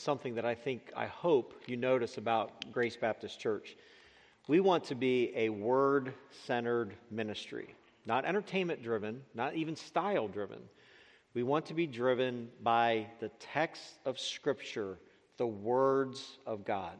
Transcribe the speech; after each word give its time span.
something 0.00 0.34
that 0.34 0.44
I 0.44 0.54
think, 0.54 0.92
I 0.96 1.06
hope 1.06 1.54
you 1.66 1.76
notice 1.76 2.18
about 2.18 2.72
Grace 2.72 2.96
Baptist 2.96 3.38
Church. 3.38 3.76
We 4.48 4.60
want 4.60 4.84
to 4.84 4.94
be 4.94 5.32
a 5.36 5.48
word 5.50 6.12
centered 6.46 6.94
ministry, 7.10 7.74
not 8.06 8.24
entertainment 8.24 8.82
driven, 8.82 9.22
not 9.34 9.54
even 9.54 9.76
style 9.76 10.28
driven. 10.28 10.58
We 11.34 11.42
want 11.42 11.66
to 11.66 11.74
be 11.74 11.86
driven 11.86 12.48
by 12.62 13.06
the 13.20 13.28
text 13.38 13.98
of 14.04 14.18
Scripture, 14.18 14.98
the 15.36 15.46
words 15.46 16.38
of 16.46 16.64
God. 16.64 16.98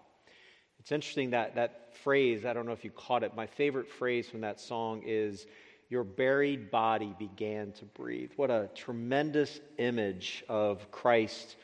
It's 0.78 0.92
interesting 0.92 1.30
that 1.30 1.56
that 1.56 1.96
phrase, 1.96 2.44
I 2.44 2.52
don't 2.52 2.66
know 2.66 2.72
if 2.72 2.84
you 2.84 2.90
caught 2.90 3.22
it, 3.22 3.34
my 3.34 3.46
favorite 3.46 3.88
phrase 3.88 4.28
from 4.28 4.42
that 4.42 4.60
song 4.60 5.02
is, 5.04 5.46
Your 5.88 6.04
buried 6.04 6.70
body 6.70 7.14
began 7.18 7.72
to 7.72 7.84
breathe. 7.84 8.30
What 8.36 8.50
a 8.50 8.70
tremendous 8.74 9.60
image 9.78 10.44
of 10.48 10.90
Christ 10.92 11.56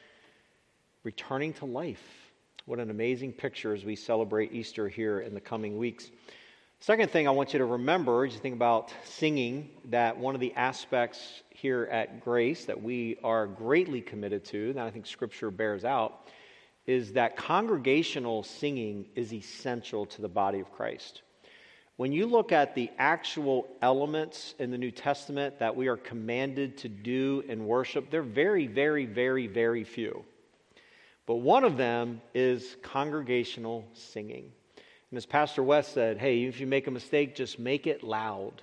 returning 1.07 1.53
to 1.53 1.65
life. 1.65 2.33
What 2.65 2.81
an 2.81 2.91
amazing 2.91 3.33
picture 3.33 3.73
as 3.73 3.85
we 3.85 3.95
celebrate 3.95 4.53
Easter 4.53 4.89
here 4.89 5.21
in 5.21 5.35
the 5.35 5.41
coming 5.41 5.79
weeks. 5.79 6.11
Second 6.81 7.13
thing 7.13 7.29
I 7.29 7.31
want 7.31 7.53
you 7.53 7.61
to 7.61 7.65
remember 7.65 8.27
as 8.27 8.35
you 8.35 8.41
think 8.41 8.57
about 8.57 8.93
singing, 9.05 9.71
that 9.85 10.19
one 10.19 10.35
of 10.35 10.41
the 10.41 10.53
aspects 10.55 11.45
here 11.51 11.85
at 11.93 12.25
Grace 12.25 12.65
that 12.65 12.83
we 12.83 13.19
are 13.23 13.47
greatly 13.47 14.01
committed 14.01 14.45
to, 14.47 14.73
that 14.73 14.85
I 14.85 14.91
think 14.91 15.07
Scripture 15.07 15.53
bears 15.53 15.85
out, 15.85 16.27
is 16.87 17.13
that 17.13 17.37
congregational 17.37 18.43
singing 18.43 19.07
is 19.15 19.33
essential 19.33 20.07
to 20.07 20.23
the 20.23 20.29
body 20.29 20.59
of 20.59 20.73
Christ. 20.73 21.23
When 21.99 22.11
you 22.11 22.27
look 22.27 22.51
at 22.51 22.75
the 22.75 22.91
actual 22.99 23.69
elements 23.81 24.57
in 24.59 24.73
the 24.73 24.79
New 24.79 24.91
Testament 24.91 25.61
that 25.61 25.77
we 25.77 25.87
are 25.87 25.97
commanded 25.97 26.77
to 26.79 26.89
do 26.89 27.45
in 27.47 27.65
worship, 27.65 28.11
they're 28.11 28.23
very, 28.23 28.67
very, 28.67 29.07
very, 29.07 29.47
very 29.47 29.85
few. 29.85 30.25
But 31.27 31.37
one 31.37 31.65
of 31.65 31.77
them 31.77 32.21
is 32.35 32.77
congregational 32.83 33.85
singing. 33.93 34.53
And 35.11 35.17
as 35.17 35.27
Pastor 35.27 35.63
West 35.63 35.93
said, 35.93 36.19
hey, 36.19 36.45
if 36.45 36.61
you 36.61 36.67
make 36.67 36.87
a 36.87 36.91
mistake, 36.91 37.35
just 37.35 37.59
make 37.59 37.87
it 37.87 38.03
loud. 38.03 38.63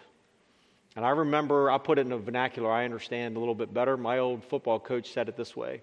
And 0.96 1.06
I 1.06 1.10
remember, 1.10 1.70
I 1.72 1.78
put 1.78 2.00
it 2.00 2.06
in 2.06 2.12
a 2.12 2.18
vernacular 2.18 2.72
I 2.72 2.86
understand 2.86 3.36
a 3.36 3.40
little 3.40 3.56
bit 3.56 3.74
better. 3.74 3.98
My 3.98 4.20
old 4.20 4.44
football 4.44 4.80
coach 4.80 5.12
said 5.12 5.28
it 5.28 5.36
this 5.36 5.56
way 5.56 5.82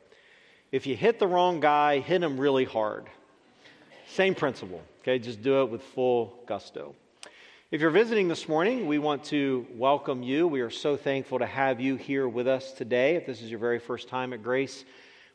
If 0.72 0.86
you 0.86 0.96
hit 0.96 1.19
the 1.19 1.27
wrong 1.27 1.60
guy, 1.60 1.98
hit 2.00 2.22
him 2.22 2.38
really 2.38 2.64
hard. 2.64 3.08
Same 4.08 4.34
principle, 4.34 4.82
okay? 5.02 5.19
Just 5.19 5.42
do 5.42 5.62
it 5.62 5.70
with 5.70 5.82
full 5.82 6.38
gusto. 6.47 6.94
If 7.70 7.80
you're 7.80 7.91
visiting 7.91 8.26
this 8.26 8.48
morning, 8.48 8.88
we 8.88 8.98
want 8.98 9.22
to 9.26 9.66
welcome 9.74 10.24
you. 10.24 10.48
We 10.48 10.60
are 10.60 10.70
so 10.70 10.97
thankful 10.97 11.38
to 11.38 11.47
have 11.47 11.80
you 11.80 11.94
here 11.94 12.28
with 12.28 12.48
us 12.48 12.72
today. 12.72 13.14
If 13.14 13.26
this 13.26 13.41
is 13.41 13.50
your 13.50 13.60
very 13.60 13.78
first 13.78 14.08
time 14.08 14.32
at 14.32 14.42
Grace, 14.42 14.84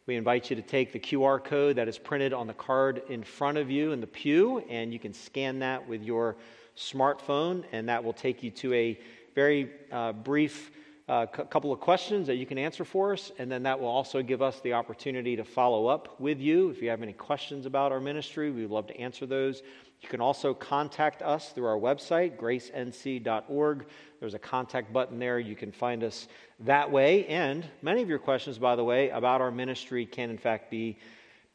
we 0.08 0.16
invite 0.16 0.52
you 0.52 0.56
to 0.56 0.62
take 0.62 0.94
the 0.94 1.00
QR 1.00 1.44
code 1.44 1.78
that 1.78 1.88
is 1.88 1.98
printed 1.98 2.32
on 2.32 2.46
the 2.46 2.54
card 2.54 3.02
in 3.10 3.24
front 3.24 3.58
of 3.58 3.72
you 3.72 3.92
in 3.92 4.02
the 4.02 4.08
pew, 4.08 4.60
and 4.70 4.94
you 4.94 5.00
can 5.00 5.14
scan 5.14 5.60
that 5.60 5.88
with 5.88 6.04
your 6.04 6.36
smartphone, 6.78 7.64
and 7.72 7.90
that 7.90 8.04
will 8.04 8.14
take 8.14 8.44
you 8.44 8.52
to 8.52 8.74
a 8.74 9.00
very 9.34 9.72
uh, 9.92 10.14
brief 10.14 10.70
uh, 11.08 11.26
c- 11.36 11.44
couple 11.50 11.72
of 11.72 11.80
questions 11.80 12.28
that 12.28 12.36
you 12.36 12.46
can 12.46 12.60
answer 12.60 12.86
for 12.86 13.14
us, 13.14 13.32
and 13.40 13.52
then 13.52 13.64
that 13.64 13.80
will 13.80 13.88
also 13.88 14.22
give 14.22 14.44
us 14.44 14.60
the 14.62 14.74
opportunity 14.74 15.36
to 15.36 15.44
follow 15.44 15.88
up 15.88 16.20
with 16.20 16.40
you. 16.40 16.70
If 16.70 16.84
you 16.84 16.90
have 16.90 17.02
any 17.02 17.14
questions 17.14 17.66
about 17.66 17.92
our 17.92 18.00
ministry, 18.00 18.52
we'd 18.52 18.70
love 18.70 18.86
to 18.88 18.98
answer 19.00 19.26
those. 19.26 19.64
You 20.02 20.10
can 20.10 20.22
also 20.22 20.54
contact 20.54 21.22
us 21.22 21.50
through 21.50 21.66
our 21.66 21.78
website, 21.78 22.38
gracenc.org. 22.38 23.88
There's 24.20 24.34
a 24.34 24.40
contact 24.40 24.94
button 24.94 25.20
there. 25.20 25.40
You 25.40 25.56
can 25.56 25.72
find 25.72 26.04
us 26.04 26.28
that 26.62 26.92
way. 26.92 27.26
And 27.26 27.66
many 27.82 28.02
of 28.02 28.10
your 28.10 28.20
questions, 28.20 28.58
by 28.60 28.76
the 28.76 28.84
way, 28.84 29.10
about 29.10 29.42
our 29.42 29.52
ministry 29.52 30.06
can, 30.06 30.30
in 30.30 30.38
fact, 30.38 30.70
be 30.70 30.98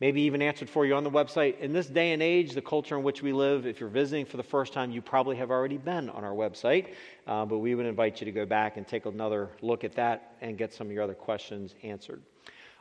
maybe 0.00 0.22
even 0.22 0.40
answered 0.40 0.68
for 0.68 0.86
you 0.86 0.94
on 0.94 1.04
the 1.04 1.10
website. 1.10 1.58
In 1.60 1.72
this 1.72 1.86
day 1.86 2.12
and 2.12 2.22
age, 2.22 2.52
the 2.52 2.62
culture 2.62 2.96
in 2.96 3.04
which 3.04 3.22
we 3.22 3.32
live, 3.32 3.66
if 3.66 3.80
you're 3.80 3.90
visiting 3.90 4.24
for 4.24 4.38
the 4.38 4.42
first 4.42 4.72
time, 4.72 4.90
you 4.90 5.02
probably 5.02 5.36
have 5.36 5.50
already 5.50 5.76
been 5.76 6.08
on 6.08 6.24
our 6.24 6.32
website. 6.32 6.94
Uh, 7.26 7.44
but 7.44 7.58
we 7.58 7.74
would 7.74 7.86
invite 7.86 8.20
you 8.20 8.24
to 8.24 8.32
go 8.32 8.46
back 8.46 8.78
and 8.78 8.88
take 8.88 9.04
another 9.04 9.50
look 9.60 9.84
at 9.84 9.92
that 9.92 10.36
and 10.40 10.56
get 10.56 10.72
some 10.72 10.86
of 10.86 10.92
your 10.92 11.02
other 11.02 11.14
questions 11.14 11.74
answered. 11.82 12.22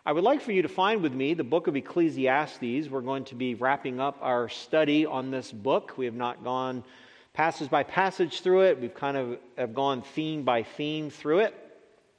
I 0.10 0.12
would 0.12 0.24
like 0.24 0.42
for 0.42 0.52
you 0.52 0.64
to 0.64 0.68
find 0.68 1.04
with 1.04 1.14
me 1.14 1.36
the 1.36 1.44
book 1.44 1.68
of 1.68 1.76
Ecclesiastes. 1.76 2.90
We're 2.90 3.02
going 3.02 3.26
to 3.26 3.36
be 3.36 3.54
wrapping 3.54 4.00
up 4.00 4.18
our 4.24 4.50
study 4.50 5.06
on 5.06 5.30
this 5.30 5.52
book. 5.52 6.00
We 6.00 6.06
have 6.06 6.16
not 6.16 6.44
gone 6.44 6.84
passage 7.34 7.70
by 7.70 7.84
passage 7.84 8.42
through 8.42 8.62
it. 8.62 8.82
We've 8.82 8.92
kind 8.92 9.16
of 9.16 9.38
have 9.56 9.76
gone 9.76 10.02
theme 10.02 10.42
by 10.42 10.64
theme 10.64 11.12
through 11.12 11.42
it. 11.42 11.54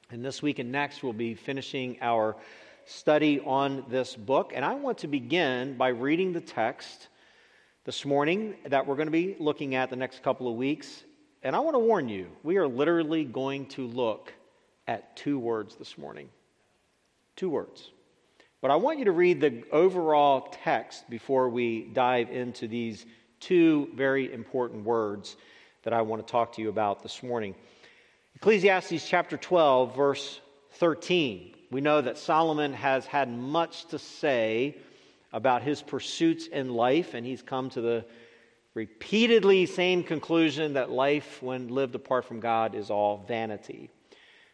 And 0.09 0.23
this 0.23 0.41
week 0.41 0.59
and 0.59 0.71
next, 0.71 1.03
we'll 1.03 1.11
be 1.11 1.33
finishing 1.35 1.97
our 1.99 2.37
study 2.85 3.41
on 3.41 3.83
this 3.89 4.15
book. 4.15 4.53
And 4.55 4.63
I 4.63 4.75
want 4.75 4.99
to 4.99 5.09
begin 5.09 5.75
by 5.75 5.89
reading 5.89 6.31
the 6.31 6.39
text 6.39 7.09
this 7.83 8.05
morning 8.05 8.55
that 8.67 8.87
we're 8.87 8.95
going 8.95 9.07
to 9.07 9.11
be 9.11 9.35
looking 9.37 9.75
at 9.75 9.89
the 9.89 9.97
next 9.97 10.23
couple 10.23 10.47
of 10.47 10.55
weeks. 10.55 11.03
And 11.43 11.53
I 11.53 11.59
want 11.59 11.75
to 11.75 11.79
warn 11.79 12.07
you, 12.07 12.27
we 12.41 12.55
are 12.55 12.69
literally 12.69 13.25
going 13.25 13.65
to 13.65 13.85
look 13.85 14.31
at 14.87 15.17
two 15.17 15.37
words 15.37 15.75
this 15.75 15.97
morning. 15.97 16.29
Two 17.41 17.49
words. 17.49 17.89
But 18.61 18.69
I 18.69 18.75
want 18.75 18.99
you 18.99 19.05
to 19.05 19.11
read 19.11 19.41
the 19.41 19.63
overall 19.71 20.55
text 20.63 21.09
before 21.09 21.49
we 21.49 21.85
dive 21.85 22.29
into 22.29 22.67
these 22.67 23.03
two 23.39 23.89
very 23.95 24.31
important 24.31 24.85
words 24.85 25.37
that 25.81 25.91
I 25.91 26.03
want 26.03 26.21
to 26.21 26.31
talk 26.31 26.53
to 26.53 26.61
you 26.61 26.69
about 26.69 27.01
this 27.01 27.23
morning. 27.23 27.55
Ecclesiastes 28.35 29.09
chapter 29.09 29.37
12, 29.37 29.95
verse 29.95 30.39
13. 30.73 31.55
We 31.71 31.81
know 31.81 31.99
that 31.99 32.19
Solomon 32.19 32.73
has 32.73 33.07
had 33.07 33.27
much 33.27 33.85
to 33.85 33.97
say 33.97 34.77
about 35.33 35.63
his 35.63 35.81
pursuits 35.81 36.45
in 36.45 36.75
life, 36.75 37.15
and 37.15 37.25
he's 37.25 37.41
come 37.41 37.71
to 37.71 37.81
the 37.81 38.05
repeatedly 38.75 39.65
same 39.65 40.03
conclusion 40.03 40.73
that 40.73 40.91
life, 40.91 41.41
when 41.41 41.69
lived 41.69 41.95
apart 41.95 42.25
from 42.25 42.39
God, 42.39 42.75
is 42.75 42.91
all 42.91 43.25
vanity. 43.27 43.89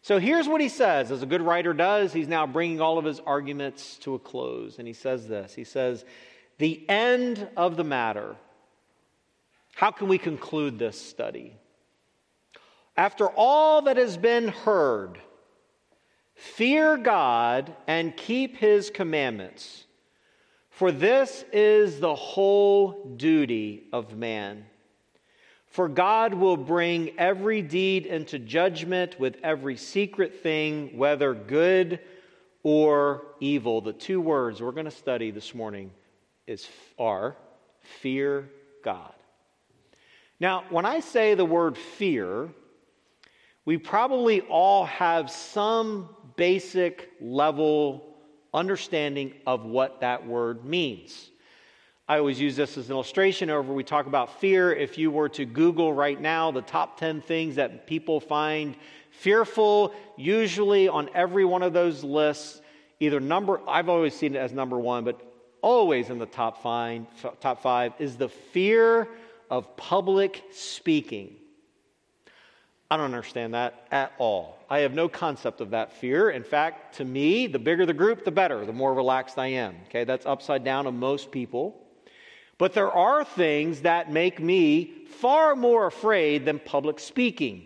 So 0.08 0.20
here's 0.20 0.48
what 0.48 0.62
he 0.62 0.70
says, 0.70 1.12
as 1.12 1.22
a 1.22 1.26
good 1.26 1.42
writer 1.42 1.74
does. 1.74 2.14
He's 2.14 2.30
now 2.30 2.48
bringing 2.48 2.80
all 2.80 2.98
of 2.98 3.04
his 3.04 3.20
arguments 3.20 3.98
to 4.04 4.16
a 4.16 4.20
close, 4.20 4.80
and 4.80 4.88
he 4.88 4.94
says 4.94 5.28
this 5.28 5.54
He 5.54 5.66
says, 5.66 6.06
The 6.60 6.90
end 6.90 7.46
of 7.58 7.76
the 7.76 7.84
matter 7.84 8.38
how 9.76 9.92
can 9.92 10.08
we 10.08 10.18
conclude 10.18 10.80
this 10.80 10.98
study? 10.98 11.58
After 12.96 13.28
all 13.28 13.82
that 13.82 13.98
has 13.98 14.16
been 14.16 14.48
heard, 14.48 15.20
fear 16.36 16.96
God 16.96 17.76
and 17.86 18.16
keep 18.16 18.56
his 18.56 18.90
commandments, 18.90 19.88
for 20.70 20.90
this 20.90 21.44
is 21.52 22.00
the 22.00 22.16
whole 22.16 23.14
duty 23.18 23.90
of 23.92 24.16
man. 24.16 24.68
For 25.78 25.88
God 25.88 26.34
will 26.34 26.58
bring 26.58 27.12
every 27.20 27.62
deed 27.62 28.08
into 28.08 28.40
judgment 28.40 29.20
with 29.20 29.36
every 29.44 29.78
secret 29.78 30.42
thing, 30.42 30.98
whether 30.98 31.36
good 31.36 32.00
or 32.64 33.28
evil. 33.40 33.82
The 33.82 33.94
two 33.94 34.20
words 34.20 34.60
we're 34.60 34.72
going 34.72 34.86
to 34.86 34.92
study 34.92 35.30
this 35.30 35.54
morning 35.54 35.92
is 36.48 36.68
are 36.98 37.38
fear 38.02 38.50
God. 38.84 39.14
Now, 40.40 40.64
when 40.72 40.88
I 40.88 41.00
say 41.00 41.36
the 41.36 41.46
word 41.46 41.78
fear, 41.78 42.50
we 43.64 43.78
probably 43.78 44.42
all 44.42 44.86
have 44.86 45.30
some 45.30 46.10
basic 46.38 47.12
level 47.22 48.16
understanding 48.52 49.32
of 49.46 49.64
what 49.64 50.02
that 50.02 50.26
word 50.26 50.66
means. 50.66 51.30
I 52.10 52.20
always 52.20 52.40
use 52.40 52.56
this 52.56 52.78
as 52.78 52.86
an 52.86 52.94
illustration 52.94 53.50
over 53.50 53.74
we 53.74 53.84
talk 53.84 54.06
about 54.06 54.40
fear. 54.40 54.74
If 54.74 54.98
you 54.98 55.12
were 55.12 55.28
to 55.30 55.44
Google 55.44 55.92
right 55.92 56.20
now 56.20 56.52
the 56.52 56.62
top 56.62 56.98
10 56.98 57.20
things 57.20 57.56
that 57.56 57.86
people 57.86 58.22
find 58.22 58.78
fearful, 59.12 59.94
usually 60.16 60.88
on 60.88 61.10
every 61.14 61.44
one 61.44 61.64
of 61.64 61.74
those 61.74 62.06
lists, 62.06 62.62
either 63.02 63.20
number, 63.20 63.60
I've 63.68 63.90
always 63.90 64.14
seen 64.14 64.36
it 64.36 64.40
as 64.40 64.54
number 64.54 64.80
one, 64.80 65.04
but 65.04 65.22
always 65.62 66.10
in 66.10 66.18
the 66.18 66.26
top 66.26 66.64
five, 66.64 67.06
top 67.42 67.62
five 67.62 67.92
is 68.00 68.16
the 68.16 68.30
fear 68.30 69.10
of 69.52 69.76
public 69.76 70.44
speaking. 70.54 71.36
I 72.90 72.96
don't 72.96 73.06
understand 73.06 73.54
that 73.54 73.86
at 73.92 74.14
all. 74.18 74.58
I 74.70 74.80
have 74.80 74.94
no 74.94 75.10
concept 75.10 75.60
of 75.60 75.72
that 75.72 75.92
fear. 75.92 76.30
In 76.30 76.46
fact, 76.46 76.96
to 76.96 77.06
me, 77.06 77.48
the 77.48 77.60
bigger 77.60 77.86
the 77.86 77.94
group, 77.94 78.24
the 78.24 78.32
better, 78.32 78.66
the 78.66 78.72
more 78.72 78.94
relaxed 78.94 79.38
I 79.38 79.48
am. 79.48 79.76
Okay, 79.88 80.06
that's 80.06 80.26
upside 80.26 80.64
down 80.64 80.88
on 80.88 80.98
most 80.98 81.32
people. 81.32 81.84
But 82.58 82.74
there 82.74 82.92
are 82.92 83.24
things 83.24 83.82
that 83.82 84.12
make 84.12 84.40
me 84.40 85.06
far 85.20 85.56
more 85.56 85.86
afraid 85.88 86.46
than 86.46 86.60
public 86.60 87.00
speaking. 87.00 87.64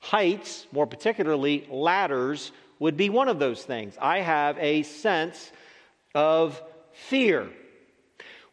Heights, 0.00 0.66
more 0.72 0.86
particularly 0.86 1.66
ladders, 1.70 2.52
would 2.78 2.96
be 2.96 3.08
one 3.08 3.28
of 3.28 3.38
those 3.38 3.64
things. 3.64 3.96
I 4.00 4.20
have 4.20 4.58
a 4.58 4.82
sense 4.82 5.50
of 6.14 6.62
fear. 6.92 7.48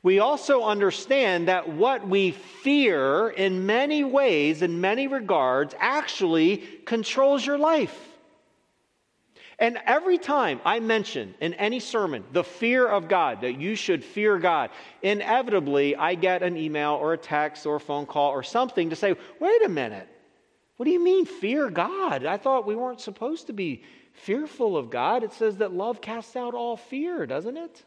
We 0.03 0.19
also 0.19 0.63
understand 0.63 1.47
that 1.47 1.69
what 1.69 2.07
we 2.07 2.31
fear 2.31 3.29
in 3.29 3.67
many 3.67 4.03
ways, 4.03 4.63
in 4.63 4.81
many 4.81 5.07
regards, 5.07 5.75
actually 5.79 6.57
controls 6.85 7.45
your 7.45 7.59
life. 7.59 8.10
And 9.61 9.77
every 9.85 10.17
time 10.17 10.59
I 10.65 10.79
mention 10.79 11.35
in 11.39 11.53
any 11.53 11.79
sermon 11.79 12.23
the 12.33 12.43
fear 12.43 12.87
of 12.87 13.07
God, 13.07 13.41
that 13.41 13.61
you 13.61 13.75
should 13.75 14.03
fear 14.03 14.39
God, 14.39 14.71
inevitably 15.03 15.95
I 15.95 16.15
get 16.15 16.41
an 16.41 16.57
email 16.57 16.93
or 16.93 17.13
a 17.13 17.17
text 17.17 17.67
or 17.67 17.75
a 17.75 17.79
phone 17.79 18.07
call 18.07 18.31
or 18.31 18.41
something 18.41 18.89
to 18.89 18.95
say, 18.95 19.15
wait 19.39 19.63
a 19.63 19.69
minute, 19.69 20.09
what 20.77 20.85
do 20.85 20.91
you 20.91 20.99
mean 20.99 21.25
fear 21.25 21.69
God? 21.69 22.25
I 22.25 22.37
thought 22.37 22.65
we 22.65 22.75
weren't 22.75 23.01
supposed 23.01 23.47
to 23.47 23.53
be 23.53 23.83
fearful 24.13 24.75
of 24.75 24.89
God. 24.89 25.23
It 25.23 25.31
says 25.31 25.57
that 25.57 25.71
love 25.71 26.01
casts 26.01 26.35
out 26.35 26.55
all 26.55 26.75
fear, 26.75 27.27
doesn't 27.27 27.55
it? 27.55 27.83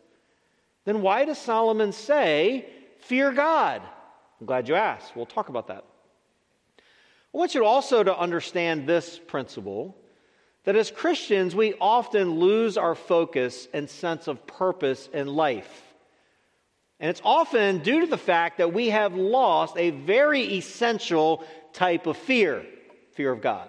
Then 0.84 1.02
why 1.02 1.24
does 1.24 1.38
Solomon 1.38 1.90
say, 1.90 2.66
fear 3.00 3.32
God? 3.32 3.82
I'm 4.40 4.46
glad 4.46 4.68
you 4.68 4.76
asked. 4.76 5.16
We'll 5.16 5.26
talk 5.26 5.48
about 5.48 5.66
that. 5.66 5.84
I 6.78 7.36
want 7.36 7.56
you 7.56 7.64
also 7.64 8.04
to 8.04 8.16
understand 8.16 8.86
this 8.88 9.18
principle 9.18 9.96
that 10.64 10.76
as 10.76 10.90
Christians, 10.90 11.54
we 11.54 11.74
often 11.80 12.38
lose 12.38 12.76
our 12.76 12.94
focus 12.94 13.68
and 13.72 13.88
sense 13.88 14.28
of 14.28 14.46
purpose 14.46 15.08
in 15.12 15.26
life. 15.28 15.94
And 17.00 17.10
it's 17.10 17.22
often 17.24 17.78
due 17.78 18.00
to 18.00 18.06
the 18.06 18.18
fact 18.18 18.58
that 18.58 18.72
we 18.72 18.88
have 18.88 19.14
lost 19.14 19.76
a 19.76 19.90
very 19.90 20.42
essential 20.54 21.44
type 21.72 22.06
of 22.06 22.16
fear 22.16 22.64
fear 23.12 23.30
of 23.30 23.40
God. 23.40 23.68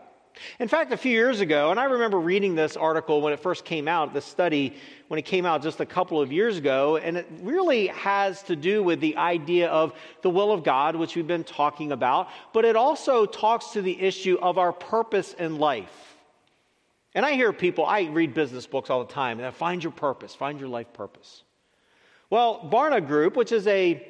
In 0.60 0.68
fact, 0.68 0.92
a 0.92 0.98
few 0.98 1.12
years 1.12 1.40
ago, 1.40 1.72
and 1.72 1.80
I 1.80 1.86
remember 1.86 2.20
reading 2.20 2.56
this 2.56 2.76
article 2.76 3.22
when 3.22 3.32
it 3.32 3.40
first 3.40 3.64
came 3.64 3.88
out, 3.88 4.14
this 4.14 4.26
study 4.26 4.76
when 5.08 5.18
it 5.18 5.24
came 5.24 5.46
out 5.46 5.62
just 5.62 5.80
a 5.80 5.86
couple 5.86 6.20
of 6.20 6.32
years 6.32 6.58
ago, 6.58 6.98
and 6.98 7.16
it 7.16 7.28
really 7.42 7.88
has 7.88 8.42
to 8.44 8.56
do 8.56 8.84
with 8.84 9.00
the 9.00 9.16
idea 9.18 9.70
of 9.70 9.94
the 10.24 10.30
will 10.30 10.52
of 10.52 10.64
God, 10.64 10.96
which 10.96 11.16
we've 11.16 11.28
been 11.28 11.44
talking 11.44 11.92
about, 11.92 12.28
but 12.54 12.66
it 12.66 12.76
also 12.76 13.26
talks 13.26 13.68
to 13.72 13.82
the 13.82 14.02
issue 14.02 14.38
of 14.42 14.58
our 14.58 14.74
purpose 14.74 15.34
in 15.34 15.58
life. 15.58 16.15
And 17.16 17.26
I 17.26 17.32
hear 17.32 17.54
people, 17.54 17.86
I 17.86 18.04
read 18.04 18.34
business 18.34 18.68
books 18.68 18.90
all 18.90 19.04
the 19.04 19.12
time, 19.12 19.40
and 19.40 19.48
I 19.48 19.52
find 19.52 19.82
your 19.82 19.94
purpose, 19.94 20.36
find 20.36 20.60
your 20.60 20.68
life 20.70 20.92
purpose. 20.92 21.44
Well, 22.30 22.70
Barna 22.72 23.06
Group, 23.06 23.38
which 23.38 23.54
is 23.54 23.66
a 23.68 24.06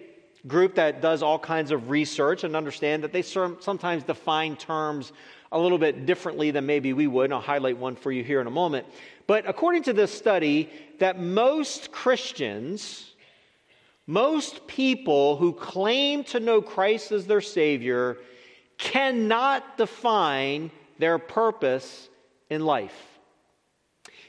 group 0.47 0.75
that 0.75 1.01
does 1.01 1.21
all 1.21 1.37
kinds 1.37 1.71
of 1.71 1.89
research 1.89 2.43
and 2.43 2.55
understand 2.55 3.03
that 3.03 3.13
they 3.13 3.21
sometimes 3.21 4.03
define 4.03 4.55
terms 4.55 5.13
a 5.51 5.59
little 5.59 5.77
bit 5.77 6.05
differently 6.07 6.49
than 6.49 6.65
maybe 6.65 6.93
we 6.93 7.05
would. 7.05 7.25
And 7.25 7.33
I'll 7.35 7.41
highlight 7.41 7.77
one 7.77 7.95
for 7.95 8.11
you 8.11 8.23
here 8.23 8.41
in 8.41 8.47
a 8.47 8.51
moment. 8.51 8.87
But 9.27 9.47
according 9.47 9.83
to 9.83 9.93
this 9.93 10.11
study, 10.11 10.69
that 10.99 11.19
most 11.19 11.91
Christians, 11.91 13.13
most 14.07 14.65
people 14.65 15.37
who 15.37 15.53
claim 15.53 16.23
to 16.25 16.39
know 16.39 16.61
Christ 16.61 17.11
as 17.11 17.27
their 17.27 17.41
Savior, 17.41 18.17
cannot 18.77 19.77
define 19.77 20.71
their 20.97 21.19
purpose 21.19 22.09
in 22.50 22.65
life. 22.65 22.95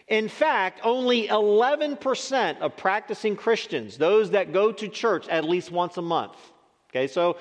In 0.09 0.29
fact, 0.29 0.81
only 0.85 1.27
11% 1.29 2.61
of 2.61 2.77
practicing 2.77 3.35
Christians, 3.35 3.99
those 3.99 4.31
that 4.31 4.53
go 4.53 4.71
to 4.71 4.89
church 4.89 5.29
at 5.29 5.45
least 5.45 5.73
once 5.73 5.97
a 5.97 6.03
month, 6.03 6.37
okay, 6.91 7.09
so 7.09 7.37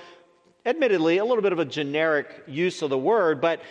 admittedly 0.65 1.19
a 1.19 1.25
little 1.25 1.43
bit 1.43 1.53
of 1.53 1.59
a 1.59 1.65
generic 1.65 2.43
use 2.47 2.81
of 2.81 2.89
the 2.89 2.97
word, 2.97 3.39
but 3.39 3.61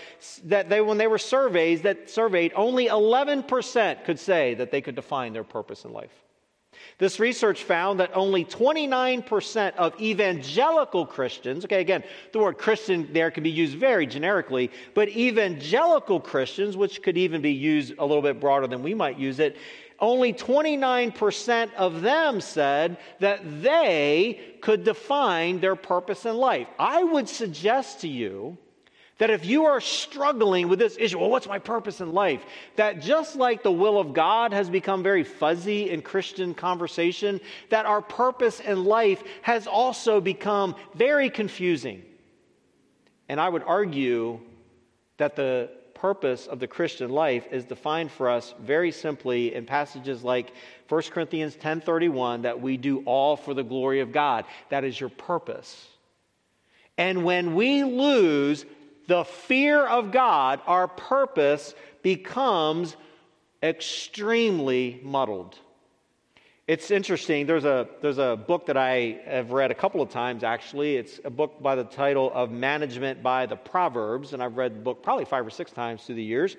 that 0.44 0.68
they, 0.68 0.80
when 0.80 0.96
they 0.96 1.08
were 1.08 1.18
surveyed, 1.18 1.82
that 1.82 2.08
surveyed, 2.08 2.52
only 2.54 2.86
11% 2.86 4.04
could 4.04 4.18
say 4.18 4.54
that 4.54 4.70
they 4.70 4.80
could 4.80 4.94
define 4.94 5.32
their 5.32 5.44
purpose 5.44 5.84
in 5.84 5.92
life. 5.92 6.23
This 6.98 7.20
research 7.20 7.64
found 7.64 8.00
that 8.00 8.10
only 8.14 8.44
29% 8.44 9.76
of 9.76 10.00
evangelical 10.00 11.06
Christians, 11.06 11.64
okay, 11.64 11.80
again, 11.80 12.04
the 12.32 12.38
word 12.38 12.58
Christian 12.58 13.08
there 13.12 13.30
can 13.30 13.42
be 13.42 13.50
used 13.50 13.76
very 13.76 14.06
generically, 14.06 14.70
but 14.94 15.08
evangelical 15.08 16.20
Christians, 16.20 16.76
which 16.76 17.02
could 17.02 17.16
even 17.16 17.42
be 17.42 17.52
used 17.52 17.94
a 17.98 18.04
little 18.04 18.22
bit 18.22 18.40
broader 18.40 18.66
than 18.66 18.82
we 18.82 18.94
might 18.94 19.18
use 19.18 19.40
it, 19.40 19.56
only 20.00 20.32
29% 20.32 21.72
of 21.74 22.02
them 22.02 22.40
said 22.40 22.98
that 23.20 23.62
they 23.62 24.40
could 24.60 24.84
define 24.84 25.60
their 25.60 25.76
purpose 25.76 26.26
in 26.26 26.36
life. 26.36 26.68
I 26.78 27.02
would 27.02 27.28
suggest 27.28 28.00
to 28.00 28.08
you 28.08 28.58
that 29.18 29.30
if 29.30 29.46
you 29.46 29.66
are 29.66 29.80
struggling 29.80 30.68
with 30.68 30.78
this 30.78 30.96
issue, 30.98 31.18
well, 31.18 31.30
what's 31.30 31.46
my 31.46 31.58
purpose 31.58 32.00
in 32.00 32.12
life? 32.12 32.44
That 32.76 33.00
just 33.00 33.36
like 33.36 33.62
the 33.62 33.72
will 33.72 33.98
of 33.98 34.12
God 34.12 34.52
has 34.52 34.68
become 34.68 35.02
very 35.02 35.22
fuzzy 35.22 35.90
in 35.90 36.02
Christian 36.02 36.52
conversation, 36.54 37.40
that 37.70 37.86
our 37.86 38.02
purpose 38.02 38.60
in 38.60 38.84
life 38.84 39.22
has 39.42 39.66
also 39.66 40.20
become 40.20 40.74
very 40.94 41.30
confusing. 41.30 42.02
And 43.28 43.40
I 43.40 43.48
would 43.48 43.62
argue 43.62 44.40
that 45.16 45.36
the 45.36 45.70
purpose 45.94 46.46
of 46.46 46.58
the 46.58 46.66
Christian 46.66 47.08
life 47.08 47.46
is 47.50 47.64
defined 47.64 48.10
for 48.10 48.28
us 48.28 48.52
very 48.60 48.90
simply 48.90 49.54
in 49.54 49.64
passages 49.64 50.22
like 50.22 50.52
1 50.88 51.02
Corinthians 51.12 51.56
10:31 51.56 52.42
that 52.42 52.60
we 52.60 52.76
do 52.76 53.02
all 53.06 53.36
for 53.36 53.54
the 53.54 53.62
glory 53.62 54.00
of 54.00 54.12
God. 54.12 54.44
That 54.68 54.84
is 54.84 55.00
your 55.00 55.08
purpose. 55.08 55.88
And 56.98 57.24
when 57.24 57.54
we 57.54 57.84
lose 57.84 58.66
the 59.06 59.24
fear 59.24 59.86
of 59.86 60.12
God, 60.12 60.60
our 60.66 60.88
purpose 60.88 61.74
becomes 62.02 62.96
extremely 63.62 65.00
muddled. 65.02 65.58
It's 66.66 66.90
interesting. 66.90 67.46
There's 67.46 67.66
a, 67.66 67.86
there's 68.00 68.16
a 68.16 68.36
book 68.36 68.66
that 68.66 68.76
I 68.78 69.20
have 69.26 69.50
read 69.50 69.70
a 69.70 69.74
couple 69.74 70.00
of 70.00 70.08
times, 70.08 70.42
actually. 70.42 70.96
It's 70.96 71.20
a 71.22 71.28
book 71.30 71.62
by 71.62 71.74
the 71.74 71.84
title 71.84 72.32
of 72.32 72.50
Management 72.50 73.22
by 73.22 73.44
the 73.44 73.56
Proverbs, 73.56 74.32
and 74.32 74.42
I've 74.42 74.56
read 74.56 74.74
the 74.74 74.80
book 74.80 75.02
probably 75.02 75.26
five 75.26 75.46
or 75.46 75.50
six 75.50 75.72
times 75.72 76.04
through 76.04 76.14
the 76.14 76.22
years. 76.22 76.56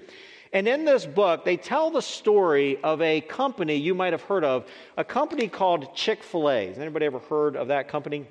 And 0.53 0.67
in 0.67 0.85
this 0.85 1.07
book, 1.07 1.43
they 1.43 1.57
tell 1.57 1.89
the 1.89 2.03
story 2.03 2.77
of 2.83 3.01
a 3.01 3.21
company 3.21 3.75
you 3.77 3.95
might 3.95 4.13
have 4.13 4.21
heard 4.21 4.43
of, 4.43 4.67
a 4.95 5.03
company 5.03 5.47
called 5.47 5.95
Chick 5.95 6.21
fil 6.23 6.51
A. 6.51 6.67
Has 6.67 6.77
anybody 6.77 7.07
ever 7.07 7.19
heard 7.19 7.55
of 7.55 7.69
that 7.69 7.87
company? 7.87 8.27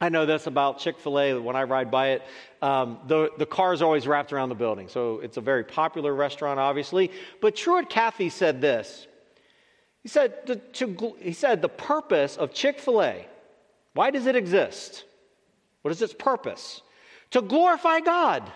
I 0.00 0.08
know 0.10 0.26
this 0.26 0.46
about 0.46 0.78
Chick 0.78 0.98
fil 0.98 1.18
A 1.18 1.40
when 1.40 1.56
I 1.56 1.64
ride 1.64 1.90
by 1.90 2.10
it. 2.10 2.22
Um, 2.62 2.98
the, 3.06 3.30
the 3.36 3.46
car 3.46 3.72
is 3.72 3.82
always 3.82 4.06
wrapped 4.06 4.32
around 4.32 4.48
the 4.48 4.54
building. 4.54 4.88
So 4.88 5.18
it's 5.20 5.36
a 5.36 5.40
very 5.40 5.64
popular 5.64 6.14
restaurant, 6.14 6.60
obviously. 6.60 7.10
But 7.40 7.56
Truett 7.56 7.90
Cathy 7.90 8.28
said 8.28 8.60
this 8.60 9.06
He 10.02 10.08
said, 10.08 10.46
to, 10.46 10.56
to, 10.56 11.16
he 11.20 11.32
said, 11.32 11.62
the 11.62 11.68
purpose 11.68 12.36
of 12.36 12.54
Chick 12.54 12.78
fil 12.78 13.02
A, 13.02 13.26
why 13.94 14.10
does 14.10 14.26
it 14.26 14.36
exist? 14.36 15.04
What 15.82 15.90
is 15.90 16.00
its 16.02 16.14
purpose? 16.14 16.82
To 17.32 17.42
glorify 17.42 18.00
God 18.00 18.50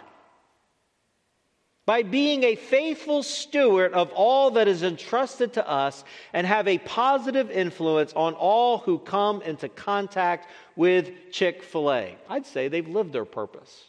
by 1.84 2.02
being 2.02 2.44
a 2.44 2.54
faithful 2.54 3.22
steward 3.22 3.92
of 3.92 4.12
all 4.12 4.52
that 4.52 4.68
is 4.68 4.82
entrusted 4.82 5.54
to 5.54 5.68
us 5.68 6.04
and 6.32 6.46
have 6.46 6.68
a 6.68 6.78
positive 6.78 7.50
influence 7.50 8.12
on 8.14 8.34
all 8.34 8.78
who 8.78 8.98
come 8.98 9.42
into 9.42 9.68
contact 9.68 10.48
with 10.76 11.10
Chick 11.32 11.62
fil 11.62 11.92
A. 11.92 12.16
I'd 12.28 12.46
say 12.46 12.68
they've 12.68 12.88
lived 12.88 13.12
their 13.12 13.24
purpose. 13.24 13.84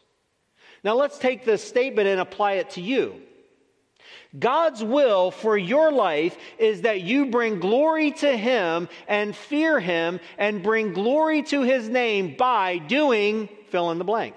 Now 0.83 0.95
let's 0.95 1.17
take 1.17 1.45
this 1.45 1.63
statement 1.63 2.07
and 2.07 2.19
apply 2.19 2.53
it 2.53 2.71
to 2.71 2.81
you. 2.81 3.21
God's 4.37 4.83
will 4.83 5.29
for 5.29 5.55
your 5.57 5.91
life 5.91 6.35
is 6.57 6.81
that 6.81 7.01
you 7.01 7.27
bring 7.27 7.59
glory 7.59 8.11
to 8.11 8.35
Him 8.35 8.89
and 9.07 9.35
fear 9.35 9.79
Him 9.79 10.19
and 10.37 10.63
bring 10.63 10.93
glory 10.93 11.43
to 11.43 11.61
His 11.61 11.87
name 11.87 12.35
by 12.37 12.79
doing 12.79 13.47
fill 13.69 13.91
in 13.91 13.99
the 13.99 14.03
blank. 14.03 14.35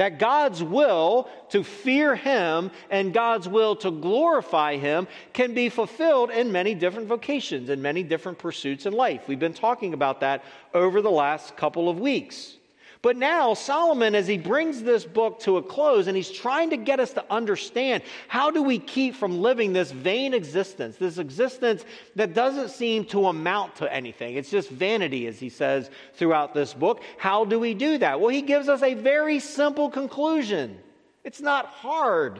That 0.00 0.18
God's 0.18 0.62
will 0.62 1.28
to 1.50 1.62
fear 1.62 2.16
Him 2.16 2.70
and 2.88 3.12
God's 3.12 3.46
will 3.46 3.76
to 3.76 3.90
glorify 3.90 4.78
Him 4.78 5.06
can 5.34 5.52
be 5.52 5.68
fulfilled 5.68 6.30
in 6.30 6.50
many 6.50 6.74
different 6.74 7.06
vocations 7.06 7.68
and 7.68 7.82
many 7.82 8.02
different 8.02 8.38
pursuits 8.38 8.86
in 8.86 8.94
life. 8.94 9.28
We've 9.28 9.38
been 9.38 9.52
talking 9.52 9.92
about 9.92 10.20
that 10.20 10.42
over 10.72 11.02
the 11.02 11.10
last 11.10 11.54
couple 11.54 11.90
of 11.90 12.00
weeks. 12.00 12.56
But 13.02 13.16
now, 13.16 13.54
Solomon, 13.54 14.14
as 14.14 14.26
he 14.26 14.36
brings 14.36 14.82
this 14.82 15.06
book 15.06 15.40
to 15.40 15.56
a 15.56 15.62
close 15.62 16.06
and 16.06 16.14
he's 16.14 16.30
trying 16.30 16.68
to 16.70 16.76
get 16.76 17.00
us 17.00 17.14
to 17.14 17.24
understand 17.30 18.02
how 18.28 18.50
do 18.50 18.62
we 18.62 18.78
keep 18.78 19.14
from 19.14 19.40
living 19.40 19.72
this 19.72 19.90
vain 19.90 20.34
existence, 20.34 20.96
this 20.96 21.16
existence 21.16 21.86
that 22.16 22.34
doesn't 22.34 22.68
seem 22.68 23.06
to 23.06 23.28
amount 23.28 23.76
to 23.76 23.90
anything. 23.90 24.36
It's 24.36 24.50
just 24.50 24.68
vanity, 24.68 25.26
as 25.28 25.38
he 25.38 25.48
says 25.48 25.88
throughout 26.14 26.52
this 26.52 26.74
book. 26.74 27.02
How 27.16 27.46
do 27.46 27.58
we 27.58 27.72
do 27.72 27.96
that? 27.98 28.20
Well, 28.20 28.28
he 28.28 28.42
gives 28.42 28.68
us 28.68 28.82
a 28.82 28.92
very 28.92 29.40
simple 29.40 29.88
conclusion. 29.88 30.78
It's 31.24 31.40
not 31.40 31.66
hard. 31.66 32.38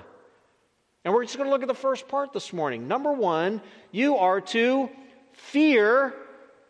And 1.07 1.15
we're 1.15 1.25
just 1.25 1.39
going 1.39 1.47
to 1.47 1.51
look 1.51 1.63
at 1.63 1.69
the 1.69 1.75
first 1.75 2.07
part 2.07 2.35
this 2.35 2.53
morning. 2.53 2.87
Number 2.87 3.13
one, 3.13 3.63
you 3.93 4.19
are 4.19 4.43
to 4.43 4.91
fear 5.33 6.15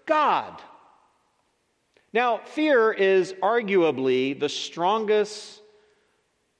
God. 0.06 0.62
Now, 2.12 2.38
fear 2.38 2.92
is 2.92 3.34
arguably 3.34 4.38
the 4.38 4.48
strongest 4.48 5.60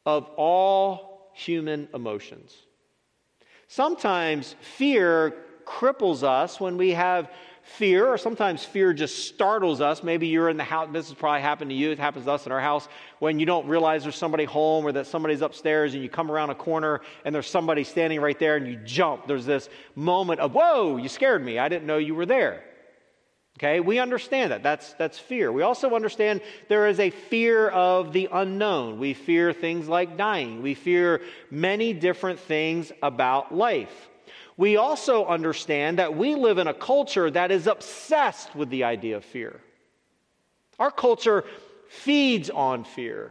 of 0.07 0.29
all 0.37 1.33
human 1.35 1.89
emotions. 1.93 2.55
Sometimes 3.67 4.55
fear 4.61 5.35
cripples 5.65 6.23
us, 6.23 6.61
when 6.61 6.77
we 6.77 6.91
have 6.91 7.31
fear, 7.63 8.07
or 8.07 8.19
sometimes 8.19 8.65
fear 8.65 8.93
just 8.93 9.27
startles 9.27 9.81
us. 9.81 10.03
Maybe 10.03 10.27
you're 10.27 10.49
in 10.49 10.57
the 10.57 10.65
house, 10.65 10.89
this 10.93 11.09
has 11.09 11.15
probably 11.17 11.43
happened 11.43 11.71
to 11.71 11.77
you, 11.77 11.91
it 11.91 11.99
happens 11.99 12.25
to 12.25 12.33
us 12.33 12.47
in 12.47 12.53
our 12.53 12.61
house, 12.61 12.89
when 13.19 13.39
you 13.39 13.47
don't 13.47 13.67
realize 13.67 14.03
there's 14.03 14.17
somebody 14.17 14.45
home 14.45 14.85
or 14.85 14.93
that 14.93 15.07
somebody's 15.07 15.43
upstairs 15.43 15.95
and 15.95 16.03
you 16.03 16.09
come 16.09 16.31
around 16.31 16.51
a 16.51 16.55
corner 16.55 17.01
and 17.25 17.35
there's 17.35 17.47
somebody 17.47 17.85
standing 17.85 18.21
right 18.21 18.39
there 18.39 18.57
and 18.57 18.67
you 18.67 18.77
jump. 18.85 19.27
There's 19.27 19.47
this 19.47 19.69
moment 19.95 20.41
of, 20.41 20.55
whoa, 20.55 20.97
you 20.97 21.09
scared 21.09 21.45
me. 21.45 21.59
I 21.59 21.69
didn't 21.69 21.87
know 21.87 21.99
you 21.99 22.15
were 22.15 22.27
there. 22.27 22.65
Okay, 23.61 23.79
we 23.79 23.99
understand 23.99 24.53
that. 24.53 24.63
That's, 24.63 24.95
that's 24.95 25.19
fear. 25.19 25.53
We 25.53 25.61
also 25.61 25.95
understand 25.95 26.41
there 26.69 26.87
is 26.87 26.99
a 26.99 27.11
fear 27.11 27.69
of 27.69 28.11
the 28.15 28.27
unknown. 28.33 28.99
We 28.99 29.13
fear 29.13 29.53
things 29.53 29.87
like 29.87 30.17
dying. 30.17 30.63
We 30.63 30.73
fear 30.73 31.21
many 31.51 31.93
different 31.93 32.41
things 32.41 32.91
about 33.03 33.55
life. 33.55 34.09
We 34.57 34.79
also 34.79 35.27
understand 35.27 35.99
that 35.99 36.17
we 36.17 36.37
live 36.37 36.57
in 36.57 36.69
a 36.69 36.75
culture 36.75 37.31
that 37.31 37.51
is 37.51 37.67
obsessed 37.67 38.57
with 38.57 38.71
the 38.71 38.85
idea 38.85 39.19
of 39.19 39.27
fear. 39.27 39.61
Our 40.79 40.91
culture 40.91 41.45
feeds 41.87 42.49
on 42.49 42.85
fear 42.85 43.31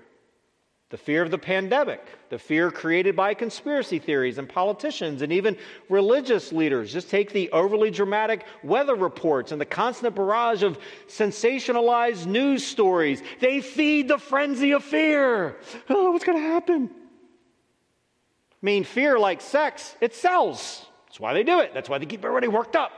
the 0.89 0.97
fear 0.97 1.21
of 1.21 1.29
the 1.29 1.37
pandemic, 1.37 2.03
the 2.29 2.39
fear 2.39 2.71
created 2.71 3.15
by 3.15 3.35
conspiracy 3.35 3.99
theories 3.99 4.39
and 4.39 4.49
politicians 4.49 5.21
and 5.21 5.31
even 5.31 5.55
religious 5.87 6.51
leaders. 6.51 6.91
Just 6.91 7.11
take 7.11 7.31
the 7.31 7.51
overly 7.51 7.91
dramatic 7.91 8.45
weather 8.63 8.95
reports 8.95 9.51
and 9.51 9.61
the 9.61 9.65
constant 9.65 10.15
barrage 10.15 10.63
of 10.63 10.79
sensationalized 11.07 12.25
news 12.25 12.65
stories. 12.65 13.21
They 13.39 13.61
feed 13.61 14.07
the 14.07 14.17
frenzy 14.17 14.71
of 14.71 14.83
fear. 14.83 15.57
Oh, 15.89 16.11
what's 16.11 16.25
going 16.25 16.39
to 16.39 16.43
happen? 16.43 16.89
I 16.91 18.65
mean, 18.65 18.83
fear, 18.83 19.19
like 19.19 19.41
sex, 19.41 19.95
it 20.01 20.15
sells. 20.15 20.85
That's 21.07 21.19
why 21.19 21.33
they 21.33 21.43
do 21.43 21.59
it. 21.59 21.71
That's 21.73 21.87
why 21.87 21.99
they 21.99 22.07
keep 22.07 22.25
everybody 22.25 22.47
worked 22.47 22.75
up. 22.75 22.91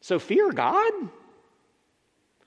So, 0.00 0.18
fear 0.18 0.50
God? 0.50 0.92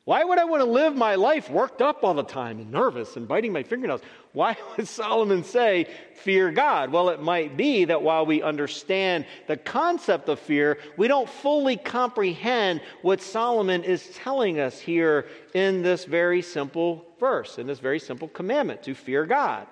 Why 0.04 0.24
would 0.24 0.40
I 0.40 0.46
want 0.46 0.62
to 0.62 0.70
live 0.70 0.96
my 0.96 1.14
life 1.14 1.50
worked 1.50 1.80
up 1.80 2.04
all 2.04 2.16
the 2.16 2.24
time 2.24 2.60
and 2.60 2.72
nervous 2.72 3.18
and 3.18 3.28
biting 3.28 3.54
my 3.54 3.62
fingernails? 3.62 4.02
Why 4.34 4.58
would 4.78 4.88
Solomon 4.88 5.44
say, 5.44 5.88
fear 6.16 6.52
God? 6.52 6.92
Well, 6.92 7.10
it 7.10 7.22
might 7.22 7.56
be 7.56 7.86
that 7.86 8.02
while 8.02 8.26
we 8.26 8.42
understand 8.42 9.26
the 9.48 9.58
concept 9.58 10.28
of 10.28 10.40
fear, 10.40 10.80
we 10.98 11.08
don't 11.08 11.30
fully 11.30 11.78
comprehend 11.78 12.82
what 13.04 13.22
Solomon 13.22 13.84
is 13.84 14.10
telling 14.16 14.60
us 14.60 14.80
here 14.80 15.28
in 15.54 15.84
this 15.84 16.06
very 16.06 16.42
simple 16.42 17.06
verse, 17.20 17.60
in 17.60 17.68
this 17.68 17.80
very 17.80 18.00
simple 18.00 18.28
commandment 18.28 18.82
to 18.84 18.96
fear 18.96 19.28
God. 19.28 19.68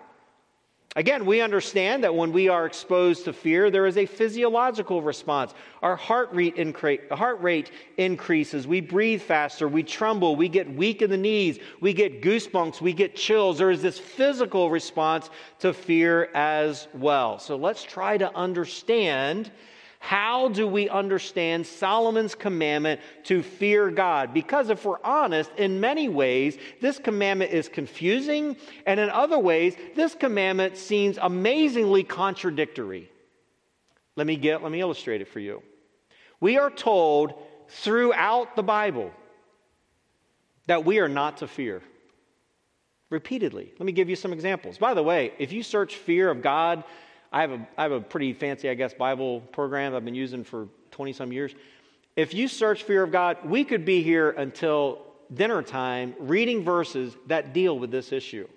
Again, 1.00 1.26
we 1.26 1.40
understand 1.40 2.04
that 2.04 2.14
when 2.14 2.34
we 2.34 2.50
are 2.50 2.66
exposed 2.66 3.24
to 3.24 3.32
fear, 3.32 3.72
there 3.72 3.88
is 3.88 3.96
a 3.96 4.06
physiological 4.06 5.02
response. 5.02 5.54
Our 5.82 5.96
heart 5.96 6.28
rate, 6.34 6.58
incre- 6.58 7.10
heart 7.10 7.42
rate 7.42 7.72
increases. 7.96 8.68
We 8.68 8.82
breathe 8.82 9.22
faster. 9.22 9.70
We 9.70 9.82
tremble. 9.82 10.36
We 10.36 10.50
get 10.50 10.70
weak 10.70 11.02
in 11.02 11.10
the 11.10 11.16
knees. 11.16 11.60
We 11.80 11.94
get 11.94 12.22
goosebumps. 12.22 12.82
We 12.82 12.92
get 12.92 13.16
chills. 13.16 13.60
There 13.60 13.72
is 13.72 13.82
this 13.82 13.98
physical 13.98 14.70
response 14.70 15.30
to 15.60 15.72
fear 15.72 16.32
as 16.34 16.90
well. 16.94 17.40
So 17.40 17.56
let's 17.56 17.82
try 17.82 18.18
to 18.18 18.36
understand 18.36 19.52
how 20.00 20.48
do 20.48 20.66
we 20.66 20.88
understand 20.88 21.68
Solomon's 21.68 22.34
commandment 22.34 23.02
to 23.26 23.44
fear 23.44 23.92
God? 23.92 24.34
Because 24.34 24.70
if 24.70 24.86
we're 24.86 25.04
honest, 25.04 25.52
in 25.58 25.80
many 25.80 26.08
ways, 26.08 26.58
this 26.82 26.98
commandment 26.98 27.52
is 27.52 27.68
confusing, 27.68 28.56
and 28.86 29.00
in 29.00 29.10
other 29.10 29.38
ways, 29.38 29.76
this 29.96 30.16
commandment 30.16 30.78
seems 30.78 31.20
amazingly 31.22 32.04
contradictory. 32.04 33.12
Let 34.16 34.26
me 34.26 34.38
get 34.38 34.64
let 34.64 34.72
me 34.72 34.80
illustrate 34.80 35.22
it 35.22 35.28
for 35.28 35.40
you. 35.40 35.62
We 36.40 36.58
are 36.58 36.72
told 36.72 37.34
throughout 37.68 38.56
the 38.56 38.64
Bible 38.64 39.12
that 40.68 40.86
we 40.86 41.00
are 41.00 41.10
not 41.10 41.38
to 41.38 41.48
fear. 41.48 41.82
Repeatedly. 43.10 43.74
Let 43.78 43.86
me 43.86 43.92
give 43.92 44.08
you 44.08 44.16
some 44.16 44.34
examples. 44.34 44.78
By 44.78 44.94
the 44.94 45.04
way, 45.04 45.34
if 45.40 45.52
you 45.52 45.64
search 45.64 45.96
fear 45.96 46.30
of 46.30 46.42
God 46.42 46.84
I 47.32 47.42
have 47.42 47.52
a, 47.52 47.68
I 47.78 47.84
have 47.84 47.92
a 47.92 48.02
pretty 48.02 48.34
fancy, 48.34 48.70
I 48.70 48.74
guess, 48.74 48.94
Bible 48.94 49.42
program 49.52 49.96
I've 49.96 50.06
been 50.06 50.16
using 50.16 50.44
for 50.44 50.68
20 50.92 51.14
some 51.14 51.32
years. 51.32 51.54
If 52.16 52.34
you 52.34 52.48
search 52.48 52.84
fear 52.84 53.04
of 53.04 53.12
God, 53.12 53.38
we 53.46 53.64
could 53.64 53.86
be 53.86 54.02
here 54.02 54.32
until 54.32 55.06
dinner 55.34 55.62
time 55.62 56.16
reading 56.20 56.64
verses 56.64 57.16
that 57.28 57.54
deal 57.54 57.78
with 57.78 57.92
this 57.92 58.12
issue. 58.12 58.48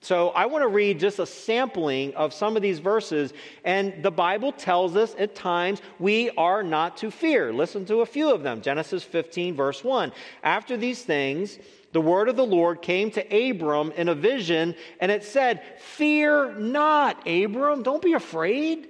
So 0.00 0.28
I 0.28 0.46
want 0.46 0.62
to 0.62 0.68
read 0.68 1.00
just 1.00 1.18
a 1.18 1.26
sampling 1.26 2.14
of 2.14 2.32
some 2.32 2.54
of 2.54 2.62
these 2.62 2.78
verses, 2.78 3.32
and 3.64 4.00
the 4.00 4.12
Bible 4.12 4.52
tells 4.52 4.94
us 4.94 5.16
at 5.18 5.34
times 5.34 5.82
we 5.98 6.30
are 6.30 6.62
not 6.62 6.96
to 6.98 7.10
fear. 7.10 7.52
Listen 7.52 7.84
to 7.86 8.02
a 8.02 8.06
few 8.06 8.30
of 8.32 8.44
them. 8.44 8.62
Genesis 8.62 9.02
15, 9.02 9.56
verse 9.56 9.82
1. 9.82 10.12
After 10.44 10.76
these 10.76 11.02
things, 11.02 11.58
the 11.92 12.00
word 12.00 12.28
of 12.28 12.36
the 12.36 12.46
Lord 12.46 12.82
came 12.82 13.10
to 13.12 13.50
Abram 13.50 13.92
in 13.92 14.08
a 14.08 14.14
vision, 14.14 14.74
and 15.00 15.10
it 15.10 15.24
said, 15.24 15.62
Fear 15.78 16.54
not, 16.54 17.26
Abram, 17.26 17.82
don't 17.82 18.02
be 18.02 18.12
afraid. 18.12 18.88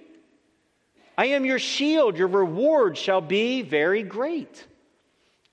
I 1.17 1.27
am 1.27 1.45
your 1.45 1.59
shield, 1.59 2.17
your 2.17 2.29
reward 2.29 2.97
shall 2.97 3.21
be 3.21 3.63
very 3.63 4.03
great. 4.03 4.67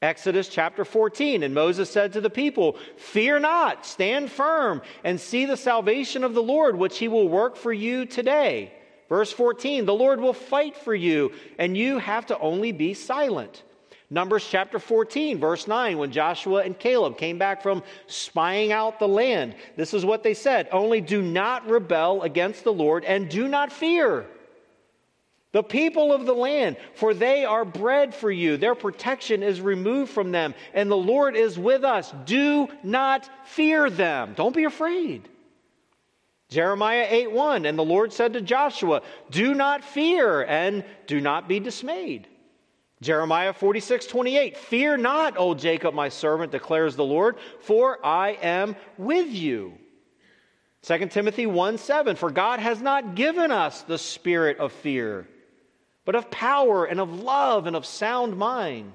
Exodus 0.02 0.50
chapter 0.50 0.86
14, 0.86 1.42
and 1.44 1.54
Moses 1.54 1.90
said 1.90 2.14
to 2.14 2.22
the 2.22 2.30
people, 2.30 2.78
Fear 2.98 3.40
not, 3.40 3.86
stand 3.86 4.32
firm, 4.32 4.82
and 5.04 5.20
see 5.20 5.46
the 5.46 5.58
salvation 5.58 6.24
of 6.24 6.34
the 6.34 6.44
Lord, 6.44 6.76
which 6.76 6.98
he 6.98 7.08
will 7.08 7.28
work 7.28 7.56
for 7.56 7.74
you 7.74 8.06
today. 8.06 8.74
Verse 9.10 9.32
14, 9.32 9.86
the 9.86 9.94
Lord 9.94 10.20
will 10.20 10.34
fight 10.34 10.76
for 10.76 10.94
you, 10.94 11.32
and 11.58 11.78
you 11.78 12.00
have 12.00 12.28
to 12.28 12.40
only 12.40 12.72
be 12.72 12.94
silent. 12.94 13.64
Numbers 14.10 14.48
chapter 14.48 14.78
14, 14.78 15.40
verse 15.40 15.68
9, 15.68 15.98
when 15.98 16.12
Joshua 16.12 16.62
and 16.62 16.78
Caleb 16.78 17.18
came 17.18 17.40
back 17.40 17.64
from 17.64 17.82
spying 18.08 18.72
out 18.72 19.00
the 19.00 19.08
land, 19.08 19.56
this 19.76 19.94
is 19.94 20.06
what 20.06 20.22
they 20.22 20.34
said 20.34 20.68
Only 20.72 21.02
do 21.02 21.22
not 21.22 21.68
rebel 21.68 22.22
against 22.22 22.64
the 22.64 22.74
Lord 22.74 23.04
and 23.04 23.30
do 23.30 23.48
not 23.48 23.72
fear 23.72 24.26
the 25.56 25.64
people 25.64 26.12
of 26.12 26.26
the 26.26 26.34
land, 26.34 26.76
for 26.96 27.14
they 27.14 27.46
are 27.46 27.64
bread 27.64 28.14
for 28.14 28.30
you. 28.30 28.58
Their 28.58 28.76
protection 28.76 29.42
is 29.42 29.62
removed 29.62 30.12
from 30.12 30.34
them, 30.34 30.54
and 30.74 30.92
the 30.92 30.98
Lord 30.98 31.38
is 31.38 31.58
with 31.58 31.86
us. 31.86 32.14
Do 32.26 32.68
not 32.84 33.30
fear 33.46 33.90
them. 33.90 34.34
Don't 34.36 34.54
be 34.54 34.66
afraid. 34.66 35.30
Jeremiah 36.50 37.08
8 37.10 37.32
1, 37.32 37.66
and 37.66 37.80
the 37.80 37.86
Lord 37.86 38.12
said 38.12 38.34
to 38.34 38.42
Joshua, 38.42 39.02
Do 39.32 39.54
not 39.54 39.82
fear 39.82 40.44
and 40.44 40.84
do 41.08 41.22
not 41.22 41.48
be 41.48 41.62
dismayed. 41.62 42.28
Jeremiah 43.06 43.54
46, 43.54 44.08
28. 44.08 44.58
Fear 44.58 44.98
not, 44.98 45.36
O 45.38 45.54
Jacob, 45.54 45.94
my 45.94 46.10
servant, 46.10 46.52
declares 46.52 46.96
the 46.96 47.06
Lord, 47.06 47.38
for 47.60 48.04
I 48.04 48.32
am 48.32 48.76
with 48.98 49.28
you. 49.30 49.78
2 50.82 51.08
Timothy 51.08 51.46
1 51.46 51.78
7. 51.78 52.16
For 52.16 52.32
God 52.32 52.60
has 52.60 52.82
not 52.82 53.14
given 53.14 53.52
us 53.52 53.84
the 53.84 54.00
spirit 54.00 54.58
of 54.58 54.72
fear, 54.72 55.28
but 56.04 56.16
of 56.16 56.32
power 56.32 56.86
and 56.86 57.00
of 57.00 57.22
love 57.22 57.68
and 57.68 57.76
of 57.76 57.86
sound 57.86 58.38
mind. 58.38 58.92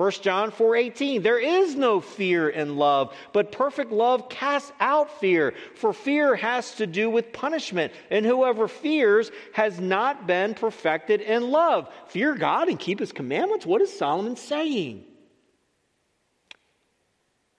1 0.00 0.22
John 0.22 0.50
4:18 0.50 1.22
There 1.22 1.38
is 1.38 1.76
no 1.76 2.00
fear 2.00 2.48
in 2.48 2.76
love, 2.76 3.14
but 3.34 3.52
perfect 3.52 3.92
love 3.92 4.30
casts 4.30 4.72
out 4.80 5.20
fear, 5.20 5.52
for 5.74 5.92
fear 5.92 6.34
has 6.36 6.76
to 6.76 6.86
do 6.86 7.10
with 7.10 7.34
punishment, 7.34 7.92
and 8.08 8.24
whoever 8.24 8.66
fears 8.66 9.30
has 9.52 9.78
not 9.78 10.26
been 10.26 10.54
perfected 10.54 11.20
in 11.20 11.50
love. 11.50 11.92
Fear 12.06 12.36
God 12.36 12.70
and 12.70 12.78
keep 12.78 12.98
his 12.98 13.12
commandments. 13.12 13.66
What 13.66 13.82
is 13.82 13.94
Solomon 13.94 14.36
saying? 14.36 15.04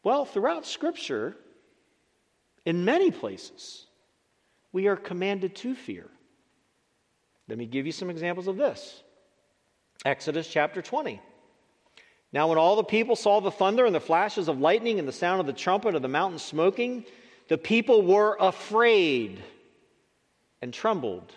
Well, 0.02 0.26
throughout 0.26 0.66
scripture, 0.66 1.38
in 2.66 2.86
many 2.86 3.12
places, 3.12 3.86
we 4.72 4.88
are 4.88 4.96
commanded 4.96 5.56
to 5.58 5.76
fear. 5.76 6.10
Let 7.48 7.60
me 7.60 7.68
give 7.68 7.86
you 7.86 7.92
some 7.92 8.10
examples 8.10 8.48
of 8.48 8.58
this. 8.58 9.04
Exodus 10.04 10.48
chapter 10.48 10.82
20. 10.82 11.22
Now, 12.34 12.48
when 12.48 12.58
all 12.58 12.78
the 12.78 12.84
people 12.84 13.16
saw 13.16 13.42
the 13.42 13.52
thunder 13.52 13.86
and 13.86 13.94
the 13.94 14.00
flashes 14.00 14.48
of 14.48 14.60
lightning 14.60 15.00
and 15.00 15.08
the 15.08 15.14
sound 15.14 15.42
of 15.42 15.48
the 15.48 15.54
trumpet 15.54 15.96
of 15.96 16.02
the 16.02 16.08
mountain 16.08 16.40
smoking, 16.40 17.06
the 17.50 17.58
people 17.58 18.04
were 18.04 18.38
afraid 18.40 19.44
and 20.62 20.74
trembled. 20.74 21.34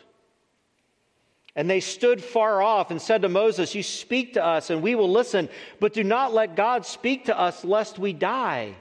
And 1.56 1.68
they 1.68 1.80
stood 1.80 2.22
far 2.22 2.62
off 2.62 2.90
and 2.90 3.02
said 3.02 3.22
to 3.22 3.28
Moses, 3.28 3.74
You 3.74 3.82
speak 3.82 4.34
to 4.34 4.44
us, 4.44 4.70
and 4.70 4.82
we 4.82 4.94
will 4.94 5.10
listen, 5.10 5.48
but 5.80 5.92
do 5.92 6.04
not 6.04 6.32
let 6.32 6.56
God 6.56 6.86
speak 6.86 7.26
to 7.26 7.38
us, 7.38 7.64
lest 7.64 7.98
we 7.98 8.12
die. 8.12 8.74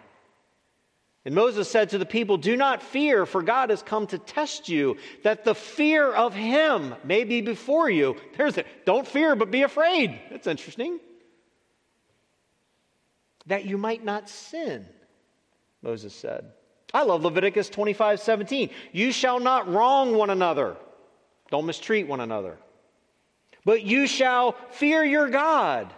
And 1.25 1.33
Moses 1.33 1.69
said 1.69 1.91
to 1.91 1.97
the 1.97 2.05
people, 2.05 2.37
Do 2.37 2.55
not 2.55 2.83
fear, 2.83 3.25
for 3.25 3.41
God 3.41 3.69
has 3.69 3.81
come 3.81 4.05
to 4.07 4.17
test 4.19 4.69
you, 4.69 4.97
that 5.23 5.45
the 5.45 5.55
fear 5.55 6.11
of 6.11 6.35
him 6.35 6.93
may 7.03 7.23
be 7.23 7.41
before 7.41 7.89
you. 7.89 8.17
There's 8.37 8.57
it. 8.57 8.67
Don't 8.85 9.07
fear, 9.07 9.35
but 9.35 9.49
be 9.49 9.63
afraid. 9.63 10.19
That's 10.29 10.47
interesting 10.47 10.99
that 13.47 13.65
you 13.65 13.77
might 13.77 14.03
not 14.03 14.29
sin, 14.29 14.85
Moses 15.81 16.13
said. 16.13 16.51
I 16.93 17.03
love 17.03 17.23
Leviticus 17.23 17.69
25 17.69 18.19
17. 18.19 18.69
You 18.91 19.11
shall 19.11 19.39
not 19.39 19.71
wrong 19.71 20.15
one 20.15 20.29
another, 20.29 20.77
don't 21.49 21.65
mistreat 21.65 22.07
one 22.07 22.21
another. 22.21 22.57
But 23.65 23.83
you 23.83 24.07
shall 24.07 24.55
fear 24.71 25.03
your 25.03 25.29
God, 25.29 25.93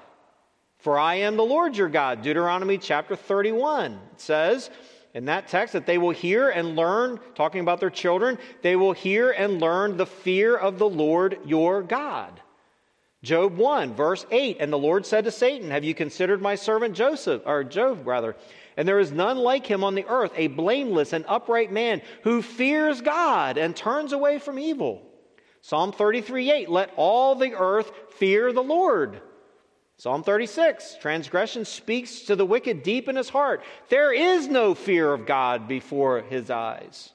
for 0.77 0.99
I 0.99 1.15
am 1.15 1.35
the 1.35 1.43
Lord 1.43 1.75
your 1.75 1.89
God. 1.89 2.21
Deuteronomy 2.21 2.77
chapter 2.77 3.15
31 3.15 3.93
it 4.13 4.21
says 4.21 4.69
in 5.15 5.25
that 5.25 5.47
text 5.47 5.73
that 5.73 5.85
they 5.85 5.97
will 5.97 6.11
hear 6.11 6.49
and 6.49 6.75
learn, 6.75 7.19
talking 7.35 7.61
about 7.61 7.79
their 7.79 7.89
children, 7.89 8.37
they 8.61 8.75
will 8.75 8.91
hear 8.91 9.31
and 9.31 9.61
learn 9.61 9.97
the 9.97 10.05
fear 10.05 10.55
of 10.55 10.77
the 10.77 10.89
Lord 10.89 11.39
your 11.45 11.81
God. 11.81 12.41
Job 13.25 13.57
1, 13.57 13.95
verse 13.95 14.23
8, 14.29 14.57
and 14.59 14.71
the 14.71 14.77
Lord 14.77 15.03
said 15.03 15.23
to 15.23 15.31
Satan, 15.31 15.71
Have 15.71 15.83
you 15.83 15.95
considered 15.95 16.43
my 16.43 16.53
servant 16.53 16.93
Joseph, 16.93 17.41
or 17.45 17.63
Job 17.63 18.05
rather? 18.05 18.35
And 18.77 18.87
there 18.87 18.99
is 18.99 19.11
none 19.11 19.39
like 19.39 19.65
him 19.65 19.83
on 19.83 19.95
the 19.95 20.05
earth, 20.07 20.31
a 20.35 20.45
blameless 20.45 21.11
and 21.11 21.25
upright 21.27 21.71
man 21.71 22.03
who 22.23 22.43
fears 22.43 23.01
God 23.01 23.57
and 23.57 23.75
turns 23.75 24.13
away 24.13 24.37
from 24.37 24.59
evil. 24.59 25.01
Psalm 25.61 25.91
33 25.91 26.51
8, 26.51 26.69
let 26.69 26.93
all 26.95 27.33
the 27.33 27.55
earth 27.55 27.91
fear 28.11 28.53
the 28.53 28.61
Lord. 28.61 29.19
Psalm 29.97 30.21
36, 30.21 30.97
transgression 31.01 31.65
speaks 31.65 32.21
to 32.21 32.35
the 32.35 32.45
wicked 32.45 32.83
deep 32.83 33.09
in 33.09 33.15
his 33.15 33.29
heart. 33.29 33.63
There 33.89 34.13
is 34.13 34.47
no 34.47 34.75
fear 34.75 35.11
of 35.11 35.25
God 35.25 35.67
before 35.67 36.21
his 36.21 36.51
eyes. 36.51 37.14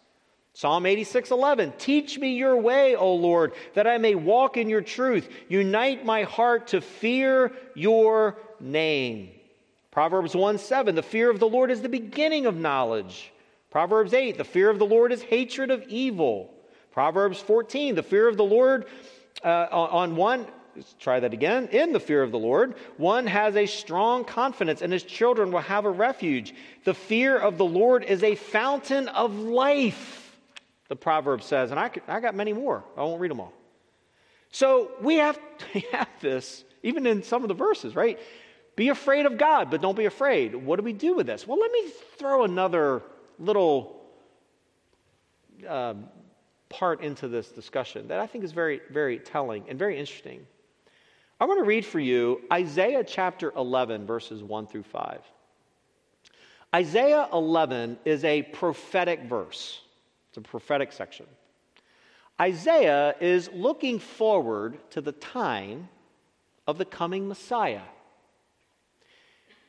Psalm 0.60 0.84
86, 0.84 1.30
11, 1.30 1.72
teach 1.78 2.18
me 2.18 2.34
your 2.34 2.54
way, 2.54 2.94
O 2.94 3.14
Lord, 3.14 3.54
that 3.72 3.86
I 3.86 3.96
may 3.96 4.14
walk 4.14 4.58
in 4.58 4.68
your 4.68 4.82
truth. 4.82 5.26
Unite 5.48 6.04
my 6.04 6.24
heart 6.24 6.66
to 6.66 6.82
fear 6.82 7.50
your 7.74 8.36
name. 8.60 9.30
Proverbs 9.90 10.34
1 10.34 10.58
7, 10.58 10.94
the 10.94 11.02
fear 11.02 11.30
of 11.30 11.40
the 11.40 11.48
Lord 11.48 11.70
is 11.70 11.80
the 11.80 11.88
beginning 11.88 12.44
of 12.44 12.56
knowledge. 12.56 13.32
Proverbs 13.70 14.12
8, 14.12 14.36
the 14.36 14.44
fear 14.44 14.68
of 14.68 14.78
the 14.78 14.84
Lord 14.84 15.12
is 15.12 15.22
hatred 15.22 15.70
of 15.70 15.82
evil. 15.88 16.52
Proverbs 16.92 17.40
14, 17.40 17.94
the 17.94 18.02
fear 18.02 18.28
of 18.28 18.36
the 18.36 18.44
Lord 18.44 18.84
uh, 19.42 19.66
on 19.70 20.14
one, 20.14 20.46
let's 20.76 20.94
try 20.98 21.20
that 21.20 21.32
again. 21.32 21.68
In 21.68 21.94
the 21.94 22.00
fear 22.00 22.22
of 22.22 22.32
the 22.32 22.38
Lord, 22.38 22.74
one 22.98 23.26
has 23.26 23.56
a 23.56 23.64
strong 23.64 24.26
confidence, 24.26 24.82
and 24.82 24.92
his 24.92 25.04
children 25.04 25.52
will 25.52 25.60
have 25.60 25.86
a 25.86 25.90
refuge. 25.90 26.54
The 26.84 26.92
fear 26.92 27.38
of 27.38 27.56
the 27.56 27.64
Lord 27.64 28.04
is 28.04 28.22
a 28.22 28.34
fountain 28.34 29.08
of 29.08 29.34
life, 29.38 30.19
the 30.90 30.96
proverb 30.96 31.42
says. 31.42 31.70
And 31.70 31.80
I, 31.80 31.90
I 32.08 32.20
got 32.20 32.34
many 32.34 32.52
more. 32.52 32.84
I 32.96 33.02
won't 33.04 33.20
read 33.20 33.30
them 33.30 33.40
all. 33.40 33.54
So 34.50 34.90
we 35.00 35.14
have, 35.14 35.38
we 35.74 35.86
have 35.92 36.08
this, 36.20 36.64
even 36.82 37.06
in 37.06 37.22
some 37.22 37.42
of 37.42 37.48
the 37.48 37.54
verses, 37.54 37.96
right? 37.96 38.18
Be 38.76 38.88
afraid 38.88 39.24
of 39.24 39.38
God, 39.38 39.70
but 39.70 39.80
don't 39.80 39.96
be 39.96 40.04
afraid. 40.04 40.54
What 40.54 40.76
do 40.76 40.82
we 40.82 40.92
do 40.92 41.14
with 41.14 41.26
this? 41.26 41.46
Well, 41.46 41.58
let 41.58 41.72
me 41.72 41.88
throw 42.18 42.44
another 42.44 43.02
little 43.38 44.02
um, 45.66 46.08
part 46.68 47.02
into 47.02 47.28
this 47.28 47.48
discussion 47.48 48.08
that 48.08 48.18
I 48.18 48.26
think 48.26 48.42
is 48.42 48.52
very, 48.52 48.80
very 48.90 49.18
telling 49.18 49.64
and 49.68 49.78
very 49.78 49.98
interesting. 49.98 50.44
I 51.38 51.44
want 51.44 51.58
to 51.60 51.64
read 51.64 51.86
for 51.86 52.00
you 52.00 52.40
Isaiah 52.52 53.04
chapter 53.04 53.52
11, 53.56 54.06
verses 54.06 54.42
1 54.42 54.66
through 54.66 54.82
5. 54.82 55.20
Isaiah 56.74 57.28
11 57.32 57.98
is 58.04 58.24
a 58.24 58.42
prophetic 58.42 59.22
verse, 59.22 59.80
it's 60.30 60.38
a 60.38 60.40
prophetic 60.40 60.92
section. 60.92 61.26
Isaiah 62.40 63.16
is 63.20 63.50
looking 63.52 63.98
forward 63.98 64.78
to 64.90 65.00
the 65.00 65.12
time 65.12 65.88
of 66.68 66.78
the 66.78 66.84
coming 66.84 67.26
Messiah. 67.26 67.82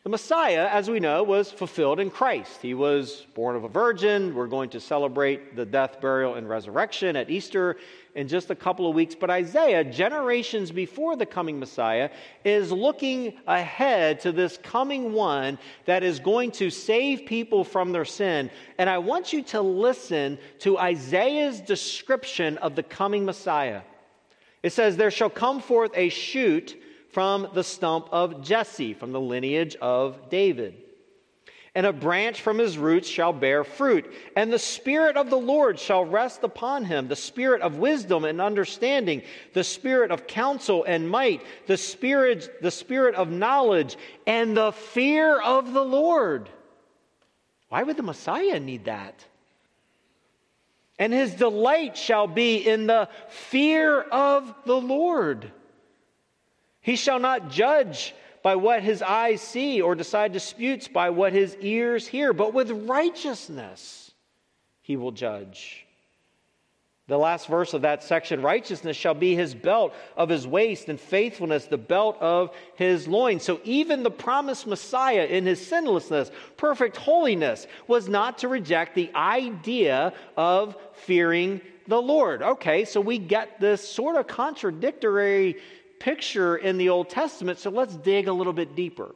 The 0.04 0.10
Messiah, 0.10 0.68
as 0.68 0.90
we 0.90 1.00
know, 1.00 1.24
was 1.24 1.52
fulfilled 1.52 2.00
in 2.00 2.12
Christ. 2.12 2.62
He 2.62 2.76
was 2.76 3.26
born 3.34 3.56
of 3.56 3.64
a 3.64 3.70
virgin. 3.70 4.36
We're 4.36 4.48
going 4.48 4.70
to 4.72 4.80
celebrate 4.80 5.56
the 5.56 5.66
death, 5.66 6.00
burial, 6.00 6.36
and 6.36 6.48
resurrection 6.48 7.16
at 7.16 7.30
Easter 7.32 7.78
in 8.16 8.28
just 8.28 8.50
a 8.50 8.56
couple 8.56 8.88
of 8.88 8.96
weeks. 8.96 9.16
But 9.16 9.30
Isaiah, 9.30 9.84
generations 9.84 10.72
before 10.72 11.16
the 11.16 11.26
coming 11.26 11.60
Messiah, 11.60 12.10
is 12.44 12.72
looking 12.72 13.34
ahead 13.48 14.20
to 14.22 14.32
this 14.32 14.58
coming 14.58 15.14
one 15.14 15.58
that 15.86 16.04
is 16.04 16.20
going 16.20 16.52
to 16.52 16.70
save 16.70 17.26
people 17.26 17.64
from 17.64 17.92
their 17.92 18.06
sin. 18.06 18.50
And 18.78 18.90
I 18.90 18.98
want 18.98 19.34
you 19.34 19.42
to 19.44 19.62
listen 19.62 20.38
to 20.60 20.78
Isaiah's 20.78 21.62
description 21.62 22.58
of 22.58 22.76
the 22.76 22.84
coming 22.84 23.26
Messiah. 23.26 23.82
It 24.64 24.74
says, 24.74 24.98
There 24.98 25.12
shall 25.12 25.30
come 25.30 25.62
forth 25.62 25.92
a 25.96 26.10
shoot 26.10 26.78
from 27.12 27.48
the 27.54 27.64
stump 27.64 28.08
of 28.12 28.42
Jesse, 28.42 28.94
from 28.94 29.12
the 29.12 29.22
lineage 29.22 29.76
of 29.82 30.30
David. 30.30 30.81
And 31.74 31.86
a 31.86 31.94
branch 31.94 32.42
from 32.42 32.58
his 32.58 32.78
roots 32.78 33.08
shall 33.08 33.32
bear 33.32 33.64
fruit. 33.64 34.12
And 34.36 34.52
the 34.52 34.60
Spirit 34.60 35.16
of 35.16 35.30
the 35.30 35.38
Lord 35.38 35.80
shall 35.80 36.04
rest 36.04 36.44
upon 36.44 36.84
him 36.84 37.08
the 37.08 37.16
Spirit 37.16 37.62
of 37.62 37.78
wisdom 37.78 38.26
and 38.26 38.42
understanding, 38.42 39.22
the 39.54 39.64
Spirit 39.64 40.12
of 40.12 40.28
counsel 40.28 40.84
and 40.84 41.10
might, 41.10 41.42
the 41.68 41.78
Spirit, 41.78 42.62
the 42.62 42.72
Spirit 42.72 43.16
of 43.16 43.32
knowledge, 43.32 43.96
and 44.28 44.56
the 44.56 44.74
fear 44.74 45.40
of 45.40 45.72
the 45.72 45.84
Lord. 45.84 46.50
Why 47.70 47.84
would 47.84 47.96
the 47.96 48.04
Messiah 48.04 48.60
need 48.60 48.86
that? 48.86 49.26
And 51.00 51.14
his 51.14 51.34
delight 51.34 51.96
shall 51.96 52.28
be 52.28 52.58
in 52.58 52.86
the 52.86 53.08
fear 53.30 54.02
of 54.02 54.54
the 54.66 54.76
Lord. 54.80 55.50
He 56.82 56.98
shall 56.98 57.20
not 57.20 57.50
judge 57.50 58.14
by 58.44 58.56
what 58.56 58.84
his 58.84 59.02
eyes 59.02 59.42
see 59.42 59.82
or 59.82 59.96
decide 59.96 60.34
disputes 60.34 60.88
by 60.88 61.10
what 61.10 61.34
his 61.34 61.56
ears 61.62 62.08
hear, 62.08 62.34
but 62.34 62.54
with 62.54 62.72
righteousness 62.72 64.12
he 64.82 64.96
will 64.96 65.12
judge. 65.12 65.86
The 67.08 67.18
last 67.18 67.48
verse 67.48 67.74
of 67.74 67.82
that 67.82 68.04
section 68.04 68.42
righteousness 68.42 68.96
shall 68.96 69.14
be 69.14 69.36
his 69.36 69.54
belt 69.54 69.94
of 70.16 70.30
his 70.30 70.48
waist, 70.48 70.88
and 70.88 70.98
faithfulness 70.98 71.66
the 71.66 71.78
belt 71.78 72.16
of 72.22 72.56
his 72.76 73.06
loins. 73.06 73.44
So 73.44 73.60
even 73.66 74.04
the 74.04 74.12
promised 74.12 74.66
Messiah 74.66 75.26
in 75.26 75.46
his 75.46 75.66
sinlessness, 75.66 76.32
perfect 76.56 76.96
holiness, 76.96 77.68
was 77.88 78.08
not 78.08 78.38
to 78.40 78.48
reject 78.48 78.96
the 78.96 79.12
idea 79.14 80.14
of 80.38 80.78
fearing 80.94 81.60
the 81.88 82.02
Lord. 82.02 82.42
Okay, 82.42 82.86
so 82.86 83.02
we 83.02 83.18
get 83.18 83.60
this 83.60 83.86
sort 83.86 84.16
of 84.16 84.28
contradictory 84.28 85.58
picture 86.02 86.58
in 86.58 86.78
the 86.78 86.90
Old 86.90 87.10
Testament, 87.10 87.60
so 87.60 87.70
let's 87.70 87.96
dig 87.96 88.28
a 88.28 88.34
little 88.34 88.54
bit 88.54 88.76
deeper 88.76 89.14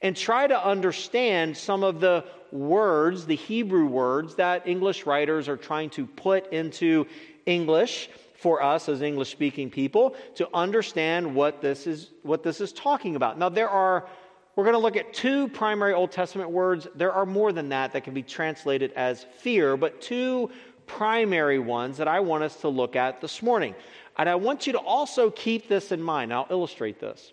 and 0.00 0.16
try 0.16 0.46
to 0.46 0.66
understand 0.66 1.56
some 1.56 1.82
of 1.82 2.00
the 2.00 2.24
words, 2.50 3.26
the 3.26 3.36
Hebrew 3.36 3.86
words 3.86 4.36
that 4.36 4.66
English 4.66 5.06
writers 5.06 5.48
are 5.48 5.56
trying 5.56 5.90
to 5.90 6.06
put 6.06 6.52
into 6.52 7.06
English 7.46 8.08
for 8.38 8.62
us 8.62 8.88
as 8.88 9.02
English 9.02 9.30
speaking 9.30 9.68
people 9.68 10.14
to 10.36 10.48
understand 10.54 11.34
what 11.34 11.60
this 11.60 11.86
is 11.86 12.10
what 12.22 12.42
this 12.42 12.60
is 12.60 12.72
talking 12.72 13.16
about. 13.16 13.38
Now 13.38 13.48
there 13.48 13.68
are 13.68 14.08
we're 14.54 14.64
going 14.64 14.74
to 14.74 14.80
look 14.80 14.96
at 14.96 15.12
two 15.12 15.48
primary 15.48 15.94
Old 15.94 16.10
Testament 16.10 16.50
words. 16.50 16.88
There 16.94 17.12
are 17.12 17.26
more 17.26 17.52
than 17.52 17.68
that 17.68 17.92
that 17.92 18.02
can 18.02 18.14
be 18.14 18.22
translated 18.22 18.92
as 18.92 19.24
fear, 19.38 19.76
but 19.76 20.00
two 20.00 20.50
primary 20.86 21.58
ones 21.58 21.98
that 21.98 22.08
I 22.08 22.18
want 22.20 22.42
us 22.42 22.56
to 22.62 22.68
look 22.68 22.96
at 22.96 23.20
this 23.20 23.42
morning. 23.42 23.74
And 24.18 24.28
I 24.28 24.34
want 24.34 24.66
you 24.66 24.72
to 24.72 24.78
also 24.78 25.30
keep 25.30 25.68
this 25.68 25.92
in 25.92 26.02
mind. 26.02 26.32
I'll 26.32 26.48
illustrate 26.50 27.00
this. 27.00 27.32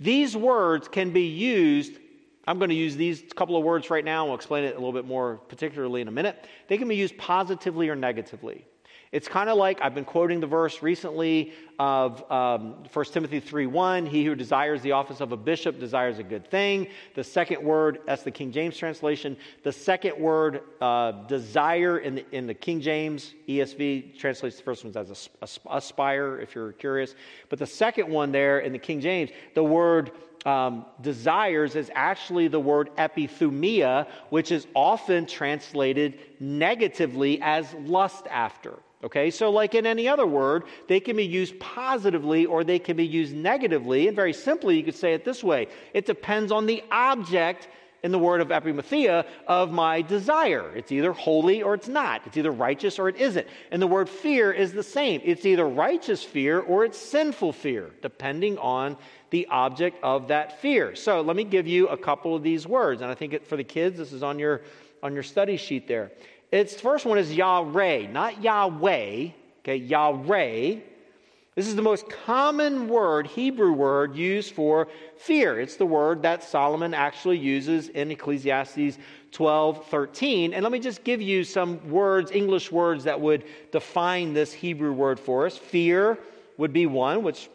These 0.00 0.36
words 0.36 0.88
can 0.88 1.12
be 1.12 1.26
used. 1.26 1.98
I'm 2.46 2.58
going 2.58 2.70
to 2.70 2.76
use 2.76 2.96
these 2.96 3.22
couple 3.34 3.56
of 3.56 3.64
words 3.64 3.90
right 3.90 4.04
now. 4.04 4.26
We'll 4.26 4.34
explain 4.34 4.64
it 4.64 4.72
a 4.74 4.78
little 4.78 4.92
bit 4.92 5.06
more 5.06 5.36
particularly 5.48 6.00
in 6.00 6.08
a 6.08 6.12
minute. 6.12 6.46
They 6.68 6.78
can 6.78 6.88
be 6.88 6.96
used 6.96 7.16
positively 7.18 7.88
or 7.88 7.96
negatively. 7.96 8.64
It's 9.12 9.28
kind 9.28 9.48
of 9.48 9.56
like 9.56 9.80
I've 9.82 9.94
been 9.94 10.04
quoting 10.04 10.40
the 10.40 10.46
verse 10.46 10.82
recently 10.82 11.52
of 11.78 12.28
um, 12.30 12.84
1 12.92 13.04
Timothy 13.06 13.40
3:1. 13.40 14.08
He 14.08 14.24
who 14.24 14.34
desires 14.34 14.82
the 14.82 14.92
office 14.92 15.20
of 15.20 15.32
a 15.32 15.36
bishop 15.36 15.78
desires 15.78 16.18
a 16.18 16.22
good 16.22 16.50
thing. 16.50 16.88
The 17.14 17.22
second 17.22 17.62
word, 17.62 18.00
that's 18.06 18.24
the 18.24 18.30
King 18.30 18.50
James 18.50 18.76
translation. 18.76 19.36
The 19.62 19.72
second 19.72 20.18
word, 20.18 20.62
uh, 20.80 21.12
desire, 21.26 21.98
in 21.98 22.16
the, 22.16 22.26
in 22.32 22.46
the 22.46 22.54
King 22.54 22.80
James 22.80 23.34
ESV 23.48 24.18
translates 24.18 24.56
the 24.56 24.62
first 24.62 24.84
one 24.84 24.96
as 24.96 25.28
aspire, 25.70 26.40
if 26.40 26.54
you're 26.54 26.72
curious. 26.72 27.14
But 27.48 27.58
the 27.58 27.66
second 27.66 28.08
one 28.08 28.32
there 28.32 28.60
in 28.60 28.72
the 28.72 28.78
King 28.78 29.00
James, 29.00 29.30
the 29.54 29.64
word 29.64 30.10
um, 30.46 30.86
desires 31.00 31.74
is 31.74 31.90
actually 31.94 32.48
the 32.48 32.60
word 32.60 32.90
epithumia, 32.96 34.08
which 34.30 34.52
is 34.52 34.66
often 34.74 35.26
translated 35.26 36.18
negatively 36.40 37.40
as 37.42 37.72
lust 37.74 38.26
after. 38.30 38.74
Okay, 39.06 39.30
so 39.30 39.50
like 39.50 39.76
in 39.76 39.86
any 39.86 40.08
other 40.08 40.26
word, 40.26 40.64
they 40.88 40.98
can 40.98 41.16
be 41.16 41.24
used 41.24 41.60
positively 41.60 42.44
or 42.44 42.64
they 42.64 42.80
can 42.80 42.96
be 42.96 43.06
used 43.06 43.36
negatively. 43.36 44.08
And 44.08 44.16
very 44.16 44.32
simply, 44.32 44.76
you 44.76 44.82
could 44.82 44.96
say 44.96 45.14
it 45.14 45.24
this 45.24 45.44
way 45.44 45.68
it 45.94 46.06
depends 46.06 46.50
on 46.50 46.66
the 46.66 46.82
object 46.90 47.68
in 48.02 48.10
the 48.10 48.18
word 48.18 48.40
of 48.40 48.48
epithumia 48.48 49.24
of 49.46 49.70
my 49.70 50.02
desire. 50.02 50.74
It's 50.74 50.90
either 50.90 51.12
holy 51.12 51.62
or 51.62 51.74
it's 51.74 51.86
not. 51.86 52.22
It's 52.26 52.36
either 52.36 52.50
righteous 52.50 52.98
or 52.98 53.08
it 53.08 53.14
isn't. 53.14 53.46
And 53.70 53.80
the 53.80 53.86
word 53.86 54.08
fear 54.08 54.50
is 54.50 54.72
the 54.72 54.82
same. 54.82 55.20
It's 55.24 55.46
either 55.46 55.68
righteous 55.68 56.24
fear 56.24 56.58
or 56.58 56.84
it's 56.84 56.98
sinful 56.98 57.52
fear, 57.52 57.92
depending 58.02 58.58
on 58.58 58.96
the 59.30 59.46
object 59.52 60.02
of 60.02 60.26
that 60.28 60.60
fear. 60.60 60.96
So 60.96 61.20
let 61.20 61.36
me 61.36 61.44
give 61.44 61.68
you 61.68 61.86
a 61.88 61.96
couple 61.96 62.34
of 62.34 62.42
these 62.42 62.66
words. 62.66 63.02
And 63.02 63.10
I 63.10 63.14
think 63.14 63.44
for 63.46 63.56
the 63.56 63.64
kids, 63.64 63.98
this 63.98 64.12
is 64.12 64.24
on 64.24 64.40
your, 64.40 64.62
on 65.00 65.14
your 65.14 65.22
study 65.22 65.56
sheet 65.56 65.86
there. 65.86 66.10
Its 66.56 66.80
first 66.80 67.04
one 67.04 67.18
is 67.18 67.34
yare, 67.34 68.08
not 68.08 68.42
Yahweh, 68.42 69.28
okay, 69.60 69.76
yare. 69.76 70.80
This 71.54 71.68
is 71.68 71.76
the 71.76 71.82
most 71.82 72.08
common 72.08 72.88
word, 72.88 73.26
Hebrew 73.26 73.72
word, 73.72 74.16
used 74.16 74.54
for 74.54 74.88
fear. 75.18 75.60
It's 75.60 75.76
the 75.76 75.84
word 75.84 76.22
that 76.22 76.42
Solomon 76.42 76.94
actually 76.94 77.36
uses 77.36 77.90
in 77.90 78.10
Ecclesiastes 78.10 78.96
12 79.32 79.86
13. 79.86 80.54
And 80.54 80.62
let 80.62 80.72
me 80.72 80.78
just 80.78 81.04
give 81.04 81.20
you 81.20 81.44
some 81.44 81.90
words, 81.90 82.30
English 82.30 82.72
words, 82.72 83.04
that 83.04 83.20
would 83.20 83.44
define 83.70 84.32
this 84.32 84.50
Hebrew 84.50 84.94
word 84.94 85.20
for 85.20 85.44
us. 85.44 85.58
Fear 85.58 86.18
would 86.56 86.72
be 86.72 86.86
one, 86.86 87.22
which 87.22 87.50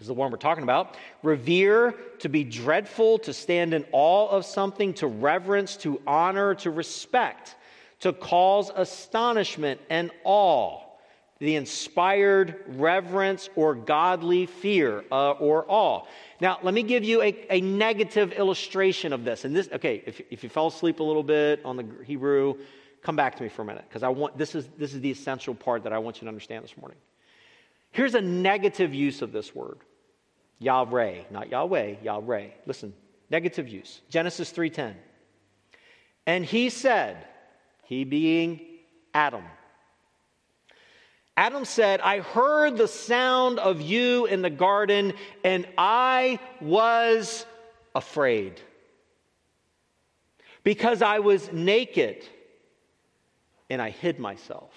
is 0.00 0.08
the 0.08 0.14
one 0.14 0.32
we're 0.32 0.36
talking 0.36 0.64
about. 0.64 0.96
Revere, 1.22 1.94
to 2.18 2.28
be 2.28 2.42
dreadful, 2.42 3.18
to 3.20 3.32
stand 3.32 3.72
in 3.72 3.84
awe 3.92 4.28
of 4.30 4.44
something, 4.44 4.94
to 4.94 5.06
reverence, 5.06 5.76
to 5.76 6.02
honor, 6.08 6.56
to 6.56 6.72
respect, 6.72 7.54
to 8.02 8.12
cause 8.12 8.70
astonishment 8.74 9.80
and 9.90 10.10
awe 10.24 10.80
the 11.42 11.56
inspired 11.56 12.62
reverence 12.68 13.48
or 13.56 13.74
godly 13.74 14.46
fear 14.46 15.04
uh, 15.10 15.32
or 15.32 15.64
awe. 15.66 16.04
Now, 16.40 16.60
let 16.62 16.72
me 16.72 16.84
give 16.84 17.02
you 17.02 17.20
a, 17.20 17.36
a 17.50 17.60
negative 17.60 18.30
illustration 18.32 19.12
of 19.12 19.24
this. 19.24 19.44
And 19.44 19.56
this, 19.56 19.68
okay, 19.72 20.04
if, 20.06 20.20
if 20.30 20.44
you 20.44 20.48
fell 20.48 20.68
asleep 20.68 21.00
a 21.00 21.02
little 21.02 21.24
bit 21.24 21.60
on 21.64 21.76
the 21.76 21.84
Hebrew, 22.04 22.54
come 23.02 23.16
back 23.16 23.34
to 23.36 23.42
me 23.42 23.48
for 23.48 23.62
a 23.62 23.64
minute 23.64 23.84
because 23.88 24.04
I 24.04 24.08
want 24.08 24.38
this 24.38 24.54
is 24.54 24.68
this 24.78 24.94
is 24.94 25.00
the 25.00 25.10
essential 25.10 25.52
part 25.52 25.82
that 25.82 25.92
I 25.92 25.98
want 25.98 26.18
you 26.18 26.26
to 26.26 26.28
understand 26.28 26.62
this 26.62 26.76
morning. 26.76 26.98
Here's 27.90 28.14
a 28.14 28.20
negative 28.20 28.94
use 28.94 29.20
of 29.20 29.32
this 29.32 29.52
word. 29.52 29.78
yare, 30.60 31.24
not 31.32 31.50
Yahweh, 31.50 31.96
yare. 32.04 32.52
Listen, 32.66 32.94
negative 33.30 33.68
use. 33.68 34.00
Genesis 34.08 34.52
3:10. 34.52 34.94
And 36.24 36.44
he 36.44 36.70
said, 36.70 37.26
he 37.92 38.04
being 38.04 38.58
Adam, 39.12 39.44
Adam 41.36 41.66
said, 41.66 42.00
I 42.00 42.20
heard 42.20 42.78
the 42.78 42.88
sound 42.88 43.58
of 43.58 43.82
you 43.82 44.24
in 44.24 44.40
the 44.40 44.48
garden, 44.48 45.12
and 45.44 45.66
I 45.76 46.38
was 46.62 47.44
afraid 47.94 48.58
because 50.64 51.02
I 51.02 51.18
was 51.18 51.52
naked 51.52 52.24
and 53.68 53.82
I 53.82 53.90
hid 53.90 54.18
myself. 54.18 54.72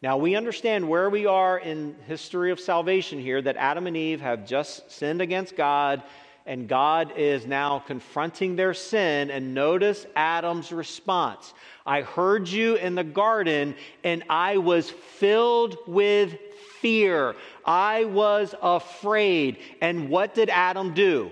Now, 0.00 0.18
we 0.18 0.36
understand 0.36 0.88
where 0.88 1.10
we 1.10 1.26
are 1.26 1.58
in 1.58 1.96
history 2.06 2.52
of 2.52 2.60
salvation 2.60 3.18
here 3.18 3.42
that 3.42 3.56
Adam 3.56 3.88
and 3.88 3.96
Eve 3.96 4.20
have 4.20 4.46
just 4.46 4.92
sinned 4.92 5.20
against 5.20 5.56
God 5.56 6.04
and 6.46 6.68
God 6.68 7.12
is 7.16 7.44
now 7.44 7.80
confronting 7.80 8.54
their 8.56 8.72
sin. 8.72 9.30
And 9.30 9.52
notice 9.52 10.06
Adam's 10.14 10.72
response 10.72 11.52
I 11.84 12.02
heard 12.02 12.48
you 12.48 12.76
in 12.76 12.94
the 12.94 13.04
garden, 13.04 13.74
and 14.02 14.24
I 14.28 14.58
was 14.58 14.90
filled 14.90 15.76
with 15.86 16.36
fear. 16.80 17.36
I 17.64 18.04
was 18.04 18.54
afraid. 18.60 19.58
And 19.80 20.08
what 20.08 20.34
did 20.34 20.50
Adam 20.50 20.94
do? 20.94 21.30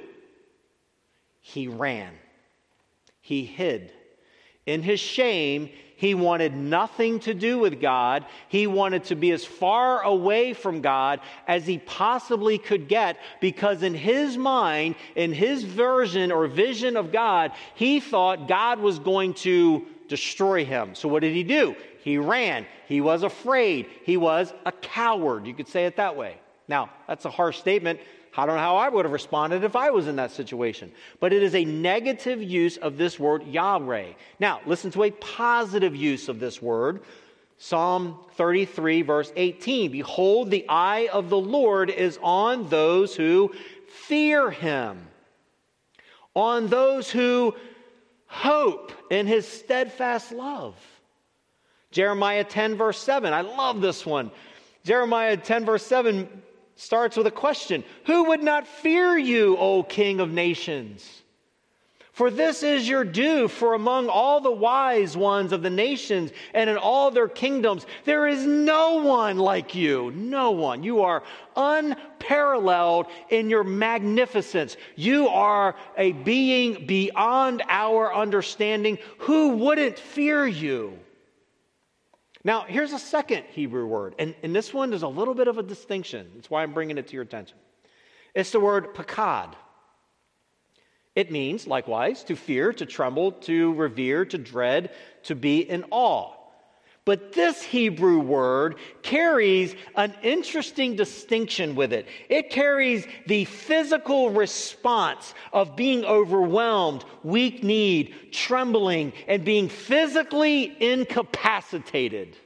He 1.40 1.68
ran, 1.68 2.12
he 3.20 3.44
hid. 3.44 3.92
In 4.66 4.83
his 4.83 5.00
shame, 5.00 5.68
he 5.96 6.14
wanted 6.14 6.55
nothing 6.55 7.20
to 7.20 7.35
do 7.35 7.59
with 7.59 7.81
God. 7.81 8.27
He 8.48 8.66
wanted 8.66 9.05
to 9.05 9.14
be 9.14 9.31
as 9.31 9.44
far 9.44 10.03
away 10.03 10.53
from 10.53 10.81
God 10.81 11.20
as 11.46 11.66
he 11.66 11.79
possibly 11.79 12.59
could 12.59 12.88
get 12.88 13.18
because, 13.40 13.83
in 13.83 13.94
his 13.94 14.37
mind, 14.37 14.96
in 15.14 15.33
his 15.33 15.62
version 15.62 16.33
or 16.33 16.46
vision 16.46 16.96
of 16.96 17.12
God, 17.12 17.53
he 17.74 18.00
thought 18.00 18.48
God 18.48 18.81
was 18.81 18.98
going 18.98 19.35
to 19.35 19.87
destroy 20.09 20.64
him. 20.64 20.94
So, 20.94 21.09
what 21.09 21.20
did 21.20 21.33
he 21.33 21.44
do? 21.44 21.77
He 22.03 22.18
ran. 22.18 22.66
He 22.87 23.00
was 23.00 23.22
afraid. 23.22 23.87
He 24.05 24.16
was 24.16 24.53
a 24.66 24.72
coward. 24.72 25.46
You 25.46 25.55
could 25.55 25.68
say 25.68 25.87
it 25.87 25.96
that 25.96 26.16
way. 26.16 26.37
Now, 26.68 26.90
that's 27.07 27.24
a 27.24 27.31
harsh 27.31 27.59
statement. 27.59 28.00
I 28.37 28.47
don't 28.47 28.57
know 28.57 28.62
how 28.62 28.77
I 28.77 28.88
would 28.88 29.05
have 29.05 29.12
responded 29.12 29.62
if 29.62 29.77
I 29.77 29.90
was 29.90 30.09
in 30.09 30.16
that 30.16 30.33
situation. 30.33 30.92
But 31.20 31.33
it 31.33 31.42
is 31.42 31.55
a 31.55 31.64
negative 31.64 32.42
use 32.42 32.77
of 32.77 32.97
this 32.97 33.18
word 33.18 33.44
yare. 33.44 34.14
Now, 34.40 34.61
listen 34.66 34.90
to 34.92 35.05
a 35.05 35.11
positive 35.12 35.94
use 35.94 36.29
of 36.29 36.40
this 36.40 36.61
word. 36.61 37.03
Psalm 37.59 38.18
33, 38.37 39.03
verse 39.03 39.33
18 39.37 39.92
Behold, 39.92 40.51
the 40.51 40.66
eye 40.68 41.09
of 41.12 41.31
the 41.31 41.38
Lord 41.38 41.90
is 41.90 42.18
on 42.23 42.68
those 42.68 43.14
who 43.14 43.53
fear 43.88 44.51
him, 44.51 45.07
on 46.35 46.66
those 46.66 47.11
who 47.11 47.55
hope 48.27 48.90
in 49.11 49.29
his 49.29 49.47
steadfast 49.47 50.33
love. 50.33 50.75
Jeremiah 51.92 52.42
10, 52.42 52.75
verse 52.75 52.99
7. 52.99 53.33
I 53.33 53.42
love 53.42 53.81
this 53.81 54.05
one. 54.05 54.33
Jeremiah 54.83 55.37
10, 55.37 55.64
verse 55.64 55.87
7 55.87 56.29
starts 56.85 57.16
with 57.16 57.27
a 57.27 57.31
question 57.31 57.83
Who 58.07 58.25
would 58.25 58.42
not 58.42 58.66
fear 58.66 59.16
you, 59.16 59.57
O 59.57 59.83
King 59.83 60.20
of 60.20 60.31
nations? 60.31 61.23
For 62.14 62.31
this 62.31 62.62
is 62.62 62.88
your 62.88 63.03
due, 63.03 63.49
for 63.49 63.75
among 63.75 64.09
all 64.09 64.40
the 64.40 64.53
wise 64.53 65.16
ones 65.16 65.51
of 65.51 65.62
the 65.62 65.70
nations 65.70 66.31
and 66.55 66.70
in 66.70 66.77
all 66.77 67.11
their 67.11 67.27
kingdoms, 67.27 67.87
there 68.05 68.29
is 68.29 68.47
no 68.47 69.03
one 69.03 69.37
like 69.37 69.75
you. 69.75 70.12
No 70.12 70.53
one. 70.53 70.85
You 70.85 71.03
are 71.03 71.25
unparalleled 71.57 73.07
in 73.31 73.51
your 73.51 73.64
magnificence. 73.64 74.77
You 74.94 75.27
are 75.27 75.75
a 75.99 76.12
being 76.12 76.87
beyond 76.87 77.64
our 77.68 78.14
understanding. 78.14 78.99
Who 79.18 79.57
wouldn't 79.57 79.99
fear 79.99 80.47
you? 80.47 80.97
Now, 82.44 82.66
here's 82.68 82.92
a 82.92 82.98
second 82.98 83.44
Hebrew 83.50 83.87
word, 83.87 84.14
and, 84.18 84.35
and 84.42 84.54
this 84.54 84.72
one 84.74 84.92
is 84.92 85.02
a 85.02 85.09
little 85.09 85.35
bit 85.35 85.48
of 85.48 85.57
a 85.57 85.62
distinction. 85.62 86.30
That's 86.35 86.50
why 86.50 86.62
I'm 86.62 86.74
bringing 86.74 86.98
it 86.98 87.09
to 87.09 87.14
your 87.14 87.22
attention. 87.22 87.57
It's 88.35 88.50
the 88.50 88.61
word 88.61 88.94
pakad. 88.94 89.54
It 91.14 91.30
means, 91.30 91.66
likewise, 91.66 92.22
to 92.24 92.37
fear, 92.37 92.72
to 92.74 92.85
tremble, 92.85 93.33
to 93.33 93.72
revere, 93.74 94.24
to 94.26 94.37
dread, 94.37 94.90
to 95.22 95.35
be 95.35 95.61
in 95.61 95.85
awe. 95.90 96.35
But 97.05 97.35
this 97.35 97.62
Hebrew 97.62 98.21
word 98.21 98.77
carries 99.03 99.75
an 99.95 100.14
interesting 100.23 100.97
distinction 100.97 101.75
with 101.75 101.93
it. 101.93 102.07
It 102.31 102.49
carries 102.49 103.07
the 103.27 103.45
physical 103.45 104.31
response 104.31 105.35
of 105.53 105.77
being 105.77 106.07
overwhelmed, 106.07 107.05
weak 107.23 107.62
kneed, 107.62 108.14
trembling, 108.33 109.12
and 109.29 109.45
being 109.45 109.69
physically 109.69 110.75
incapacitated. 110.81 112.38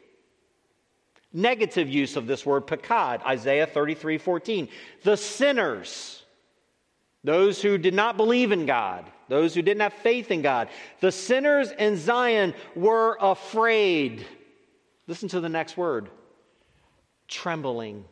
Negative 1.33 1.89
use 1.89 2.17
of 2.17 2.27
this 2.27 2.45
word, 2.45 2.67
pakad, 2.67 3.25
Isaiah 3.25 3.67
33 3.67 4.19
14. 4.19 4.69
The 5.05 5.17
sinners, 5.17 6.25
those 7.23 7.63
who 7.63 7.79
did 7.79 7.95
not 7.95 8.17
believe 8.17 8.51
in 8.51 8.67
God, 8.67 9.05
those 9.29 9.55
who 9.55 9.63
didn't 9.63 9.83
have 9.83 9.93
faith 9.93 10.33
in 10.33 10.43
God, 10.43 10.69
the 10.99 11.13
sinners 11.13 11.71
in 11.79 11.97
Zion 11.97 12.55
were 12.75 13.17
afraid 13.21 14.27
Listen 15.09 15.29
to 15.31 15.41
the 15.41 15.49
next 15.49 15.77
word 15.77 16.11
trembling. 17.27 18.05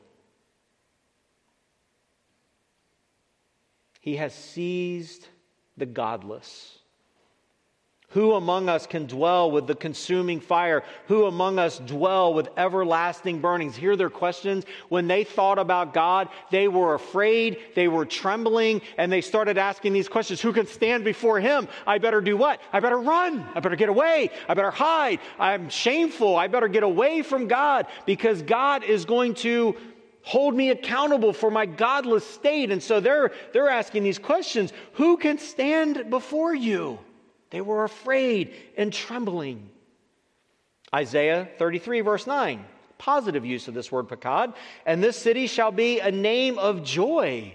He 4.01 4.17
has 4.17 4.35
seized 4.35 5.29
the 5.77 5.87
godless. 5.87 6.79
Who 8.11 8.35
among 8.35 8.69
us 8.69 8.87
can 8.87 9.07
dwell 9.07 9.51
with 9.51 9.66
the 9.66 9.75
consuming 9.75 10.40
fire? 10.40 10.85
Who 11.09 11.27
among 11.27 11.59
us 11.59 11.79
dwell 11.81 12.33
with 12.33 12.49
everlasting 12.57 13.40
burnings? 13.40 13.75
Hear 13.75 13.97
their 13.97 14.11
questions. 14.11 14.64
When 14.88 15.09
they 15.09 15.25
thought 15.25 15.59
about 15.59 15.92
God, 15.92 16.29
they 16.53 16.69
were 16.69 16.95
afraid, 16.95 17.59
they 17.75 17.88
were 17.88 18.07
trembling, 18.07 18.81
and 18.97 19.11
they 19.11 19.21
started 19.21 19.59
asking 19.59 19.92
these 19.92 20.09
questions 20.09 20.40
Who 20.40 20.53
can 20.53 20.69
stand 20.69 21.03
before 21.05 21.40
Him? 21.40 21.66
I 21.85 21.99
better 21.99 22.21
do 22.21 22.37
what? 22.37 22.61
I 22.73 22.79
better 22.79 22.99
run. 22.99 23.45
I 23.57 23.61
better 23.61 23.77
get 23.77 23.88
away. 23.88 24.31
I 24.49 24.55
better 24.55 24.71
hide. 24.71 25.19
I'm 25.38 25.69
shameful. 25.69 26.37
I 26.37 26.47
better 26.47 26.69
get 26.69 26.85
away 26.85 27.23
from 27.23 27.49
God 27.49 27.87
because 28.07 28.40
God 28.40 28.85
is 28.85 29.05
going 29.05 29.35
to 29.35 29.77
hold 30.23 30.55
me 30.55 30.71
accountable 30.71 31.33
for 31.33 31.51
my 31.51 31.66
godless 31.66 32.25
state. 32.25 32.71
And 32.71 32.83
so 32.83 33.01
they're, 33.01 33.33
they're 33.53 33.69
asking 33.69 34.05
these 34.05 34.19
questions 34.19 34.73
Who 34.92 35.16
can 35.16 35.38
stand 35.38 36.09
before 36.09 36.55
you? 36.55 37.01
They 37.51 37.61
were 37.61 37.85
afraid 37.85 38.55
and 38.77 38.93
trembling. 38.93 39.71
Isaiah 40.95 41.49
33, 41.59 42.01
verse 42.01 42.27
9, 42.27 42.65
positive 42.99 43.45
use 43.45 43.69
of 43.69 43.75
this 43.75 43.91
word 43.91 44.09
pakad. 44.09 44.55
And 44.85 45.03
this 45.03 45.17
city 45.17 45.47
shall 45.47 45.73
be 45.73 46.01
a 46.01 46.11
name 46.11 46.59
of 46.59 46.83
joy, 46.83 47.55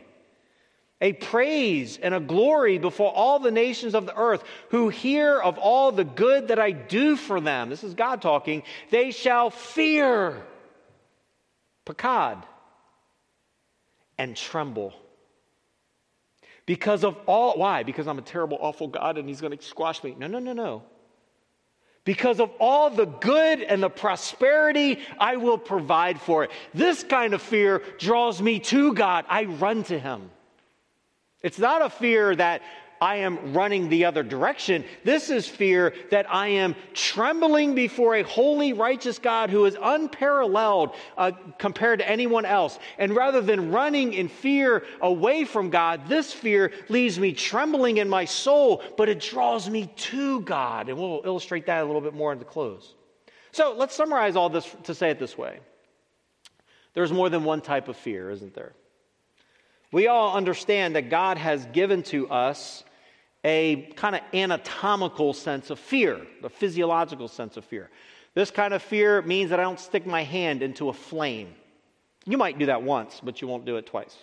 a 0.99 1.13
praise 1.13 1.97
and 1.97 2.13
a 2.13 2.19
glory 2.19 2.77
before 2.77 3.11
all 3.11 3.39
the 3.39 3.51
nations 3.51 3.95
of 3.95 4.05
the 4.05 4.15
earth 4.15 4.43
who 4.69 4.89
hear 4.89 5.39
of 5.39 5.57
all 5.57 5.91
the 5.91 6.03
good 6.03 6.49
that 6.49 6.59
I 6.59 6.71
do 6.71 7.15
for 7.15 7.41
them. 7.41 7.69
This 7.69 7.83
is 7.83 7.93
God 7.93 8.21
talking. 8.21 8.63
They 8.91 9.11
shall 9.11 9.49
fear 9.49 10.41
pakad 11.85 12.43
and 14.17 14.35
tremble. 14.35 14.93
Because 16.71 17.03
of 17.03 17.17
all, 17.25 17.57
why? 17.57 17.83
Because 17.83 18.07
I'm 18.07 18.17
a 18.17 18.21
terrible, 18.21 18.57
awful 18.61 18.87
God 18.87 19.17
and 19.17 19.27
He's 19.27 19.41
going 19.41 19.57
to 19.57 19.61
squash 19.61 20.01
me. 20.05 20.15
No, 20.17 20.27
no, 20.27 20.39
no, 20.39 20.53
no. 20.53 20.83
Because 22.05 22.39
of 22.39 22.49
all 22.61 22.89
the 22.89 23.07
good 23.07 23.61
and 23.61 23.83
the 23.83 23.89
prosperity, 23.89 24.99
I 25.19 25.35
will 25.35 25.57
provide 25.57 26.21
for 26.21 26.45
it. 26.45 26.51
This 26.73 27.03
kind 27.03 27.33
of 27.33 27.41
fear 27.41 27.83
draws 27.99 28.41
me 28.41 28.61
to 28.61 28.93
God. 28.93 29.25
I 29.27 29.43
run 29.43 29.83
to 29.83 29.99
Him. 29.99 30.31
It's 31.43 31.59
not 31.59 31.81
a 31.81 31.89
fear 31.89 32.33
that 32.37 32.61
I 33.01 33.15
am 33.17 33.53
running 33.53 33.89
the 33.89 34.05
other 34.05 34.21
direction. 34.21 34.85
This 35.03 35.31
is 35.31 35.47
fear 35.47 35.91
that 36.11 36.31
I 36.31 36.49
am 36.49 36.75
trembling 36.93 37.73
before 37.73 38.15
a 38.15 38.21
holy, 38.21 38.73
righteous 38.73 39.17
God 39.17 39.49
who 39.49 39.65
is 39.65 39.75
unparalleled 39.81 40.93
uh, 41.17 41.31
compared 41.57 41.97
to 41.97 42.07
anyone 42.07 42.45
else. 42.45 42.77
And 42.99 43.15
rather 43.15 43.41
than 43.41 43.71
running 43.71 44.13
in 44.13 44.27
fear 44.27 44.83
away 45.01 45.45
from 45.45 45.71
God, 45.71 46.07
this 46.07 46.31
fear 46.31 46.71
leaves 46.89 47.19
me 47.19 47.33
trembling 47.33 47.97
in 47.97 48.07
my 48.07 48.25
soul, 48.25 48.83
but 48.97 49.09
it 49.09 49.19
draws 49.19 49.67
me 49.67 49.91
to 49.95 50.41
God. 50.41 50.87
And 50.87 50.99
we'll 50.99 51.23
illustrate 51.25 51.65
that 51.65 51.81
a 51.81 51.85
little 51.85 52.01
bit 52.01 52.13
more 52.13 52.31
in 52.31 52.37
the 52.37 52.45
close. 52.45 52.93
So 53.51 53.73
let's 53.75 53.95
summarize 53.95 54.35
all 54.35 54.49
this 54.49 54.73
to 54.83 54.93
say 54.93 55.09
it 55.09 55.17
this 55.17 55.35
way 55.35 55.59
there's 56.93 57.11
more 57.11 57.29
than 57.29 57.45
one 57.45 57.61
type 57.61 57.87
of 57.87 57.97
fear, 57.97 58.29
isn't 58.29 58.53
there? 58.53 58.73
We 59.91 60.07
all 60.07 60.35
understand 60.35 60.95
that 60.95 61.09
God 61.09 61.37
has 61.37 61.65
given 61.73 62.03
to 62.03 62.29
us 62.29 62.83
a 63.43 63.91
kind 63.95 64.15
of 64.15 64.21
anatomical 64.33 65.33
sense 65.33 65.69
of 65.69 65.79
fear, 65.79 66.21
the 66.41 66.49
physiological 66.49 67.27
sense 67.27 67.57
of 67.57 67.65
fear. 67.65 67.89
This 68.33 68.51
kind 68.51 68.73
of 68.73 68.81
fear 68.81 69.21
means 69.21 69.49
that 69.49 69.59
I 69.59 69.63
don't 69.63 69.79
stick 69.79 70.05
my 70.05 70.23
hand 70.23 70.61
into 70.61 70.89
a 70.89 70.93
flame. 70.93 71.53
You 72.25 72.37
might 72.37 72.59
do 72.59 72.67
that 72.67 72.83
once, 72.83 73.19
but 73.23 73.41
you 73.41 73.47
won't 73.47 73.65
do 73.65 73.77
it 73.77 73.85
twice. 73.85 74.15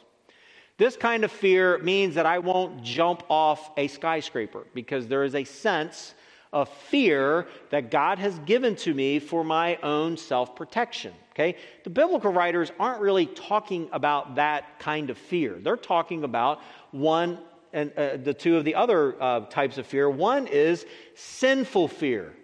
This 0.78 0.96
kind 0.96 1.24
of 1.24 1.32
fear 1.32 1.78
means 1.78 2.14
that 2.14 2.24
I 2.24 2.38
won't 2.38 2.82
jump 2.84 3.24
off 3.28 3.70
a 3.76 3.88
skyscraper 3.88 4.64
because 4.74 5.08
there 5.08 5.24
is 5.24 5.34
a 5.34 5.42
sense 5.42 6.14
of 6.52 6.68
fear 6.68 7.46
that 7.70 7.90
God 7.90 8.18
has 8.18 8.38
given 8.40 8.76
to 8.76 8.94
me 8.94 9.18
for 9.18 9.44
my 9.44 9.76
own 9.82 10.16
self 10.16 10.54
protection. 10.54 11.12
Okay? 11.32 11.56
The 11.84 11.90
biblical 11.90 12.32
writers 12.32 12.72
aren't 12.78 13.00
really 13.00 13.26
talking 13.26 13.88
about 13.92 14.36
that 14.36 14.78
kind 14.78 15.10
of 15.10 15.18
fear. 15.18 15.58
They're 15.60 15.76
talking 15.76 16.24
about 16.24 16.60
one 16.92 17.38
and 17.72 17.92
uh, 17.96 18.16
the 18.16 18.34
two 18.34 18.56
of 18.56 18.64
the 18.64 18.74
other 18.74 19.20
uh, 19.22 19.40
types 19.46 19.78
of 19.78 19.86
fear. 19.86 20.08
One 20.08 20.46
is 20.46 20.86
sinful 21.14 21.88
fear. 21.88 22.34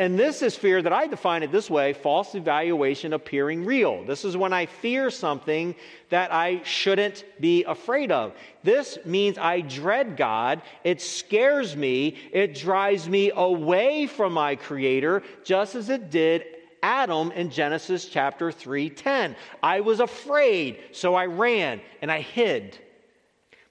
And 0.00 0.18
this 0.18 0.40
is 0.40 0.56
fear 0.56 0.80
that 0.80 0.94
I 0.94 1.06
define 1.06 1.42
it 1.42 1.52
this 1.52 1.68
way 1.68 1.92
false 1.92 2.34
evaluation 2.34 3.12
appearing 3.12 3.66
real. 3.66 4.02
This 4.02 4.24
is 4.24 4.34
when 4.34 4.50
I 4.50 4.64
fear 4.64 5.10
something 5.10 5.74
that 6.08 6.32
I 6.32 6.62
shouldn't 6.62 7.26
be 7.38 7.64
afraid 7.64 8.10
of. 8.10 8.32
This 8.62 8.98
means 9.04 9.36
I 9.36 9.60
dread 9.60 10.16
God. 10.16 10.62
It 10.84 11.02
scares 11.02 11.76
me. 11.76 12.16
It 12.32 12.54
drives 12.54 13.10
me 13.10 13.30
away 13.34 14.06
from 14.06 14.32
my 14.32 14.56
Creator, 14.56 15.22
just 15.44 15.74
as 15.74 15.90
it 15.90 16.10
did 16.10 16.46
Adam 16.82 17.30
in 17.32 17.50
Genesis 17.50 18.06
chapter 18.06 18.50
3:10. 18.50 19.36
I 19.62 19.80
was 19.80 20.00
afraid, 20.00 20.78
so 20.92 21.14
I 21.14 21.26
ran 21.26 21.82
and 22.00 22.10
I 22.10 22.22
hid. 22.22 22.78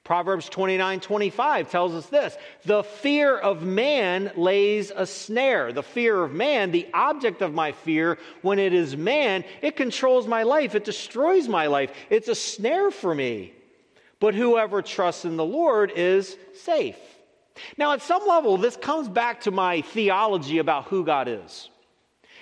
Proverbs 0.09 0.49
29 0.49 1.01
25 1.01 1.69
tells 1.69 1.93
us 1.93 2.07
this 2.07 2.35
The 2.65 2.81
fear 2.81 3.37
of 3.37 3.61
man 3.61 4.31
lays 4.35 4.91
a 4.95 5.05
snare. 5.05 5.71
The 5.71 5.83
fear 5.83 6.23
of 6.23 6.33
man, 6.33 6.71
the 6.71 6.87
object 6.95 7.43
of 7.43 7.53
my 7.53 7.73
fear, 7.73 8.17
when 8.41 8.57
it 8.57 8.73
is 8.73 8.97
man, 8.97 9.43
it 9.61 9.75
controls 9.75 10.25
my 10.25 10.41
life, 10.41 10.73
it 10.73 10.83
destroys 10.83 11.47
my 11.47 11.67
life. 11.67 11.91
It's 12.09 12.27
a 12.27 12.33
snare 12.33 12.89
for 12.89 13.13
me. 13.13 13.53
But 14.19 14.33
whoever 14.33 14.81
trusts 14.81 15.25
in 15.25 15.37
the 15.37 15.45
Lord 15.45 15.91
is 15.95 16.37
safe. 16.55 16.97
Now, 17.77 17.93
at 17.93 18.01
some 18.01 18.25
level, 18.27 18.57
this 18.57 18.77
comes 18.77 19.07
back 19.07 19.41
to 19.41 19.51
my 19.51 19.81
theology 19.81 20.57
about 20.57 20.85
who 20.85 21.05
God 21.05 21.27
is. 21.27 21.69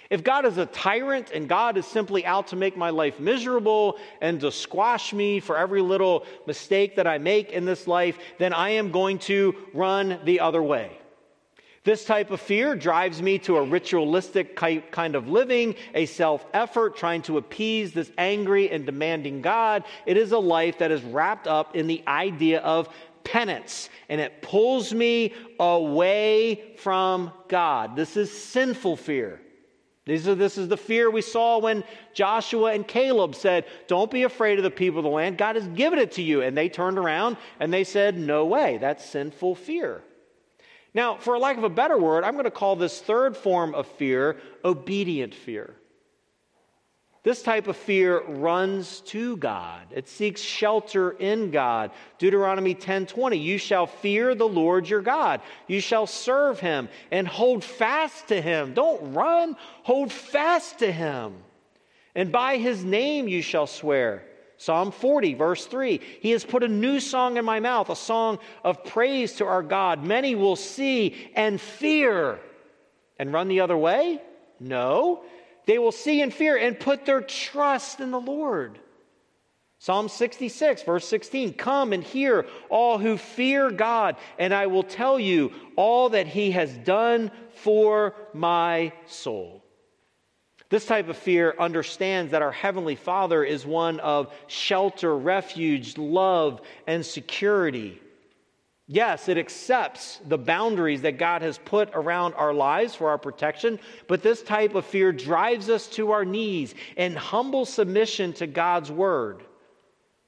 If 0.09 0.23
God 0.23 0.45
is 0.45 0.57
a 0.57 0.65
tyrant 0.65 1.31
and 1.31 1.49
God 1.49 1.77
is 1.77 1.85
simply 1.85 2.25
out 2.25 2.47
to 2.47 2.55
make 2.55 2.77
my 2.77 2.89
life 2.89 3.19
miserable 3.19 3.97
and 4.21 4.39
to 4.41 4.51
squash 4.51 5.13
me 5.13 5.39
for 5.39 5.57
every 5.57 5.81
little 5.81 6.25
mistake 6.45 6.95
that 6.95 7.07
I 7.07 7.17
make 7.17 7.51
in 7.51 7.65
this 7.65 7.87
life, 7.87 8.17
then 8.37 8.53
I 8.53 8.71
am 8.71 8.91
going 8.91 9.19
to 9.19 9.55
run 9.73 10.19
the 10.23 10.39
other 10.39 10.63
way. 10.63 10.97
This 11.83 12.03
type 12.03 12.31
of 12.31 12.41
fear 12.41 12.75
drives 12.75 13.21
me 13.21 13.39
to 13.39 13.55
a 13.55 13.63
ritualistic 13.63 14.57
kind 14.57 15.15
of 15.15 15.29
living, 15.29 15.75
a 15.93 16.05
self 16.05 16.45
effort, 16.53 16.97
trying 16.97 17.21
to 17.23 17.37
appease 17.37 17.93
this 17.93 18.11
angry 18.17 18.69
and 18.69 18.85
demanding 18.85 19.41
God. 19.41 19.85
It 20.05 20.17
is 20.17 20.33
a 20.33 20.37
life 20.37 20.79
that 20.79 20.91
is 20.91 21.01
wrapped 21.03 21.47
up 21.47 21.77
in 21.77 21.87
the 21.87 22.03
idea 22.05 22.59
of 22.59 22.89
penance, 23.23 23.89
and 24.09 24.19
it 24.19 24.41
pulls 24.41 24.93
me 24.93 25.33
away 25.61 26.75
from 26.77 27.31
God. 27.47 27.95
This 27.95 28.17
is 28.17 28.37
sinful 28.37 28.97
fear. 28.97 29.39
This 30.07 30.57
is 30.57 30.69
the 30.69 30.77
fear 30.77 31.11
we 31.11 31.21
saw 31.21 31.57
when 31.57 31.83
Joshua 32.13 32.71
and 32.71 32.87
Caleb 32.87 33.35
said, 33.35 33.65
Don't 33.87 34.09
be 34.09 34.23
afraid 34.23 34.57
of 34.57 34.63
the 34.63 34.71
people 34.71 34.99
of 34.99 35.03
the 35.03 35.09
land. 35.09 35.37
God 35.37 35.55
has 35.55 35.67
given 35.67 35.99
it 35.99 36.13
to 36.13 36.21
you. 36.21 36.41
And 36.41 36.57
they 36.57 36.69
turned 36.69 36.97
around 36.97 37.35
and 37.59 37.73
they 37.73 37.83
said, 37.83 38.17
No 38.17 38.45
way. 38.45 38.77
That's 38.77 39.05
sinful 39.05 39.55
fear. 39.55 40.01
Now, 40.93 41.17
for 41.17 41.37
lack 41.37 41.57
of 41.57 41.65
a 41.65 41.69
better 41.69 41.97
word, 41.97 42.23
I'm 42.23 42.33
going 42.33 42.45
to 42.45 42.51
call 42.51 42.77
this 42.77 43.01
third 43.01 43.35
form 43.35 43.75
of 43.75 43.85
fear 43.85 44.37
obedient 44.63 45.35
fear. 45.35 45.75
This 47.23 47.41
type 47.41 47.67
of 47.67 47.75
fear 47.75 48.23
runs 48.23 49.01
to 49.01 49.37
God. 49.37 49.87
It 49.91 50.07
seeks 50.07 50.39
shelter 50.39 51.11
in 51.11 51.51
God. 51.51 51.91
Deuteronomy 52.19 52.73
10:20, 52.73 53.37
you 53.37 53.57
shall 53.57 53.87
fear 53.87 54.33
the 54.33 54.47
Lord 54.47 54.87
your 54.87 55.01
God. 55.01 55.41
You 55.67 55.81
shall 55.81 56.07
serve 56.07 56.59
him 56.59 56.89
and 57.11 57.27
hold 57.27 57.63
fast 57.63 58.27
to 58.29 58.41
him. 58.41 58.73
Don't 58.73 59.13
run, 59.13 59.57
hold 59.83 60.11
fast 60.11 60.79
to 60.79 60.91
him. 60.91 61.43
And 62.15 62.31
by 62.31 62.57
his 62.57 62.83
name 62.83 63.27
you 63.27 63.41
shall 63.41 63.67
swear. 63.67 64.23
Psalm 64.57 64.91
40, 64.91 65.35
verse 65.35 65.65
3 65.67 66.01
He 66.19 66.31
has 66.31 66.43
put 66.43 66.63
a 66.63 66.67
new 66.67 66.99
song 66.99 67.37
in 67.37 67.45
my 67.45 67.59
mouth, 67.59 67.89
a 67.89 67.95
song 67.95 68.39
of 68.63 68.83
praise 68.83 69.33
to 69.33 69.45
our 69.45 69.63
God. 69.63 70.03
Many 70.03 70.35
will 70.35 70.55
see 70.55 71.31
and 71.35 71.61
fear 71.61 72.39
and 73.19 73.33
run 73.33 73.47
the 73.47 73.59
other 73.59 73.77
way? 73.77 74.21
No. 74.59 75.23
They 75.67 75.77
will 75.77 75.91
see 75.91 76.21
and 76.21 76.33
fear 76.33 76.57
and 76.57 76.79
put 76.79 77.05
their 77.05 77.21
trust 77.21 77.99
in 77.99 78.09
the 78.09 78.19
Lord. 78.19 78.79
Psalm 79.79 80.09
66, 80.09 80.83
verse 80.83 81.07
16 81.07 81.53
Come 81.53 81.93
and 81.93 82.03
hear, 82.03 82.47
all 82.69 82.97
who 82.97 83.17
fear 83.17 83.69
God, 83.69 84.15
and 84.39 84.53
I 84.53 84.67
will 84.67 84.83
tell 84.83 85.19
you 85.19 85.51
all 85.75 86.09
that 86.09 86.25
He 86.25 86.51
has 86.51 86.75
done 86.77 87.31
for 87.53 88.15
my 88.33 88.93
soul. 89.05 89.63
This 90.69 90.85
type 90.85 91.09
of 91.09 91.17
fear 91.17 91.53
understands 91.59 92.31
that 92.31 92.41
our 92.41 92.51
Heavenly 92.51 92.95
Father 92.95 93.43
is 93.43 93.65
one 93.65 93.99
of 93.99 94.33
shelter, 94.47 95.15
refuge, 95.15 95.97
love, 95.97 96.61
and 96.87 97.05
security. 97.05 98.01
Yes, 98.89 99.27
it 99.27 99.37
accepts 99.37 100.21
the 100.25 100.37
boundaries 100.37 101.01
that 101.01 101.17
God 101.17 101.41
has 101.41 101.57
put 101.57 101.89
around 101.93 102.35
our 102.35 102.53
lives 102.53 102.95
for 102.95 103.09
our 103.09 103.17
protection, 103.17 103.79
but 104.07 104.23
this 104.23 104.41
type 104.41 104.75
of 104.75 104.85
fear 104.85 105.11
drives 105.11 105.69
us 105.69 105.87
to 105.89 106.11
our 106.11 106.23
knees 106.23 106.73
in 106.95 107.13
humble 107.13 107.65
submission 107.65 108.31
to 108.33 108.47
God's 108.47 108.89
word. 108.89 109.43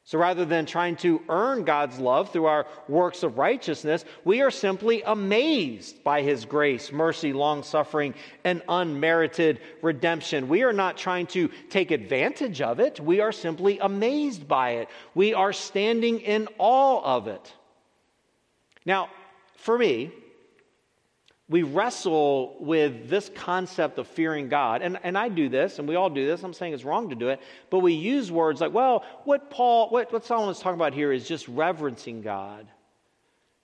So 0.04 0.18
rather 0.18 0.44
than 0.44 0.66
trying 0.66 0.98
to 0.98 1.22
earn 1.30 1.64
God's 1.64 2.00
love 2.00 2.34
through 2.34 2.48
our 2.48 2.66
works 2.90 3.24
of 3.24 3.38
righteousness, 3.38 4.04
we 4.26 4.42
are 4.42 4.52
simply 4.52 5.04
amazed 5.04 6.04
by 6.04 6.22
his 6.24 6.44
grace, 6.44 6.92
mercy, 6.92 7.32
long 7.32 7.64
suffering, 7.64 8.14
and 8.44 8.62
unmerited 8.68 9.62
redemption. 9.82 10.50
We 10.50 10.64
are 10.64 10.74
not 10.74 10.98
trying 10.98 11.28
to 11.28 11.50
take 11.70 11.92
advantage 11.92 12.60
of 12.60 12.82
it, 12.82 13.00
we 13.00 13.22
are 13.22 13.32
simply 13.32 13.80
amazed 13.80 14.48
by 14.48 14.72
it. 14.72 14.90
We 15.16 15.34
are 15.34 15.54
standing 15.54 16.20
in 16.22 16.50
awe 16.58 17.02
of 17.04 17.28
it. 17.28 17.54
Now, 18.86 19.10
for 19.56 19.78
me, 19.78 20.12
we 21.50 21.64
wrestle 21.64 22.56
with 22.60 23.10
this 23.10 23.32
concept 23.34 23.98
of 23.98 24.08
fearing 24.08 24.50
God. 24.50 24.84
And, 24.84 25.00
and 25.04 25.18
I 25.18 25.30
do 25.30 25.50
this, 25.50 25.80
and 25.80 25.88
we 25.88 25.96
all 25.96 26.10
do 26.10 26.26
this. 26.26 26.44
I'm 26.44 26.54
saying 26.54 26.74
it's 26.74 26.86
wrong 26.86 27.10
to 27.10 27.16
do 27.16 27.30
it. 27.30 27.42
But 27.72 27.80
we 27.80 27.94
use 27.94 28.32
words 28.32 28.62
like, 28.62 28.72
well, 28.72 29.04
what 29.24 29.50
Paul, 29.50 29.90
what, 29.90 30.14
what 30.14 30.24
Solomon's 30.24 30.60
talking 30.60 30.80
about 30.80 30.94
here 30.94 31.12
is 31.12 31.28
just 31.28 31.48
reverencing 31.48 32.22
God. 32.22 32.68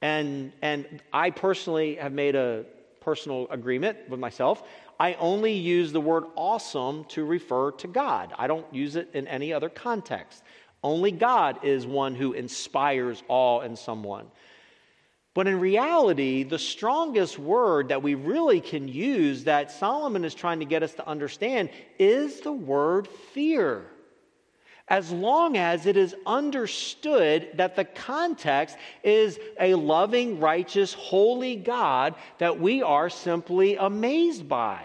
And, 0.02 0.52
and 0.64 1.02
I 1.14 1.30
personally 1.30 1.96
have 1.96 2.12
made 2.12 2.36
a 2.36 2.66
personal 3.02 3.48
agreement 3.52 4.10
with 4.10 4.20
myself. 4.20 4.64
I 5.00 5.14
only 5.16 5.54
use 5.54 5.92
the 5.92 6.02
word 6.02 6.24
awesome 6.36 7.06
to 7.10 7.24
refer 7.24 7.72
to 7.72 7.88
God. 7.88 8.34
I 8.38 8.48
don't 8.48 8.66
use 8.74 8.96
it 8.96 9.10
in 9.14 9.28
any 9.28 9.54
other 9.54 9.70
context. 9.70 10.44
Only 10.84 11.12
God 11.12 11.64
is 11.64 11.86
one 11.86 12.16
who 12.16 12.34
inspires 12.34 13.22
awe 13.28 13.62
in 13.62 13.76
someone. 13.76 14.26
But 15.36 15.48
in 15.48 15.60
reality, 15.60 16.44
the 16.44 16.58
strongest 16.58 17.38
word 17.38 17.90
that 17.90 18.02
we 18.02 18.16
really 18.16 18.62
can 18.62 18.88
use 18.88 19.44
that 19.44 19.70
Solomon 19.70 20.24
is 20.26 20.34
trying 20.34 20.60
to 20.60 20.66
get 20.66 20.82
us 20.82 20.94
to 20.94 21.08
understand 21.08 21.70
is 22.00 22.40
the 22.40 22.54
word 22.54 23.08
fear. 23.34 23.86
as 24.88 25.12
long 25.12 25.58
as 25.58 25.86
it 25.86 25.98
is 25.98 26.16
understood 26.26 27.50
that 27.56 27.76
the 27.76 27.86
context 27.86 28.78
is 29.04 29.40
a 29.60 29.74
loving, 29.74 30.40
righteous, 30.40 30.94
holy 30.94 31.56
God 31.56 32.14
that 32.38 32.60
we 32.60 32.84
are 32.84 33.10
simply 33.10 33.78
amazed 33.78 34.48
by. 34.48 34.84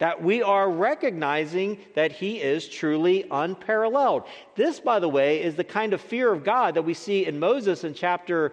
That 0.00 0.22
we 0.22 0.42
are 0.42 0.70
recognizing 0.70 1.78
that 1.94 2.10
he 2.10 2.40
is 2.40 2.66
truly 2.66 3.26
unparalleled. 3.30 4.24
This, 4.54 4.80
by 4.80 4.98
the 4.98 5.08
way, 5.08 5.42
is 5.42 5.54
the 5.54 5.64
kind 5.64 5.92
of 5.92 6.00
fear 6.00 6.32
of 6.32 6.42
God 6.42 6.74
that 6.74 6.82
we 6.82 6.94
see 6.94 7.26
in 7.26 7.38
Moses 7.38 7.84
in 7.84 7.92
chapter 7.92 8.52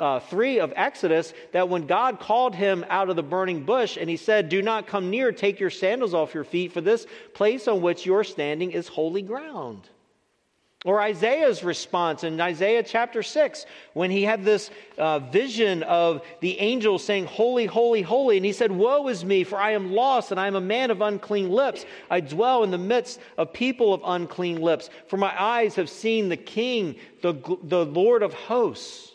uh, 0.00 0.18
3 0.18 0.58
of 0.58 0.72
Exodus. 0.74 1.32
That 1.52 1.68
when 1.68 1.86
God 1.86 2.18
called 2.18 2.56
him 2.56 2.84
out 2.88 3.08
of 3.08 3.14
the 3.14 3.22
burning 3.22 3.64
bush 3.64 3.96
and 3.96 4.10
he 4.10 4.16
said, 4.16 4.48
Do 4.48 4.62
not 4.62 4.88
come 4.88 5.10
near, 5.10 5.30
take 5.30 5.60
your 5.60 5.70
sandals 5.70 6.12
off 6.12 6.34
your 6.34 6.44
feet, 6.44 6.72
for 6.72 6.80
this 6.80 7.06
place 7.34 7.68
on 7.68 7.82
which 7.82 8.04
you're 8.04 8.24
standing 8.24 8.72
is 8.72 8.88
holy 8.88 9.22
ground. 9.22 9.88
Or 10.86 11.02
Isaiah's 11.02 11.62
response 11.62 12.24
in 12.24 12.40
Isaiah 12.40 12.82
chapter 12.82 13.22
6, 13.22 13.66
when 13.92 14.10
he 14.10 14.22
had 14.22 14.46
this 14.46 14.70
uh, 14.96 15.18
vision 15.18 15.82
of 15.82 16.22
the 16.40 16.58
angel 16.58 16.98
saying, 16.98 17.26
Holy, 17.26 17.66
holy, 17.66 18.00
holy. 18.00 18.38
And 18.38 18.46
he 18.46 18.54
said, 18.54 18.72
Woe 18.72 19.06
is 19.08 19.22
me, 19.22 19.44
for 19.44 19.58
I 19.58 19.72
am 19.72 19.92
lost, 19.92 20.30
and 20.30 20.40
I 20.40 20.46
am 20.46 20.56
a 20.56 20.60
man 20.60 20.90
of 20.90 21.02
unclean 21.02 21.50
lips. 21.50 21.84
I 22.08 22.20
dwell 22.20 22.64
in 22.64 22.70
the 22.70 22.78
midst 22.78 23.20
of 23.36 23.52
people 23.52 23.92
of 23.92 24.00
unclean 24.06 24.62
lips, 24.62 24.88
for 25.06 25.18
my 25.18 25.38
eyes 25.38 25.74
have 25.74 25.90
seen 25.90 26.30
the 26.30 26.38
King, 26.38 26.96
the, 27.20 27.34
the 27.62 27.84
Lord 27.84 28.22
of 28.22 28.32
hosts. 28.32 29.12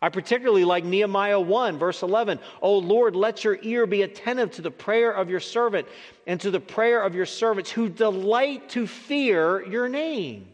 I 0.00 0.08
particularly 0.08 0.64
like 0.64 0.82
Nehemiah 0.82 1.38
1, 1.38 1.78
verse 1.78 2.02
11. 2.02 2.40
Oh 2.62 2.78
Lord, 2.78 3.14
let 3.14 3.44
your 3.44 3.58
ear 3.62 3.86
be 3.86 4.00
attentive 4.00 4.50
to 4.52 4.62
the 4.62 4.70
prayer 4.70 5.12
of 5.12 5.28
your 5.28 5.40
servant 5.40 5.86
and 6.26 6.40
to 6.40 6.50
the 6.50 6.58
prayer 6.58 7.02
of 7.02 7.14
your 7.14 7.26
servants 7.26 7.70
who 7.70 7.88
delight 7.90 8.70
to 8.70 8.86
fear 8.86 9.64
your 9.64 9.88
name. 9.88 10.48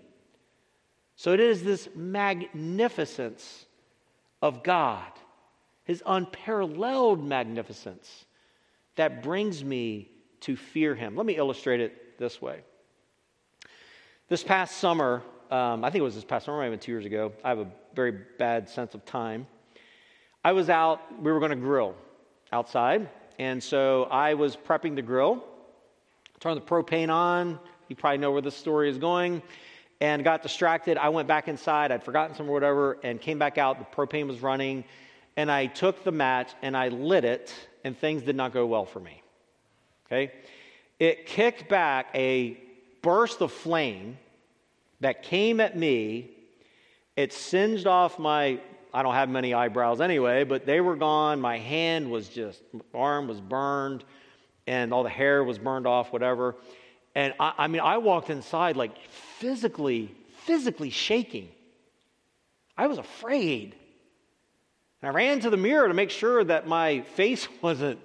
So 1.19 1.33
it 1.33 1.41
is 1.41 1.65
this 1.65 1.89
magnificence 1.97 3.67
of 4.41 4.63
God, 4.63 5.11
his 5.83 6.01
unparalleled 6.07 7.27
magnificence, 7.27 8.25
that 8.95 9.21
brings 9.21 9.65
me 9.65 10.13
to 10.43 10.55
fear 10.55 10.95
him. 10.95 11.17
Let 11.17 11.27
me 11.27 11.35
illustrate 11.37 11.81
it 11.81 12.21
this 12.21 12.41
way. 12.41 12.61
This 14.29 14.45
past 14.45 14.77
summer, 14.77 15.25
um, 15.51 15.85
I 15.85 15.91
think 15.91 16.03
it 16.03 16.05
was 16.05 16.15
this 16.15 16.23
past 16.23 16.47
summer, 16.47 16.65
even 16.65 16.79
two 16.79 16.93
years 16.93 17.05
ago, 17.05 17.33
I 17.43 17.49
have 17.49 17.59
a 17.59 17.67
very 17.97 18.13
bad 18.39 18.69
sense 18.69 18.95
of 18.95 19.05
time. 19.05 19.49
I 20.45 20.53
was 20.53 20.71
out, 20.71 21.01
we 21.21 21.33
were 21.33 21.41
going 21.41 21.51
to 21.51 21.57
grill 21.57 21.97
outside, 22.53 23.09
and 23.41 23.61
so 23.61 24.05
I 24.05 24.35
was 24.35 24.57
prepping 24.57 24.95
the 24.95 25.03
grill, 25.03 25.43
turned 26.39 26.59
the 26.59 26.65
propane 26.65 27.13
on. 27.13 27.59
You 27.89 27.97
probably 27.97 28.19
know 28.19 28.31
where 28.31 28.43
this 28.43 28.57
story 28.57 28.89
is 28.89 28.99
going 28.99 29.43
and 30.01 30.23
got 30.23 30.43
distracted. 30.43 30.97
I 30.97 31.09
went 31.09 31.29
back 31.29 31.49
inside. 31.49 31.91
I'd 31.91 32.05
forgotten 32.05 32.37
some 32.37 32.49
or 32.49 32.53
whatever 32.53 32.99
and 33.03 33.21
came 33.21 33.39
back 33.39 33.59
out. 33.59 33.79
The 33.79 33.97
propane 33.97 34.27
was 34.27 34.41
running. 34.41 34.85
And 35.37 35.51
I 35.51 35.67
took 35.67 36.05
the 36.05 36.13
match 36.13 36.53
and 36.63 36.77
I 36.77 36.89
lit 36.89 37.25
it, 37.25 37.55
and 37.85 37.97
things 37.97 38.23
did 38.23 38.37
not 38.37 38.53
go 38.53 38.67
well 38.67 38.85
for 38.85 39.01
me. 39.01 39.23
Okay? 40.07 40.33
It 40.99 41.27
kicked 41.27 41.69
back 41.69 42.09
a 42.15 42.59
burst 43.03 43.41
of 43.41 43.53
flame 43.53 44.19
that 45.01 45.23
came 45.23 45.61
at 45.61 45.77
me. 45.77 46.31
It 47.15 47.33
singed 47.33 47.87
off 47.87 48.19
my, 48.19 48.61
I 48.93 49.03
don't 49.03 49.15
have 49.15 49.29
many 49.29 49.55
eyebrows 49.55 50.01
anyway, 50.01 50.45
but 50.45 50.67
they 50.67 50.81
were 50.81 50.97
gone. 50.97 51.41
My 51.41 51.59
hand 51.59 52.11
was 52.11 52.29
just, 52.29 52.63
arm 52.93 53.29
was 53.29 53.41
burned, 53.41 54.05
and 54.67 54.93
all 54.93 55.05
the 55.05 55.09
hair 55.09 55.45
was 55.45 55.59
burned 55.59 55.87
off, 55.87 56.13
whatever. 56.13 56.57
And 57.15 57.33
I, 57.39 57.53
I 57.59 57.67
mean, 57.69 57.81
I 57.81 57.99
walked 57.99 58.31
inside 58.31 58.77
like 58.77 58.97
physically, 59.39 60.15
physically 60.45 60.91
shaking. 60.91 61.49
I 62.77 62.87
was 62.87 62.99
afraid. 62.99 63.75
And 65.03 65.11
I 65.11 65.15
ran 65.15 65.41
to 65.41 65.51
the 65.51 65.57
mirror 65.57 65.89
to 65.89 65.95
make 65.95 66.11
sure 66.11 66.45
that 66.45 66.67
my 66.67 67.01
face 67.01 67.49
wasn't 67.63 68.01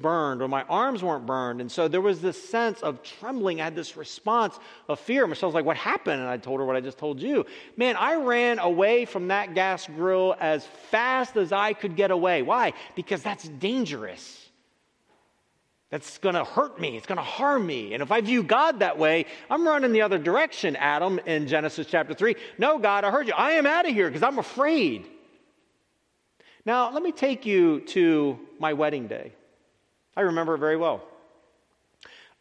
burned 0.00 0.42
or 0.42 0.48
my 0.48 0.62
arms 0.62 1.02
weren't 1.02 1.26
burned. 1.26 1.60
And 1.60 1.70
so 1.70 1.88
there 1.88 2.00
was 2.00 2.20
this 2.20 2.40
sense 2.40 2.80
of 2.82 3.02
trembling. 3.02 3.60
I 3.60 3.64
had 3.64 3.74
this 3.74 3.96
response 3.96 4.58
of 4.88 5.00
fear. 5.00 5.26
Michelle's 5.26 5.54
like, 5.54 5.64
What 5.64 5.76
happened? 5.76 6.20
And 6.20 6.28
I 6.28 6.36
told 6.36 6.60
her 6.60 6.66
what 6.66 6.76
I 6.76 6.80
just 6.80 6.98
told 6.98 7.20
you. 7.20 7.44
Man, 7.76 7.96
I 7.96 8.14
ran 8.14 8.58
away 8.58 9.04
from 9.04 9.28
that 9.28 9.54
gas 9.54 9.86
grill 9.86 10.36
as 10.38 10.64
fast 10.90 11.36
as 11.36 11.52
I 11.52 11.72
could 11.72 11.96
get 11.96 12.10
away. 12.10 12.42
Why? 12.42 12.74
Because 12.94 13.22
that's 13.22 13.48
dangerous. 13.48 14.47
That's 15.90 16.18
going 16.18 16.34
to 16.34 16.44
hurt 16.44 16.78
me. 16.78 16.96
It's 16.96 17.06
going 17.06 17.16
to 17.16 17.22
harm 17.22 17.66
me. 17.66 17.94
And 17.94 18.02
if 18.02 18.12
I 18.12 18.20
view 18.20 18.42
God 18.42 18.80
that 18.80 18.98
way, 18.98 19.24
I'm 19.48 19.66
running 19.66 19.92
the 19.92 20.02
other 20.02 20.18
direction, 20.18 20.76
Adam, 20.76 21.18
in 21.24 21.46
Genesis 21.46 21.86
chapter 21.86 22.12
3. 22.12 22.36
No, 22.58 22.78
God, 22.78 23.04
I 23.04 23.10
heard 23.10 23.26
you. 23.26 23.32
I 23.34 23.52
am 23.52 23.66
out 23.66 23.86
of 23.86 23.94
here 23.94 24.08
because 24.08 24.22
I'm 24.22 24.38
afraid. 24.38 25.06
Now, 26.66 26.92
let 26.92 27.02
me 27.02 27.12
take 27.12 27.46
you 27.46 27.80
to 27.80 28.38
my 28.58 28.74
wedding 28.74 29.08
day. 29.08 29.32
I 30.14 30.22
remember 30.22 30.56
it 30.56 30.58
very 30.58 30.76
well. 30.76 31.02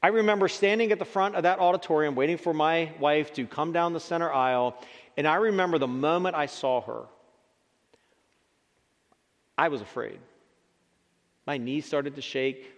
I 0.03 0.09
remember 0.09 0.49
standing 0.49 0.91
at 0.91 0.99
the 0.99 1.05
front 1.05 1.35
of 1.35 1.43
that 1.43 1.59
auditorium 1.59 2.15
waiting 2.15 2.37
for 2.37 2.53
my 2.53 2.91
wife 2.99 3.33
to 3.33 3.47
come 3.47 3.71
down 3.71 3.93
the 3.93 3.99
center 3.99 4.31
aisle, 4.31 4.75
and 5.15 5.25
I 5.25 5.35
remember 5.35 5.77
the 5.77 5.87
moment 5.87 6.35
I 6.35 6.47
saw 6.47 6.81
her. 6.81 7.03
I 9.57 9.69
was 9.69 9.81
afraid. 9.81 10.19
My 11.47 11.57
knees 11.57 11.85
started 11.85 12.15
to 12.15 12.21
shake. 12.21 12.76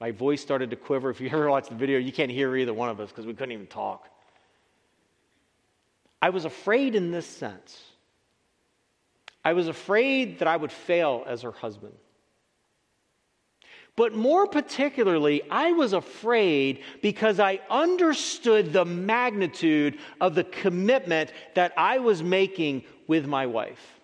My 0.00 0.10
voice 0.10 0.40
started 0.40 0.70
to 0.70 0.76
quiver. 0.76 1.10
If 1.10 1.20
you 1.20 1.28
ever 1.28 1.50
watch 1.50 1.68
the 1.68 1.74
video, 1.74 1.98
you 1.98 2.10
can't 2.10 2.30
hear 2.30 2.56
either 2.56 2.72
one 2.72 2.88
of 2.88 3.00
us 3.00 3.10
because 3.10 3.26
we 3.26 3.34
couldn't 3.34 3.52
even 3.52 3.66
talk. 3.66 4.08
I 6.22 6.30
was 6.30 6.46
afraid 6.46 6.94
in 6.94 7.10
this 7.10 7.26
sense. 7.26 7.82
I 9.44 9.52
was 9.52 9.68
afraid 9.68 10.38
that 10.38 10.48
I 10.48 10.56
would 10.56 10.72
fail 10.72 11.24
as 11.26 11.42
her 11.42 11.52
husband. 11.52 11.94
But 13.96 14.14
more 14.14 14.46
particularly, 14.46 15.42
I 15.50 15.72
was 15.72 15.92
afraid 15.92 16.82
because 17.02 17.38
I 17.38 17.60
understood 17.68 18.72
the 18.72 18.84
magnitude 18.84 19.98
of 20.20 20.34
the 20.34 20.44
commitment 20.44 21.32
that 21.54 21.74
I 21.76 21.98
was 21.98 22.22
making 22.22 22.84
with 23.06 23.26
my 23.26 23.46
wife. 23.46 23.99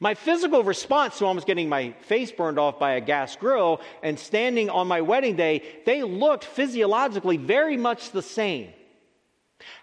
My 0.00 0.14
physical 0.14 0.62
response 0.62 1.18
to 1.18 1.26
almost 1.26 1.46
getting 1.46 1.68
my 1.68 1.92
face 2.02 2.32
burned 2.32 2.58
off 2.58 2.78
by 2.78 2.92
a 2.92 3.00
gas 3.00 3.36
grill 3.36 3.80
and 4.02 4.18
standing 4.18 4.70
on 4.70 4.88
my 4.88 5.00
wedding 5.00 5.36
day, 5.36 5.62
they 5.84 6.02
looked 6.02 6.44
physiologically 6.44 7.36
very 7.36 7.76
much 7.76 8.10
the 8.10 8.22
same. 8.22 8.72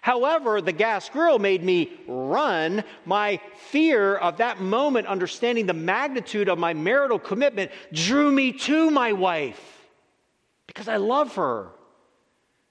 However, 0.00 0.60
the 0.60 0.72
gas 0.72 1.08
grill 1.08 1.38
made 1.38 1.62
me 1.62 1.92
run. 2.06 2.84
My 3.04 3.40
fear 3.70 4.14
of 4.16 4.36
that 4.36 4.60
moment, 4.60 5.06
understanding 5.06 5.66
the 5.66 5.74
magnitude 5.74 6.48
of 6.48 6.58
my 6.58 6.74
marital 6.74 7.18
commitment, 7.18 7.70
drew 7.92 8.30
me 8.30 8.52
to 8.52 8.90
my 8.90 9.12
wife 9.12 9.88
because 10.66 10.88
I 10.88 10.96
love 10.96 11.34
her. 11.34 11.70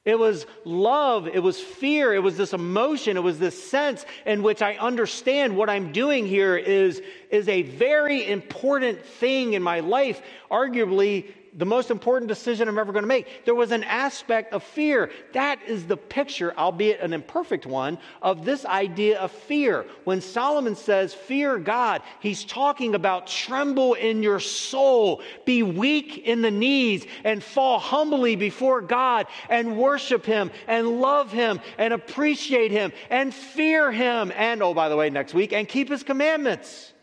It 0.06 0.20
was 0.20 0.46
love, 0.66 1.28
it 1.28 1.39
was 1.39 1.60
fear, 1.60 2.13
it 2.13 2.20
was 2.20 2.36
this 2.36 2.52
emotion, 2.52 3.16
it 3.16 3.24
was 3.24 3.39
this 3.39 3.62
sense 3.72 4.06
in 4.26 4.44
which 4.44 4.62
I 4.62 4.76
understand 4.76 5.56
what 5.56 5.70
I'm 5.70 5.94
doing 5.94 6.28
here 6.28 6.58
is, 6.58 7.02
is 7.30 7.48
a 7.48 7.62
very 7.62 8.30
important 8.30 9.04
thing 9.06 9.54
in 9.54 9.63
my 9.63 9.80
life, 9.80 10.22
arguably 10.52 11.32
the 11.56 11.66
most 11.66 11.92
important 11.92 12.28
decision 12.28 12.68
I'm 12.68 12.80
ever 12.80 12.92
going 12.92 13.04
to 13.04 13.08
make. 13.08 13.46
There 13.46 13.56
was 13.56 13.72
an 13.72 13.84
aspect 13.84 14.54
of 14.54 14.63
fear. 14.63 15.12
That 15.34 15.60
is 15.68 15.86
the 15.86 15.98
picture, 15.98 16.54
albeit 16.58 17.00
an 17.00 17.13
imperfect 17.13 17.66
one, 17.66 17.98
of 18.22 18.46
this 18.46 18.66
idea 18.66 19.20
of 19.20 19.32
fear. 19.32 19.86
When 20.04 20.22
Solomon 20.22 20.76
says, 20.76 21.13
Fear 21.13 21.60
God, 21.60 22.02
he's 22.20 22.44
talking 22.44 22.96
about 22.96 23.28
tremble 23.28 23.94
in 23.94 24.24
your 24.24 24.39
soul, 24.39 25.22
be 25.46 25.63
weak 25.63 26.20
in 26.20 26.42
the 26.42 26.52
knees, 26.52 27.06
and 27.24 27.44
fall 27.44 27.80
humbly 27.80 28.36
before 28.36 28.82
God 28.82 29.28
and 29.50 29.78
worship 29.78 30.26
him 30.26 30.52
and 30.68 31.02
love 31.02 31.32
him 31.32 31.60
and 31.78 31.94
appreciate 31.94 32.72
him 32.72 32.92
and 33.10 33.34
fear 33.34 33.92
him. 33.92 34.32
And, 34.36 34.63
oh, 34.63 34.74
by 34.74 34.89
the 34.89 34.96
way, 34.96 35.10
next 35.10 35.34
week, 35.34 35.54
and 35.54 35.68
keep 35.68 35.89
his 35.89 36.04
commandments. 36.04 36.94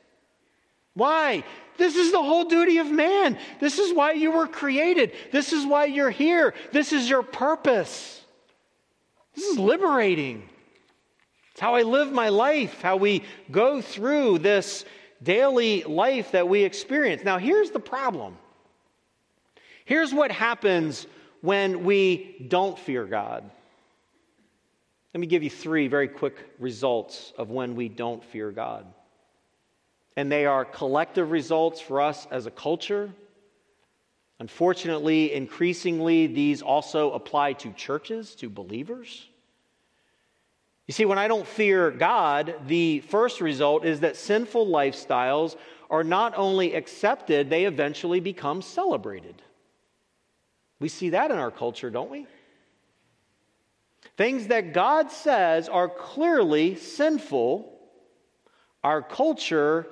Why? 0.95 1.45
This 1.81 1.97
is 1.97 2.13
the 2.13 2.23
whole 2.23 2.45
duty 2.45 2.77
of 2.77 2.91
man. 2.91 3.39
This 3.59 3.79
is 3.79 3.95
why 3.95 4.13
you 4.13 4.33
were 4.33 4.47
created. 4.47 5.13
This 5.33 5.55
is 5.55 5.65
why 5.65 5.87
you're 5.87 6.11
here. 6.11 6.53
This 6.73 6.93
is 6.93 7.09
your 7.09 7.23
purpose. 7.23 8.21
This 9.35 9.47
is 9.47 9.59
liberating. 9.59 10.47
It's 11.53 11.61
how 11.61 11.75
I 11.75 11.81
live 11.81 12.13
my 12.13 12.29
life, 12.29 12.83
how 12.83 12.97
we 12.97 13.25
go 13.51 13.81
through 13.81 14.41
this 14.41 14.85
daily 15.23 15.83
life 15.85 16.33
that 16.33 16.47
we 16.47 16.65
experience. 16.65 17.25
Now, 17.25 17.39
here's 17.39 17.71
the 17.71 17.81
problem. 17.81 18.37
Here's 19.87 20.13
what 20.13 20.31
happens 20.31 21.07
when 21.41 21.83
we 21.85 22.45
don't 22.47 22.79
fear 22.79 23.07
God. 23.07 23.51
Let 25.15 25.21
me 25.23 25.27
give 25.27 25.43
you 25.43 25.51
three 25.51 25.89
very 25.89 26.09
quick 26.09 26.37
results 26.59 27.33
of 27.39 27.49
when 27.49 27.75
we 27.75 27.89
don't 27.89 28.23
fear 28.23 28.51
God 28.51 28.85
and 30.21 30.31
they 30.31 30.45
are 30.45 30.67
collective 30.67 31.31
results 31.31 31.81
for 31.81 32.03
us 32.03 32.29
as 32.31 32.45
a 32.45 32.51
culture. 32.51 33.11
Unfortunately, 34.39 35.33
increasingly, 35.33 36.27
these 36.27 36.61
also 36.61 37.13
apply 37.13 37.55
to 37.55 37.73
churches, 37.73 38.35
to 38.35 38.51
believers. 38.51 39.27
You 40.87 40.93
see, 40.93 41.07
when 41.07 41.17
I 41.17 41.27
don't 41.27 41.47
fear 41.47 41.91
God, 41.91 42.55
the 42.67 43.01
first 43.01 43.41
result 43.41 43.87
is 43.87 44.01
that 44.01 44.15
sinful 44.15 44.67
lifestyles 44.67 45.57
are 45.89 46.05
not 46.05 46.37
only 46.37 46.75
accepted, 46.75 47.49
they 47.49 47.65
eventually 47.65 48.21
become 48.21 48.61
celebrated. 48.61 49.41
We 50.81 50.91
see 50.91 51.11
that 51.11 51.31
in 51.31 51.39
our 51.39 51.51
culture, 51.51 51.89
don't 51.89 52.11
we? 52.11 52.27
Things 54.19 54.49
that 54.49 54.75
God 54.75 55.11
says 55.11 55.67
are 55.67 55.89
clearly 55.89 56.77
sinful, 56.77 57.73
our 58.85 59.01
culture 59.01 59.87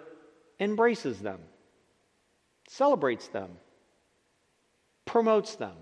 embraces 0.61 1.21
them, 1.21 1.41
celebrates 2.69 3.29
them, 3.29 3.51
promotes 5.05 5.57
them, 5.57 5.77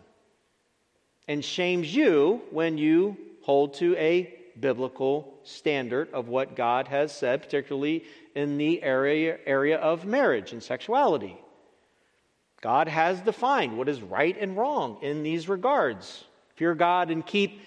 and 1.28 1.44
shames 1.44 1.94
you 1.94 2.40
when 2.50 2.78
you 2.78 3.16
hold 3.42 3.74
to 3.74 3.96
a 3.96 4.32
biblical 4.58 5.34
standard 5.42 6.12
of 6.12 6.28
what 6.28 6.56
God 6.56 6.88
has 6.88 7.12
said, 7.12 7.42
particularly 7.42 8.04
in 8.34 8.58
the 8.58 8.82
area, 8.82 9.38
area 9.46 9.78
of 9.78 10.04
marriage 10.04 10.52
and 10.52 10.62
sexuality. 10.62 11.36
God 12.60 12.88
has 12.88 13.20
defined 13.20 13.76
what 13.76 13.88
is 13.88 14.02
right 14.02 14.36
and 14.38 14.56
wrong 14.56 14.98
in 15.02 15.22
these 15.22 15.48
regards. 15.48 16.24
Fear 16.54 16.74
God 16.74 17.10
and 17.10 17.24
keep 17.24 17.60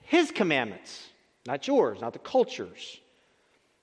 His 0.00 0.30
commandments, 0.30 1.08
not 1.46 1.66
yours, 1.68 2.00
not 2.00 2.14
the 2.14 2.18
culture's. 2.18 3.00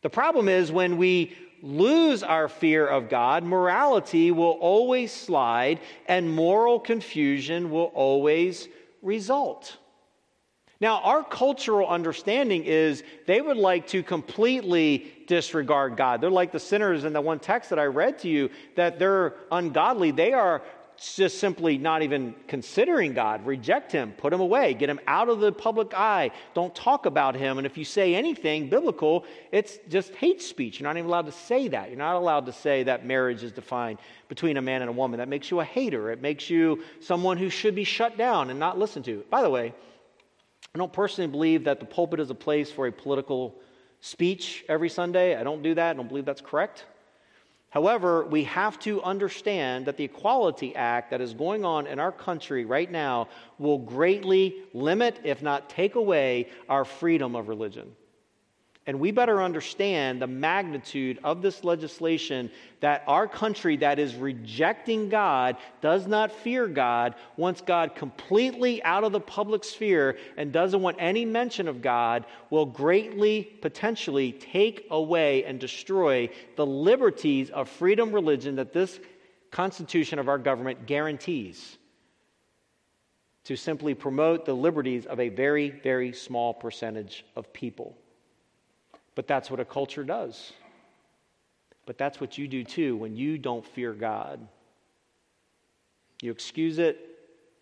The 0.01 0.09
problem 0.09 0.49
is 0.49 0.72
when 0.72 0.97
we 0.97 1.36
lose 1.62 2.24
our 2.24 2.47
fear 2.47 2.88
of 2.88 3.09
God, 3.09 3.43
morality 3.43 4.32
will 4.32 4.57
always 4.59 5.12
slide 5.12 5.80
and 6.07 6.30
moral 6.30 6.80
confusion 6.80 7.70
will 7.72 7.91
always 7.93 8.68
result. 9.01 9.78
Now, 10.80 10.99
our 11.01 11.24
cultural 11.24 11.88
understanding 11.88 12.64
is 12.64 13.03
they 13.28 13.39
would 13.39 13.57
like 13.57 13.86
to 13.89 14.01
completely 14.01 15.14
disregard 15.28 15.95
God. 15.95 16.22
They're 16.22 16.32
like 16.32 16.51
the 16.51 16.59
sinners 16.59 17.03
in 17.03 17.14
the 17.14 17.22
one 17.22 17.38
text 17.38 17.70
that 17.70 17.78
I 17.78 17.86
read 17.86 18.18
to 18.20 18.28
you, 18.28 18.49
that 18.76 18.97
they're 18.97 19.36
ungodly. 19.51 20.09
They 20.09 20.34
are 20.34 20.64
just 21.16 21.39
simply 21.39 21.78
not 21.78 22.04
even 22.04 22.36
considering 22.47 23.14
God, 23.14 23.45
reject 23.45 23.91
him, 23.91 24.14
put 24.18 24.32
him 24.32 24.39
away, 24.39 24.74
get 24.74 24.89
him 24.89 24.99
out 25.08 25.30
of 25.30 25.39
the 25.39 25.52
public 25.52 25.93
eye, 25.93 26.32
don't 26.54 26.76
talk 26.76 27.06
about 27.06 27.36
him. 27.36 27.58
And 27.58 27.66
if 27.66 27.78
you 27.78 27.86
say 27.86 28.14
anything 28.14 28.70
biblical, 28.70 29.26
it's 29.52 29.80
just 29.89 30.14
hate 30.16 30.41
speech. 30.41 30.80
You're 30.80 30.88
not 30.88 30.97
even 30.97 31.08
allowed 31.08 31.26
to 31.26 31.32
say 31.32 31.68
that. 31.70 31.89
You're 31.89 31.97
not 31.97 32.18
allowed 32.18 32.45
to 32.45 32.54
say 32.54 32.84
that 32.84 33.06
marriage 33.06 33.41
is 33.41 33.52
defined 33.52 33.99
between 34.28 34.58
a 34.58 34.62
man 34.62 34.82
and 34.82 34.89
a 34.89 34.93
woman. 34.93 35.18
That 35.18 35.28
makes 35.28 35.49
you 35.49 35.60
a 35.60 35.66
hater. 35.66 36.12
It 36.12 36.22
makes 36.22 36.49
you 36.49 36.84
someone 36.99 37.38
who 37.38 37.49
should 37.49 37.74
be 37.74 37.84
shut 37.84 38.18
down 38.18 38.49
and 38.49 38.60
not 38.60 38.78
listened 38.78 39.06
to. 39.06 39.24
By 39.30 39.41
the 39.41 39.49
way, 39.49 39.74
I 40.74 40.78
don't 40.78 40.93
personally 40.93 41.32
believe 41.32 41.64
that 41.64 41.80
the 41.80 41.86
pulpit 41.86 42.20
is 42.20 42.30
a 42.30 42.36
place 42.36 42.72
for 42.72 42.86
a 42.88 42.91
political 42.91 43.56
speech 44.02 44.66
every 44.70 44.89
Sunday. 44.89 45.36
I 45.36 45.43
don't 45.43 45.64
do 45.64 45.74
that. 45.76 45.89
I 45.89 45.93
don't 45.93 46.08
believe 46.08 46.26
that's 46.26 46.41
correct. 46.41 46.86
However, 47.72 48.26
we 48.26 48.44
have 48.44 48.78
to 48.80 49.02
understand 49.02 49.86
that 49.86 49.96
the 49.96 50.04
Equality 50.04 50.76
Act 50.76 51.10
that 51.12 51.22
is 51.22 51.34
going 51.34 51.64
on 51.64 51.88
in 51.88 52.00
our 52.00 52.12
country 52.12 52.66
right 52.66 52.92
now 52.92 53.30
will 53.60 53.78
greatly 53.78 54.64
limit, 54.74 55.22
if 55.24 55.42
not 55.42 55.70
take 55.70 55.96
away, 55.96 56.50
our 56.68 56.84
freedom 56.84 57.34
of 57.34 57.48
religion. 57.48 57.96
And 58.88 59.00
we 59.00 59.12
better 59.12 59.44
understand 59.44 60.20
the 60.20 60.28
magnitude 60.28 61.20
of 61.24 61.44
this 61.44 61.64
legislation 61.64 62.50
that 62.80 63.04
our 63.06 63.28
country 63.28 63.78
that 63.78 64.00
is 64.00 64.16
rejecting 64.16 65.08
God, 65.08 65.58
does 65.82 66.08
not 66.08 66.32
fear 66.32 66.68
God, 66.68 67.14
wants 67.38 67.62
God 67.62 67.96
completely 67.96 68.84
out 68.84 69.04
of 69.04 69.12
the 69.12 69.20
public 69.20 69.64
sphere, 69.64 70.18
and 70.36 70.52
doesn't 70.52 70.82
want 70.82 70.98
any 71.00 71.26
mention 71.26 71.68
of 71.68 71.84
God, 71.84 72.26
will 72.50 72.66
greatly, 72.66 73.44
potentially 73.62 74.32
take 74.32 74.88
away 74.90 75.46
and 75.46 75.60
destroy 75.60 76.28
the 76.56 76.66
liberties 76.66 77.52
of 77.52 77.70
freedom 77.70 78.12
religion 78.12 78.56
that 78.56 78.74
this 78.74 79.00
Constitution 79.52 80.18
of 80.18 80.28
our 80.28 80.40
government 80.40 80.88
guarantees 80.88 81.78
to 83.44 83.56
simply 83.56 83.94
promote 83.94 84.46
the 84.46 84.54
liberties 84.54 85.06
of 85.06 85.20
a 85.20 85.30
very, 85.30 85.70
very 85.70 86.14
small 86.14 86.54
percentage 86.54 87.26
of 87.36 87.52
people. 87.54 87.98
But 89.16 89.28
that's 89.28 89.51
what 89.51 89.59
a 89.59 89.66
culture 89.66 90.03
does. 90.03 90.53
But 91.86 91.97
that's 91.97 92.22
what 92.22 92.38
you 92.38 92.47
do 92.47 92.64
too 92.64 92.95
when 92.95 93.16
you 93.16 93.38
don't 93.38 93.66
fear 93.66 93.93
God. 93.93 94.47
You 96.22 96.32
excuse 96.32 96.78
it, 96.78 96.99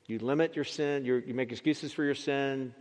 you 0.05 0.19
limit 0.19 0.55
your 0.55 0.65
sin, 0.65 1.05
you 1.05 1.23
make 1.33 1.51
excuses 1.51 1.93
for 1.93 2.03
your 2.03 2.15
sin, 2.15 2.73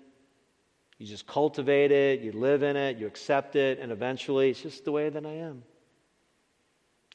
you 0.99 1.07
just 1.07 1.27
cultivate 1.27 1.93
it, 1.93 2.21
you 2.21 2.33
live 2.33 2.63
in 2.63 2.77
it, 2.77 2.99
you 2.99 3.07
accept 3.07 3.55
it, 3.55 3.79
and 3.79 3.93
eventually 3.93 4.51
it's 4.51 4.63
just 4.63 4.85
the 4.85 4.93
way 4.93 5.09
that 5.09 5.25
I 5.25 5.35
am. 5.35 5.63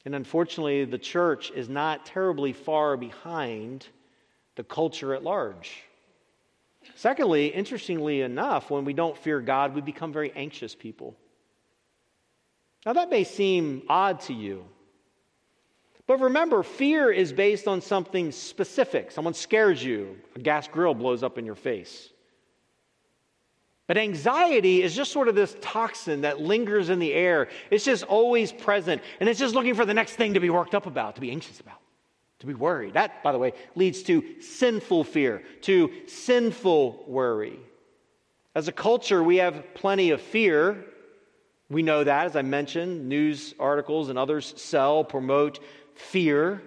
And 0.06 0.14
unfortunately, 0.14 0.84
the 0.84 0.98
church 0.98 1.50
is 1.50 1.68
not 1.68 2.06
terribly 2.06 2.52
far 2.52 2.96
behind 2.96 3.86
the 4.56 4.64
culture 4.64 5.14
at 5.14 5.22
large. 5.22 5.82
Secondly, 6.94 7.48
interestingly 7.48 8.20
enough, 8.20 8.70
when 8.70 8.84
we 8.84 8.92
don't 8.92 9.16
fear 9.16 9.40
God, 9.40 9.74
we 9.74 9.80
become 9.80 10.12
very 10.12 10.32
anxious 10.32 10.74
people. 10.74 11.16
Now, 12.86 12.92
that 12.94 13.10
may 13.10 13.24
seem 13.24 13.82
odd 13.88 14.20
to 14.22 14.34
you. 14.34 14.64
But 16.06 16.20
remember, 16.20 16.62
fear 16.62 17.10
is 17.10 17.32
based 17.32 17.66
on 17.66 17.80
something 17.80 18.30
specific. 18.30 19.10
Someone 19.10 19.32
scares 19.32 19.82
you, 19.82 20.18
a 20.36 20.38
gas 20.38 20.68
grill 20.68 20.94
blows 20.94 21.22
up 21.22 21.38
in 21.38 21.46
your 21.46 21.54
face. 21.54 22.10
But 23.86 23.98
anxiety 23.98 24.82
is 24.82 24.94
just 24.94 25.12
sort 25.12 25.28
of 25.28 25.34
this 25.34 25.56
toxin 25.60 26.22
that 26.22 26.40
lingers 26.40 26.88
in 26.88 26.98
the 26.98 27.12
air. 27.12 27.48
It's 27.70 27.84
just 27.84 28.04
always 28.04 28.52
present, 28.52 29.02
and 29.20 29.28
it's 29.28 29.38
just 29.38 29.54
looking 29.54 29.74
for 29.74 29.84
the 29.84 29.94
next 29.94 30.16
thing 30.16 30.34
to 30.34 30.40
be 30.40 30.50
worked 30.50 30.74
up 30.74 30.86
about, 30.86 31.14
to 31.16 31.20
be 31.20 31.30
anxious 31.30 31.60
about, 31.60 31.80
to 32.40 32.46
be 32.46 32.54
worried. 32.54 32.94
That, 32.94 33.22
by 33.22 33.32
the 33.32 33.38
way, 33.38 33.52
leads 33.74 34.02
to 34.04 34.40
sinful 34.40 35.04
fear, 35.04 35.42
to 35.62 35.90
sinful 36.06 37.04
worry. 37.06 37.58
As 38.54 38.68
a 38.68 38.72
culture, 38.72 39.22
we 39.22 39.36
have 39.36 39.74
plenty 39.74 40.10
of 40.10 40.20
fear, 40.20 40.84
we 41.70 41.82
know 41.82 42.04
that, 42.04 42.26
as 42.26 42.36
I 42.36 42.42
mentioned, 42.42 43.08
news 43.08 43.54
articles 43.58 44.08
and 44.08 44.18
others 44.18 44.52
sell, 44.56 45.02
promote 45.04 45.60
fear. 45.94 46.62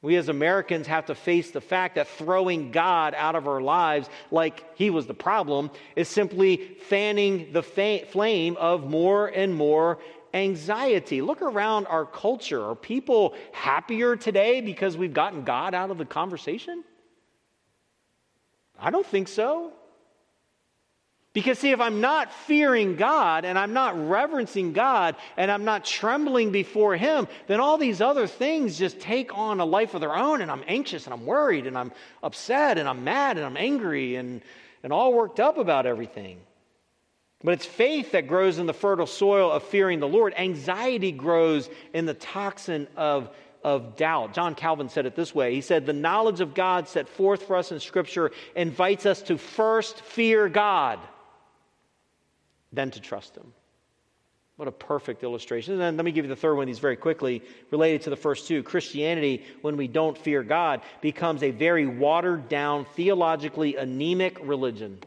We 0.00 0.16
as 0.16 0.28
Americans 0.28 0.86
have 0.86 1.06
to 1.06 1.14
face 1.14 1.50
the 1.50 1.60
fact 1.60 1.94
that 1.94 2.08
throwing 2.08 2.70
God 2.70 3.14
out 3.16 3.34
of 3.34 3.48
our 3.48 3.60
lives 3.60 4.08
like 4.30 4.76
he 4.76 4.90
was 4.90 5.06
the 5.06 5.14
problem 5.14 5.70
is 5.96 6.08
simply 6.08 6.76
fanning 6.88 7.52
the 7.52 7.62
fa- 7.62 8.04
flame 8.06 8.56
of 8.58 8.88
more 8.88 9.28
and 9.28 9.54
more 9.54 9.98
anxiety. 10.34 11.22
Look 11.22 11.40
around 11.40 11.86
our 11.86 12.04
culture. 12.04 12.62
Are 12.62 12.74
people 12.74 13.34
happier 13.52 14.14
today 14.14 14.60
because 14.60 14.96
we've 14.96 15.14
gotten 15.14 15.44
God 15.44 15.74
out 15.74 15.90
of 15.90 15.96
the 15.96 16.04
conversation? 16.04 16.84
I 18.78 18.90
don't 18.90 19.06
think 19.06 19.28
so. 19.28 19.72
Because, 21.34 21.58
see, 21.58 21.72
if 21.72 21.80
I'm 21.80 22.00
not 22.00 22.32
fearing 22.32 22.94
God 22.94 23.44
and 23.44 23.58
I'm 23.58 23.72
not 23.72 24.08
reverencing 24.08 24.72
God 24.72 25.16
and 25.36 25.50
I'm 25.50 25.64
not 25.64 25.84
trembling 25.84 26.52
before 26.52 26.94
Him, 26.94 27.26
then 27.48 27.58
all 27.58 27.76
these 27.76 28.00
other 28.00 28.28
things 28.28 28.78
just 28.78 29.00
take 29.00 29.36
on 29.36 29.58
a 29.58 29.64
life 29.64 29.94
of 29.94 30.00
their 30.00 30.14
own, 30.14 30.42
and 30.42 30.50
I'm 30.50 30.62
anxious 30.68 31.06
and 31.06 31.12
I'm 31.12 31.26
worried 31.26 31.66
and 31.66 31.76
I'm 31.76 31.90
upset 32.22 32.78
and 32.78 32.88
I'm 32.88 33.02
mad 33.02 33.36
and 33.36 33.44
I'm 33.44 33.56
angry 33.56 34.14
and, 34.14 34.42
and 34.84 34.92
all 34.92 35.12
worked 35.12 35.40
up 35.40 35.58
about 35.58 35.86
everything. 35.86 36.38
But 37.42 37.54
it's 37.54 37.66
faith 37.66 38.12
that 38.12 38.28
grows 38.28 38.58
in 38.58 38.66
the 38.66 38.72
fertile 38.72 39.04
soil 39.04 39.50
of 39.50 39.64
fearing 39.64 39.98
the 39.98 40.08
Lord. 40.08 40.34
Anxiety 40.36 41.10
grows 41.10 41.68
in 41.92 42.06
the 42.06 42.14
toxin 42.14 42.86
of, 42.96 43.28
of 43.64 43.96
doubt. 43.96 44.34
John 44.34 44.54
Calvin 44.54 44.88
said 44.88 45.04
it 45.04 45.16
this 45.16 45.34
way 45.34 45.52
He 45.52 45.62
said, 45.62 45.84
The 45.84 45.92
knowledge 45.92 46.40
of 46.40 46.54
God 46.54 46.86
set 46.86 47.08
forth 47.08 47.42
for 47.42 47.56
us 47.56 47.72
in 47.72 47.80
Scripture 47.80 48.30
invites 48.54 49.04
us 49.04 49.20
to 49.22 49.36
first 49.36 50.00
fear 50.00 50.48
God 50.48 51.00
than 52.74 52.90
to 52.92 53.00
trust 53.00 53.36
Him. 53.36 53.52
What 54.56 54.68
a 54.68 54.72
perfect 54.72 55.24
illustration. 55.24 55.72
And 55.72 55.82
then 55.82 55.96
let 55.96 56.04
me 56.04 56.12
give 56.12 56.24
you 56.24 56.28
the 56.28 56.36
third 56.36 56.54
one, 56.54 56.62
of 56.62 56.66
these 56.68 56.78
very 56.78 56.96
quickly, 56.96 57.42
related 57.72 58.02
to 58.02 58.10
the 58.10 58.16
first 58.16 58.46
two. 58.46 58.62
Christianity, 58.62 59.44
when 59.62 59.76
we 59.76 59.88
don't 59.88 60.16
fear 60.16 60.44
God, 60.44 60.82
becomes 61.00 61.42
a 61.42 61.50
very 61.50 61.86
watered 61.86 62.48
down, 62.48 62.84
theologically 62.94 63.74
anemic 63.76 64.38
religion 64.46 65.00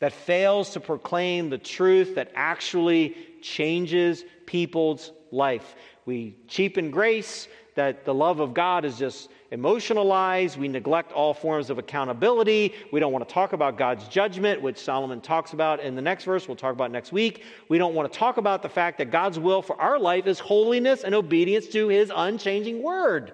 that 0.00 0.12
fails 0.12 0.70
to 0.70 0.80
proclaim 0.80 1.50
the 1.50 1.58
truth 1.58 2.16
that 2.16 2.32
actually 2.34 3.16
changes 3.42 4.24
people's 4.44 5.12
life. 5.30 5.76
We 6.04 6.36
cheapen 6.48 6.90
grace, 6.90 7.46
that 7.76 8.04
the 8.04 8.14
love 8.14 8.40
of 8.40 8.54
God 8.54 8.84
is 8.84 8.98
just 8.98 9.28
emotionalized. 9.54 10.58
We 10.58 10.68
neglect 10.68 11.12
all 11.12 11.32
forms 11.32 11.70
of 11.70 11.78
accountability. 11.78 12.74
We 12.92 13.00
don't 13.00 13.12
want 13.12 13.26
to 13.26 13.32
talk 13.32 13.54
about 13.54 13.78
God's 13.78 14.06
judgment, 14.08 14.60
which 14.60 14.76
Solomon 14.76 15.20
talks 15.20 15.54
about 15.54 15.80
in 15.80 15.94
the 15.94 16.02
next 16.02 16.24
verse. 16.24 16.46
We'll 16.46 16.56
talk 16.56 16.74
about 16.74 16.90
next 16.90 17.12
week. 17.12 17.44
We 17.68 17.78
don't 17.78 17.94
want 17.94 18.12
to 18.12 18.18
talk 18.18 18.36
about 18.36 18.62
the 18.62 18.68
fact 18.68 18.98
that 18.98 19.10
God's 19.10 19.38
will 19.38 19.62
for 19.62 19.80
our 19.80 19.98
life 19.98 20.26
is 20.26 20.40
holiness 20.40 21.04
and 21.04 21.14
obedience 21.14 21.68
to 21.68 21.88
his 21.88 22.12
unchanging 22.14 22.82
word. 22.82 23.32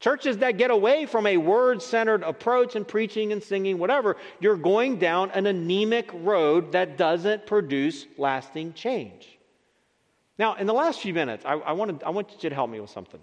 Churches 0.00 0.38
that 0.38 0.58
get 0.58 0.70
away 0.70 1.06
from 1.06 1.26
a 1.26 1.36
word 1.36 1.82
centered 1.82 2.22
approach 2.22 2.74
in 2.74 2.84
preaching 2.84 3.32
and 3.32 3.42
singing, 3.42 3.78
whatever, 3.78 4.16
you're 4.40 4.56
going 4.56 4.98
down 4.98 5.30
an 5.32 5.46
anemic 5.46 6.10
road 6.14 6.72
that 6.72 6.96
doesn't 6.96 7.46
produce 7.46 8.06
lasting 8.16 8.72
change. 8.72 9.38
Now, 10.38 10.54
in 10.54 10.66
the 10.66 10.72
last 10.72 11.00
few 11.00 11.12
minutes, 11.12 11.44
I, 11.44 11.54
I, 11.54 11.72
wanted, 11.72 12.02
I 12.04 12.10
want 12.10 12.32
you 12.42 12.48
to 12.48 12.54
help 12.54 12.70
me 12.70 12.80
with 12.80 12.90
something. 12.90 13.20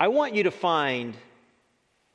I 0.00 0.08
want 0.08 0.34
you 0.34 0.44
to 0.44 0.50
find 0.50 1.14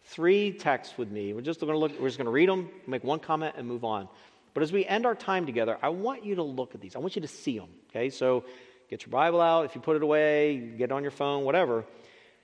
three 0.06 0.52
texts 0.52 0.98
with 0.98 1.12
me. 1.12 1.34
We're 1.34 1.42
just 1.42 1.60
going 1.60 1.72
to 1.72 1.78
look, 1.78 1.92
we're 2.00 2.08
just 2.08 2.18
going 2.18 2.26
to 2.26 2.32
read 2.32 2.50
them, 2.50 2.68
make 2.88 3.04
one 3.04 3.20
comment, 3.20 3.54
and 3.60 3.68
move 3.68 3.84
on. 3.86 4.10
But 4.56 4.64
as 4.64 4.72
we 4.72 4.88
end 4.88 5.06
our 5.06 5.14
time 5.14 5.46
together, 5.46 5.78
I 5.84 5.90
want 5.90 6.26
you 6.26 6.34
to 6.36 6.42
look 6.42 6.74
at 6.74 6.82
these. 6.82 6.96
I 6.96 7.00
want 7.00 7.16
you 7.16 7.22
to 7.22 7.28
see 7.28 7.60
them. 7.60 7.70
Okay, 7.92 8.10
so 8.10 8.44
get 8.90 9.06
your 9.06 9.12
Bible 9.12 9.40
out. 9.40 9.66
If 9.66 9.76
you 9.76 9.82
put 9.82 9.96
it 9.96 10.02
away, 10.02 10.58
get 10.58 10.86
it 10.86 10.92
on 10.94 11.04
your 11.04 11.12
phone, 11.12 11.44
whatever. 11.44 11.86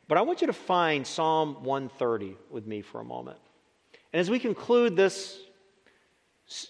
But 0.07 0.19
I 0.19 0.21
want 0.21 0.41
you 0.41 0.47
to 0.47 0.53
find 0.53 1.07
Psalm 1.07 1.63
130 1.63 2.37
with 2.51 2.67
me 2.67 2.83
for 2.83 3.01
a 3.01 3.03
moment. 3.03 3.39
And 4.13 4.19
as 4.19 4.29
we 4.29 4.37
conclude 4.37 4.95
this, 4.95 5.39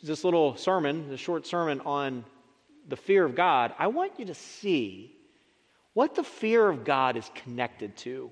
this 0.01 0.23
little 0.23 0.55
sermon, 0.55 1.09
this 1.09 1.19
short 1.19 1.45
sermon 1.45 1.81
on 1.81 2.23
the 2.87 2.95
fear 2.95 3.25
of 3.25 3.35
God, 3.35 3.73
I 3.77 3.87
want 3.87 4.13
you 4.17 4.27
to 4.27 4.33
see 4.33 5.13
what 5.91 6.15
the 6.15 6.23
fear 6.23 6.69
of 6.69 6.85
God 6.85 7.17
is 7.17 7.29
connected 7.35 7.97
to. 7.97 8.31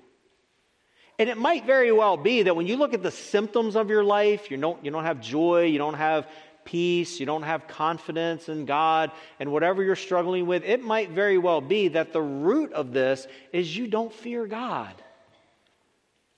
And 1.20 1.28
it 1.28 1.36
might 1.36 1.66
very 1.66 1.92
well 1.92 2.16
be 2.16 2.44
that 2.44 2.56
when 2.56 2.66
you 2.66 2.78
look 2.78 2.94
at 2.94 3.02
the 3.02 3.10
symptoms 3.10 3.76
of 3.76 3.90
your 3.90 4.02
life, 4.02 4.50
you 4.50 4.56
don't, 4.56 4.82
you 4.82 4.90
don't 4.90 5.04
have 5.04 5.20
joy, 5.20 5.64
you 5.64 5.76
don't 5.76 5.92
have 5.92 6.26
peace, 6.64 7.20
you 7.20 7.26
don't 7.26 7.42
have 7.42 7.68
confidence 7.68 8.48
in 8.48 8.64
God, 8.64 9.12
and 9.38 9.52
whatever 9.52 9.82
you're 9.82 9.96
struggling 9.96 10.46
with, 10.46 10.64
it 10.64 10.82
might 10.82 11.10
very 11.10 11.36
well 11.36 11.60
be 11.60 11.88
that 11.88 12.14
the 12.14 12.22
root 12.22 12.72
of 12.72 12.94
this 12.94 13.26
is 13.52 13.76
you 13.76 13.86
don't 13.86 14.10
fear 14.10 14.46
God. 14.46 14.94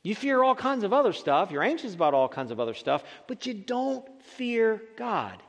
You 0.03 0.17
fear 0.17 0.43
all 0.43 0.57
kinds 0.57 0.83
of 0.83 0.93
other 0.93 1.13
stuff, 1.13 1.53
you're 1.53 1.63
anxious 1.63 1.95
about 1.95 2.13
all 2.13 2.29
kinds 2.29 2.51
of 2.51 2.59
other 2.59 2.75
stuff, 2.75 3.05
but 3.29 3.47
you 3.47 3.55
don't 3.55 4.05
fear 4.23 4.83
God 4.97 5.41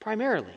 primarily. 0.00 0.54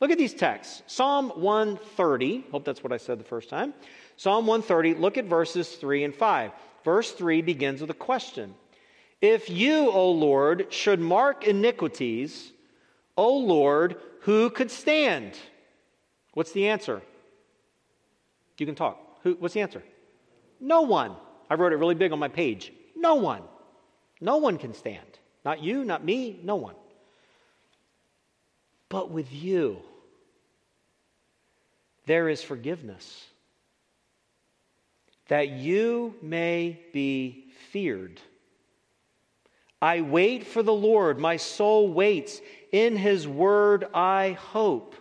Look 0.00 0.10
at 0.10 0.16
these 0.16 0.32
texts 0.32 0.82
Psalm 0.86 1.28
130, 1.28 2.46
hope 2.52 2.64
that's 2.64 2.82
what 2.82 2.94
I 2.94 2.96
said 2.96 3.20
the 3.20 3.24
first 3.24 3.50
time. 3.50 3.74
Psalm 4.18 4.46
130, 4.46 4.94
look 4.94 5.16
at 5.16 5.24
verses 5.24 5.76
3 5.76 6.04
and 6.04 6.14
5. 6.14 6.50
Verse 6.84 7.12
3 7.12 7.40
begins 7.40 7.80
with 7.80 7.90
a 7.90 7.94
question 7.94 8.54
if 9.20 9.50
you, 9.50 9.90
O 9.90 10.10
Lord, 10.12 10.66
should 10.70 11.00
mark 11.00 11.44
iniquities, 11.44 12.52
O 13.16 13.36
Lord, 13.36 13.96
who 14.20 14.50
could 14.50 14.70
stand? 14.70 15.36
What's 16.34 16.52
the 16.52 16.68
answer? 16.68 17.02
You 18.58 18.66
can 18.66 18.74
talk. 18.74 18.98
Who, 19.22 19.34
what's 19.34 19.54
the 19.54 19.60
answer? 19.60 19.82
No 20.60 20.82
one. 20.82 21.14
I 21.50 21.54
wrote 21.54 21.72
it 21.72 21.76
really 21.76 21.94
big 21.94 22.12
on 22.12 22.18
my 22.18 22.28
page. 22.28 22.72
No 22.94 23.16
one. 23.16 23.42
No 24.20 24.36
one 24.36 24.58
can 24.58 24.74
stand. 24.74 25.18
Not 25.44 25.62
you, 25.62 25.84
not 25.84 26.04
me, 26.04 26.38
no 26.42 26.56
one. 26.56 26.74
But 28.88 29.10
with 29.10 29.32
you, 29.32 29.78
there 32.06 32.28
is 32.28 32.42
forgiveness, 32.42 33.26
that 35.28 35.50
you 35.50 36.14
may 36.22 36.80
be 36.92 37.46
feared. 37.70 38.20
I 39.80 40.00
wait 40.00 40.46
for 40.46 40.62
the 40.62 40.72
Lord. 40.72 41.18
My 41.18 41.36
soul 41.36 41.92
waits. 41.92 42.40
In 42.72 42.96
his 42.96 43.26
word 43.26 43.86
I 43.94 44.32
hope. 44.32 44.94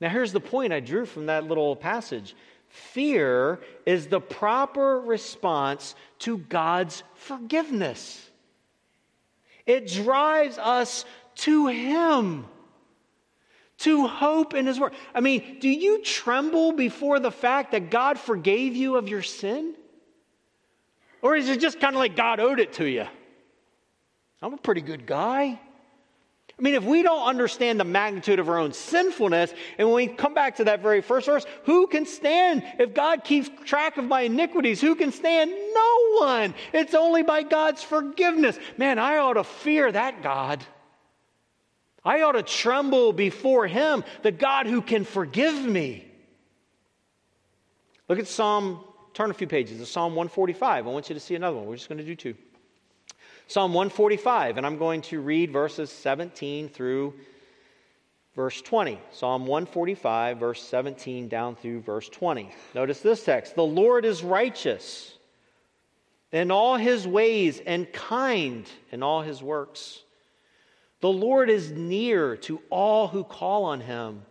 Now, 0.00 0.08
here's 0.08 0.32
the 0.32 0.40
point 0.40 0.72
I 0.72 0.80
drew 0.80 1.04
from 1.04 1.26
that 1.26 1.44
little 1.44 1.76
passage 1.76 2.34
fear 2.68 3.58
is 3.84 4.06
the 4.06 4.20
proper 4.20 5.00
response 5.00 5.96
to 6.20 6.38
God's 6.38 7.02
forgiveness, 7.14 8.30
it 9.66 9.88
drives 9.88 10.56
us 10.58 11.04
to 11.36 11.66
him. 11.66 12.46
To 13.80 14.06
hope 14.06 14.54
in 14.54 14.66
His 14.66 14.78
Word. 14.78 14.92
I 15.14 15.20
mean, 15.20 15.58
do 15.58 15.68
you 15.68 16.02
tremble 16.02 16.72
before 16.72 17.18
the 17.18 17.30
fact 17.30 17.72
that 17.72 17.90
God 17.90 18.18
forgave 18.18 18.76
you 18.76 18.96
of 18.96 19.08
your 19.08 19.22
sin? 19.22 19.74
Or 21.22 21.36
is 21.36 21.48
it 21.48 21.60
just 21.60 21.80
kind 21.80 21.94
of 21.94 21.98
like 21.98 22.16
God 22.16 22.40
owed 22.40 22.60
it 22.60 22.74
to 22.74 22.86
you? 22.86 23.06
I'm 24.42 24.54
a 24.54 24.58
pretty 24.58 24.80
good 24.80 25.06
guy. 25.06 25.58
I 26.60 26.62
mean, 26.62 26.74
if 26.74 26.84
we 26.84 27.02
don't 27.02 27.26
understand 27.26 27.80
the 27.80 27.84
magnitude 27.84 28.38
of 28.38 28.50
our 28.50 28.58
own 28.58 28.74
sinfulness, 28.74 29.54
and 29.78 29.88
when 29.88 29.96
we 29.96 30.06
come 30.08 30.34
back 30.34 30.56
to 30.56 30.64
that 30.64 30.82
very 30.82 31.00
first 31.00 31.24
verse, 31.24 31.46
who 31.64 31.86
can 31.86 32.04
stand? 32.04 32.62
If 32.78 32.92
God 32.92 33.24
keeps 33.24 33.48
track 33.64 33.96
of 33.96 34.04
my 34.04 34.22
iniquities, 34.22 34.78
who 34.78 34.94
can 34.94 35.10
stand? 35.10 35.50
No 35.50 36.18
one. 36.18 36.54
It's 36.74 36.92
only 36.92 37.22
by 37.22 37.44
God's 37.44 37.82
forgiveness. 37.82 38.58
Man, 38.76 38.98
I 38.98 39.16
ought 39.16 39.34
to 39.34 39.44
fear 39.44 39.90
that 39.90 40.22
God. 40.22 40.62
I 42.04 42.22
ought 42.22 42.32
to 42.32 42.42
tremble 42.42 43.12
before 43.12 43.66
Him, 43.66 44.04
the 44.22 44.32
God 44.32 44.66
who 44.66 44.80
can 44.80 45.04
forgive 45.04 45.64
me. 45.64 46.06
Look 48.08 48.18
at 48.18 48.26
Psalm, 48.26 48.80
turn 49.14 49.30
a 49.30 49.34
few 49.34 49.46
pages 49.46 49.78
to 49.78 49.86
Psalm 49.86 50.14
145. 50.14 50.86
I 50.86 50.90
want 50.90 51.08
you 51.08 51.14
to 51.14 51.20
see 51.20 51.34
another 51.34 51.56
one. 51.56 51.66
We're 51.66 51.76
just 51.76 51.88
going 51.88 51.98
to 51.98 52.04
do 52.04 52.16
two. 52.16 52.34
Psalm 53.46 53.74
145, 53.74 54.56
and 54.56 54.66
I'm 54.66 54.78
going 54.78 55.02
to 55.02 55.20
read 55.20 55.52
verses 55.52 55.90
17 55.90 56.68
through 56.68 57.14
verse 58.34 58.62
20. 58.62 59.00
Psalm 59.10 59.46
145, 59.46 60.38
verse 60.38 60.62
17 60.62 61.28
down 61.28 61.56
through 61.56 61.80
verse 61.80 62.08
20. 62.08 62.50
Notice 62.74 63.00
this 63.00 63.24
text 63.24 63.56
The 63.56 63.62
Lord 63.62 64.04
is 64.04 64.22
righteous 64.22 65.16
in 66.32 66.50
all 66.50 66.76
his 66.76 67.06
ways 67.06 67.60
and 67.66 67.92
kind 67.92 68.66
in 68.92 69.02
all 69.02 69.22
his 69.22 69.42
works. 69.42 70.02
The 71.00 71.10
Lord 71.10 71.48
is 71.50 71.70
near 71.70 72.36
to 72.38 72.60
all 72.70 73.08
who 73.08 73.24
call 73.24 73.64
on 73.64 73.80
him, 73.80 74.22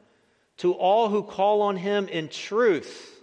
to 0.57 0.73
all 0.73 1.09
who 1.09 1.23
call 1.23 1.61
on 1.63 1.77
him 1.77 2.07
in 2.07 2.29
truth. 2.29 3.19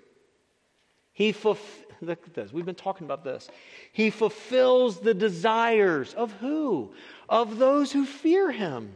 He 1.12 1.32
fulfills 1.32 1.86
Look 2.01 2.26
at 2.26 2.34
this. 2.34 2.53
We've 2.53 2.66
been 2.66 2.74
talking 2.74 3.07
about 3.07 3.24
this. 3.24 3.49
He 3.92 4.11
fulfills 4.11 5.01
the 5.01 5.14
desires 5.14 6.14
of 6.14 6.32
who? 6.32 6.92
Of 7.28 7.59
those 7.59 7.92
who 7.92 8.05
fear 8.05 8.51
him. 8.51 8.92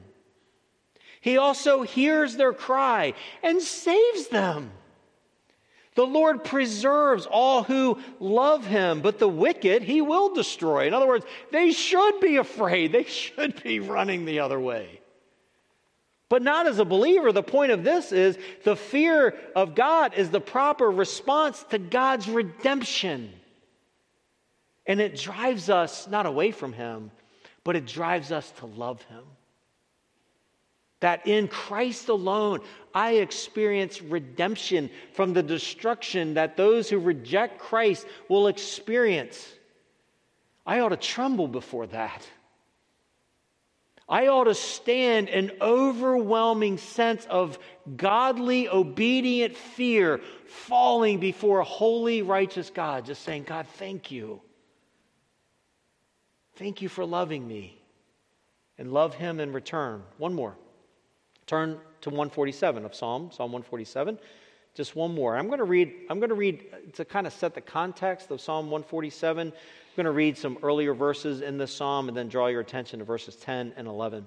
He 1.20 1.36
also 1.36 1.82
hears 1.82 2.36
their 2.36 2.52
cry 2.52 3.14
and 3.42 3.60
saves 3.60 4.28
them. 4.28 4.70
The 5.94 6.06
Lord 6.06 6.44
preserves 6.44 7.26
all 7.26 7.62
who 7.62 7.98
love 8.20 8.64
him, 8.64 9.00
but 9.00 9.18
the 9.18 9.28
wicked 9.28 9.82
he 9.82 10.00
will 10.00 10.34
destroy. 10.34 10.86
In 10.86 10.94
other 10.94 11.08
words, 11.08 11.26
they 11.50 11.72
should 11.72 12.20
be 12.20 12.36
afraid. 12.36 12.92
They 12.92 13.04
should 13.04 13.62
be 13.62 13.80
running 13.80 14.24
the 14.24 14.40
other 14.40 14.58
way 14.58 15.00
but 16.30 16.42
not 16.42 16.68
as 16.68 16.78
a 16.78 16.84
believer. 16.84 17.32
The 17.32 17.42
point 17.42 17.72
of 17.72 17.84
this 17.84 18.12
is 18.12 18.38
the 18.62 18.76
fear 18.76 19.34
of 19.54 19.74
God 19.74 20.14
is 20.14 20.30
the 20.30 20.40
proper 20.40 20.88
response 20.88 21.62
to 21.70 21.78
God's 21.78 22.30
redemption. 22.30 23.32
And 24.86 25.00
it 25.00 25.16
drives 25.16 25.68
us 25.68 26.06
not 26.08 26.24
away 26.24 26.52
from 26.52 26.72
Him, 26.72 27.10
but 27.64 27.76
it 27.76 27.84
drives 27.84 28.32
us 28.32 28.50
to 28.58 28.66
love 28.66 29.02
Him. 29.02 29.24
That 31.00 31.26
in 31.26 31.48
Christ 31.48 32.08
alone, 32.08 32.60
I 32.94 33.12
experience 33.12 34.02
redemption 34.02 34.90
from 35.12 35.32
the 35.32 35.42
destruction 35.42 36.34
that 36.34 36.56
those 36.56 36.90
who 36.90 36.98
reject 36.98 37.58
Christ 37.58 38.06
will 38.28 38.48
experience. 38.48 39.50
I 40.66 40.80
ought 40.80 40.90
to 40.90 40.96
tremble 40.96 41.48
before 41.48 41.86
that. 41.88 42.28
I 44.10 44.26
ought 44.26 44.44
to 44.44 44.54
stand 44.54 45.28
an 45.28 45.52
overwhelming 45.60 46.78
sense 46.78 47.24
of 47.26 47.60
godly, 47.96 48.68
obedient 48.68 49.56
fear 49.56 50.20
falling 50.46 51.20
before 51.20 51.60
a 51.60 51.64
holy, 51.64 52.22
righteous 52.22 52.70
God, 52.70 53.06
just 53.06 53.22
saying, 53.22 53.44
God, 53.44 53.68
thank 53.74 54.10
you. 54.10 54.42
Thank 56.56 56.82
you 56.82 56.88
for 56.88 57.04
loving 57.04 57.46
me. 57.46 57.80
And 58.78 58.92
love 58.92 59.14
him 59.14 59.38
in 59.38 59.52
return. 59.52 60.02
One 60.18 60.34
more. 60.34 60.56
Turn 61.50 61.80
to 62.02 62.10
147 62.10 62.84
of 62.84 62.94
Psalm, 62.94 63.32
Psalm 63.32 63.50
147. 63.50 64.20
Just 64.76 64.94
one 64.94 65.12
more. 65.12 65.36
I'm 65.36 65.48
going 65.48 65.58
to 65.58 65.64
read, 65.64 65.92
I'm 66.08 66.20
going 66.20 66.30
uh, 66.30 66.34
to 66.34 66.38
read 66.38 66.94
to 66.94 67.04
kind 67.04 67.26
of 67.26 67.32
set 67.32 67.56
the 67.56 67.60
context 67.60 68.30
of 68.30 68.40
Psalm 68.40 68.66
147 68.66 69.48
I'm 69.48 69.52
going 69.96 70.04
to 70.04 70.12
read 70.12 70.38
some 70.38 70.58
earlier 70.62 70.94
verses 70.94 71.40
in 71.40 71.58
this 71.58 71.74
psalm 71.74 72.06
and 72.06 72.16
then 72.16 72.28
draw 72.28 72.46
your 72.46 72.60
attention 72.60 73.00
to 73.00 73.04
verses 73.04 73.34
10 73.34 73.72
and 73.76 73.88
11. 73.88 74.24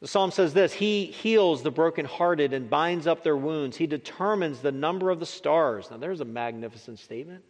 The 0.00 0.08
psalm 0.08 0.30
says 0.30 0.54
this 0.54 0.72
He 0.72 1.04
heals 1.04 1.62
the 1.62 1.70
brokenhearted 1.70 2.54
and 2.54 2.70
binds 2.70 3.06
up 3.06 3.22
their 3.22 3.36
wounds. 3.36 3.76
He 3.76 3.86
determines 3.86 4.60
the 4.60 4.72
number 4.72 5.10
of 5.10 5.20
the 5.20 5.26
stars. 5.26 5.90
Now, 5.90 5.98
there's 5.98 6.22
a 6.22 6.24
magnificent 6.24 7.00
statement. 7.00 7.44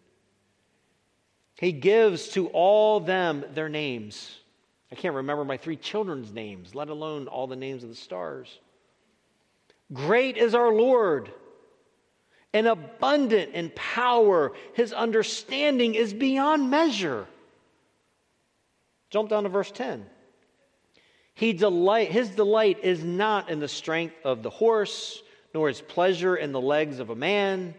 He 1.60 1.70
gives 1.70 2.30
to 2.30 2.48
all 2.48 2.98
them 2.98 3.44
their 3.54 3.68
names. 3.68 4.40
I 4.90 4.94
can't 4.94 5.14
remember 5.14 5.44
my 5.44 5.56
three 5.56 5.76
children's 5.76 6.32
names, 6.32 6.74
let 6.74 6.88
alone 6.88 7.28
all 7.28 7.46
the 7.46 7.56
names 7.56 7.82
of 7.82 7.90
the 7.90 7.94
stars. 7.94 8.58
Great 9.92 10.36
is 10.36 10.54
our 10.54 10.72
Lord 10.72 11.30
and 12.52 12.66
abundant 12.66 13.54
in 13.54 13.70
power. 13.74 14.52
His 14.74 14.92
understanding 14.92 15.94
is 15.94 16.14
beyond 16.14 16.70
measure. 16.70 17.26
Jump 19.10 19.30
down 19.30 19.44
to 19.44 19.48
verse 19.48 19.70
10. 19.70 20.06
He 21.34 21.52
delight, 21.52 22.10
his 22.10 22.30
delight 22.30 22.80
is 22.82 23.04
not 23.04 23.48
in 23.48 23.60
the 23.60 23.68
strength 23.68 24.16
of 24.24 24.42
the 24.42 24.50
horse, 24.50 25.22
nor 25.54 25.68
his 25.68 25.80
pleasure 25.80 26.36
in 26.36 26.52
the 26.52 26.60
legs 26.60 26.98
of 26.98 27.10
a 27.10 27.14
man, 27.14 27.74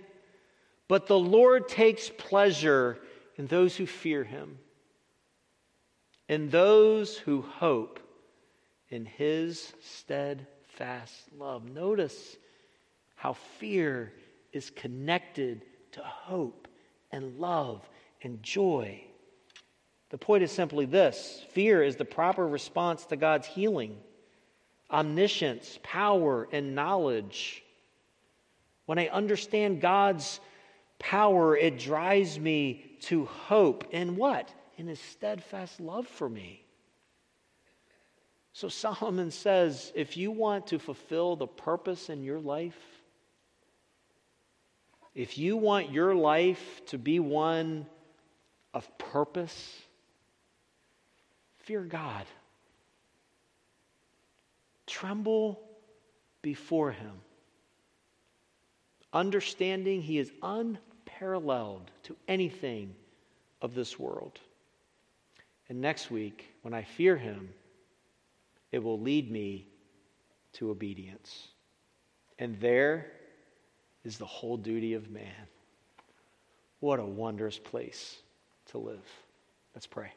but 0.88 1.08
the 1.08 1.20
Lord 1.20 1.68
takes 1.68 2.10
pleasure 2.10 2.98
in 3.36 3.48
those 3.48 3.76
who 3.76 3.86
fear 3.86 4.24
him, 4.24 4.58
in 6.30 6.48
those 6.50 7.18
who 7.18 7.42
hope 7.42 8.00
in 8.90 9.04
his 9.04 9.74
steadfast 9.82 11.24
love. 11.38 11.66
Notice 11.70 12.38
how 13.16 13.34
fear 13.34 14.14
is 14.54 14.70
connected 14.70 15.66
to 15.92 16.02
hope 16.02 16.68
and 17.12 17.40
love 17.40 17.88
and 18.22 18.42
joy. 18.44 19.04
The 20.12 20.20
point 20.20 20.44
is 20.44 20.52
simply 20.52 20.86
this 20.86 21.44
fear 21.50 21.84
is 21.84 21.96
the 21.96 22.06
proper 22.06 22.48
response 22.48 23.06
to 23.08 23.18
God's 23.18 23.48
healing, 23.48 23.98
omniscience, 24.90 25.80
power, 25.82 26.48
and 26.52 26.76
knowledge. 26.76 27.64
When 28.86 29.00
I 29.00 29.08
understand 29.08 29.82
God's 29.82 30.40
power, 31.00 31.58
it 31.58 31.80
drives 31.80 32.40
me 32.40 32.86
to 33.02 33.26
hope 33.26 33.86
in 33.92 34.16
what? 34.16 34.54
In 34.80 34.88
his 34.88 35.00
steadfast 35.02 35.82
love 35.82 36.08
for 36.08 36.30
me. 36.30 36.64
So 38.54 38.70
Solomon 38.70 39.30
says 39.30 39.92
if 39.94 40.16
you 40.16 40.32
want 40.32 40.68
to 40.68 40.80
fulfill 40.80 41.36
the 41.36 41.48
purpose 41.48 42.10
in 42.10 42.24
your 42.24 42.40
life, 42.40 42.80
if 45.14 45.38
you 45.38 45.58
want 45.58 45.92
your 45.92 46.16
life 46.16 46.82
to 46.88 46.98
be 46.98 47.20
one 47.20 47.88
of 48.74 48.98
purpose, 48.98 49.82
fear 51.58 51.82
God. 51.82 52.26
Tremble 54.88 55.60
before 56.42 56.92
Him, 56.92 57.20
understanding 59.12 60.02
He 60.02 60.20
is 60.20 60.32
unparalleled 60.42 61.92
to 62.04 62.16
anything 62.30 62.96
of 63.62 63.76
this 63.76 64.00
world. 64.00 64.40
And 65.70 65.80
next 65.80 66.10
week, 66.10 66.48
when 66.64 66.74
I 66.74 66.84
fear 66.84 67.16
Him, 67.16 67.50
it 68.72 68.80
will 68.80 69.00
lead 69.00 69.32
me 69.32 69.68
to 70.54 70.72
obedience. 70.72 71.50
And 72.40 72.60
there 72.60 73.12
is 74.04 74.18
the 74.18 74.26
whole 74.26 74.58
duty 74.58 74.94
of 74.94 75.10
man. 75.12 75.48
What 76.80 77.00
a 77.00 77.06
wondrous 77.06 77.60
place 77.60 78.18
to 78.68 78.78
live. 78.78 79.06
Let's 79.76 79.88
pray. 79.88 80.12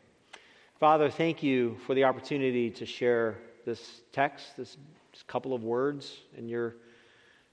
Father, 0.78 1.10
thank 1.10 1.42
you 1.42 1.76
for 1.86 1.94
the 1.94 2.04
opportunity 2.04 2.70
to 2.70 2.86
share 2.86 3.38
this 3.64 4.00
text, 4.12 4.56
this 4.56 4.76
couple 5.26 5.54
of 5.54 5.62
words 5.62 6.16
in 6.36 6.48
your 6.48 6.76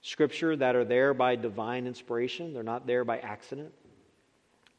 scripture 0.02 0.56
that 0.56 0.76
are 0.76 0.86
there 0.86 1.14
by 1.14 1.36
divine 1.36 1.86
inspiration. 1.86 2.54
They're 2.54 2.64
not 2.64 2.88
there 2.88 3.04
by 3.04 3.20
accident. 3.20 3.74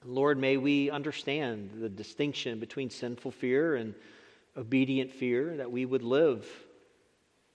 Lord, 0.05 0.39
may 0.39 0.57
we 0.57 0.91
understand 0.91 1.73
the 1.79 1.89
distinction 1.89 2.59
between 2.59 2.89
sinful 2.89 3.33
fear 3.33 3.77
and 3.77 3.95
obedient 4.57 5.13
fear, 5.13 5.59
that 5.59 5.71
we 5.71 5.85
would 5.85 6.03
live 6.03 6.47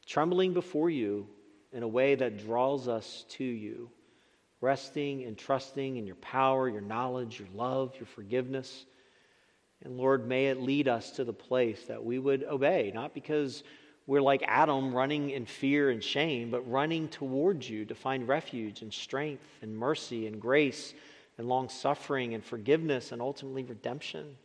trembling 0.06 0.54
before 0.54 0.92
you 0.92 1.28
in 1.74 1.82
a 1.82 1.88
way 1.88 2.14
that 2.14 2.38
draws 2.38 2.88
us 2.88 3.26
to 3.30 3.44
you, 3.44 3.90
resting 4.62 5.24
and 5.24 5.38
trusting 5.38 5.98
in 5.98 6.06
your 6.06 6.16
power, 6.18 6.70
your 6.70 6.82
knowledge, 6.82 7.40
your 7.40 7.50
love, 7.56 7.96
your 7.98 8.06
forgiveness. 8.06 8.86
And 9.84 9.98
Lord, 9.98 10.28
may 10.28 10.48
it 10.48 10.62
lead 10.62 10.88
us 10.88 11.12
to 11.12 11.24
the 11.24 11.34
place 11.34 11.86
that 11.88 12.04
we 12.04 12.20
would 12.20 12.44
obey, 12.44 12.92
not 12.94 13.16
because 13.16 13.64
we're 14.06 14.22
like 14.22 14.44
Adam 14.48 14.94
running 14.94 15.32
in 15.32 15.48
fear 15.48 15.90
and 15.90 16.04
shame, 16.04 16.52
but 16.52 16.70
running 16.70 17.08
towards 17.08 17.68
you 17.68 17.86
to 17.86 17.96
find 17.96 18.28
refuge 18.28 18.84
and 18.84 18.94
strength 18.94 19.48
and 19.64 19.76
mercy 19.76 20.28
and 20.28 20.40
grace 20.40 20.94
and 21.38 21.48
long 21.48 21.70
suffering 21.70 22.34
and 22.34 22.44
forgiveness 22.44 23.12
and 23.12 23.22
ultimately 23.22 23.64
redemption. 23.64 24.36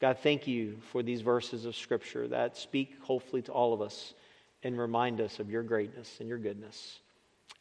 God, 0.00 0.18
thank 0.22 0.46
you 0.46 0.78
for 0.92 1.02
these 1.02 1.20
verses 1.20 1.66
of 1.66 1.76
Scripture 1.76 2.26
that 2.28 2.56
speak 2.56 2.94
hopefully 3.02 3.42
to 3.42 3.52
all 3.52 3.74
of 3.74 3.82
us 3.82 4.14
and 4.62 4.78
remind 4.78 5.20
us 5.20 5.38
of 5.38 5.50
your 5.50 5.62
greatness 5.62 6.16
and 6.20 6.28
your 6.28 6.38
goodness. 6.38 7.00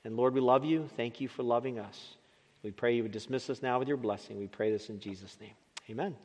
And 0.06 0.16
Lord, 0.16 0.34
we 0.34 0.42
love 0.42 0.64
you. 0.64 0.90
Thank 0.96 1.20
you 1.20 1.28
for 1.28 1.44
loving 1.44 1.80
us. 1.80 2.16
We 2.64 2.72
pray 2.72 2.96
you 2.96 3.04
would 3.04 3.12
dismiss 3.12 3.50
us 3.50 3.62
now 3.62 3.80
with 3.80 3.88
your 3.88 3.98
blessing. 3.98 4.38
We 4.38 4.48
pray 4.48 4.72
this 4.72 4.90
in 4.90 5.00
Jesus' 5.00 5.38
name. 5.40 5.54
Amen. 5.90 6.16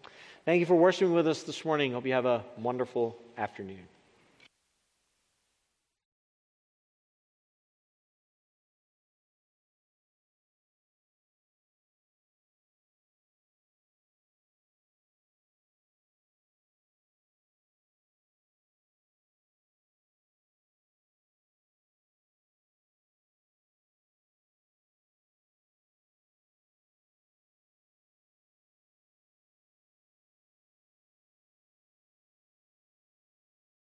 Thank 0.45 0.61
you 0.61 0.67
for 0.67 0.75
worshiping 0.75 1.15
with 1.15 1.27
us 1.27 1.43
this 1.43 1.65
morning. 1.65 1.93
Hope 1.93 2.07
you 2.07 2.13
have 2.13 2.27
a 2.27 2.45
wonderful 2.59 3.17
afternoon. 3.39 3.94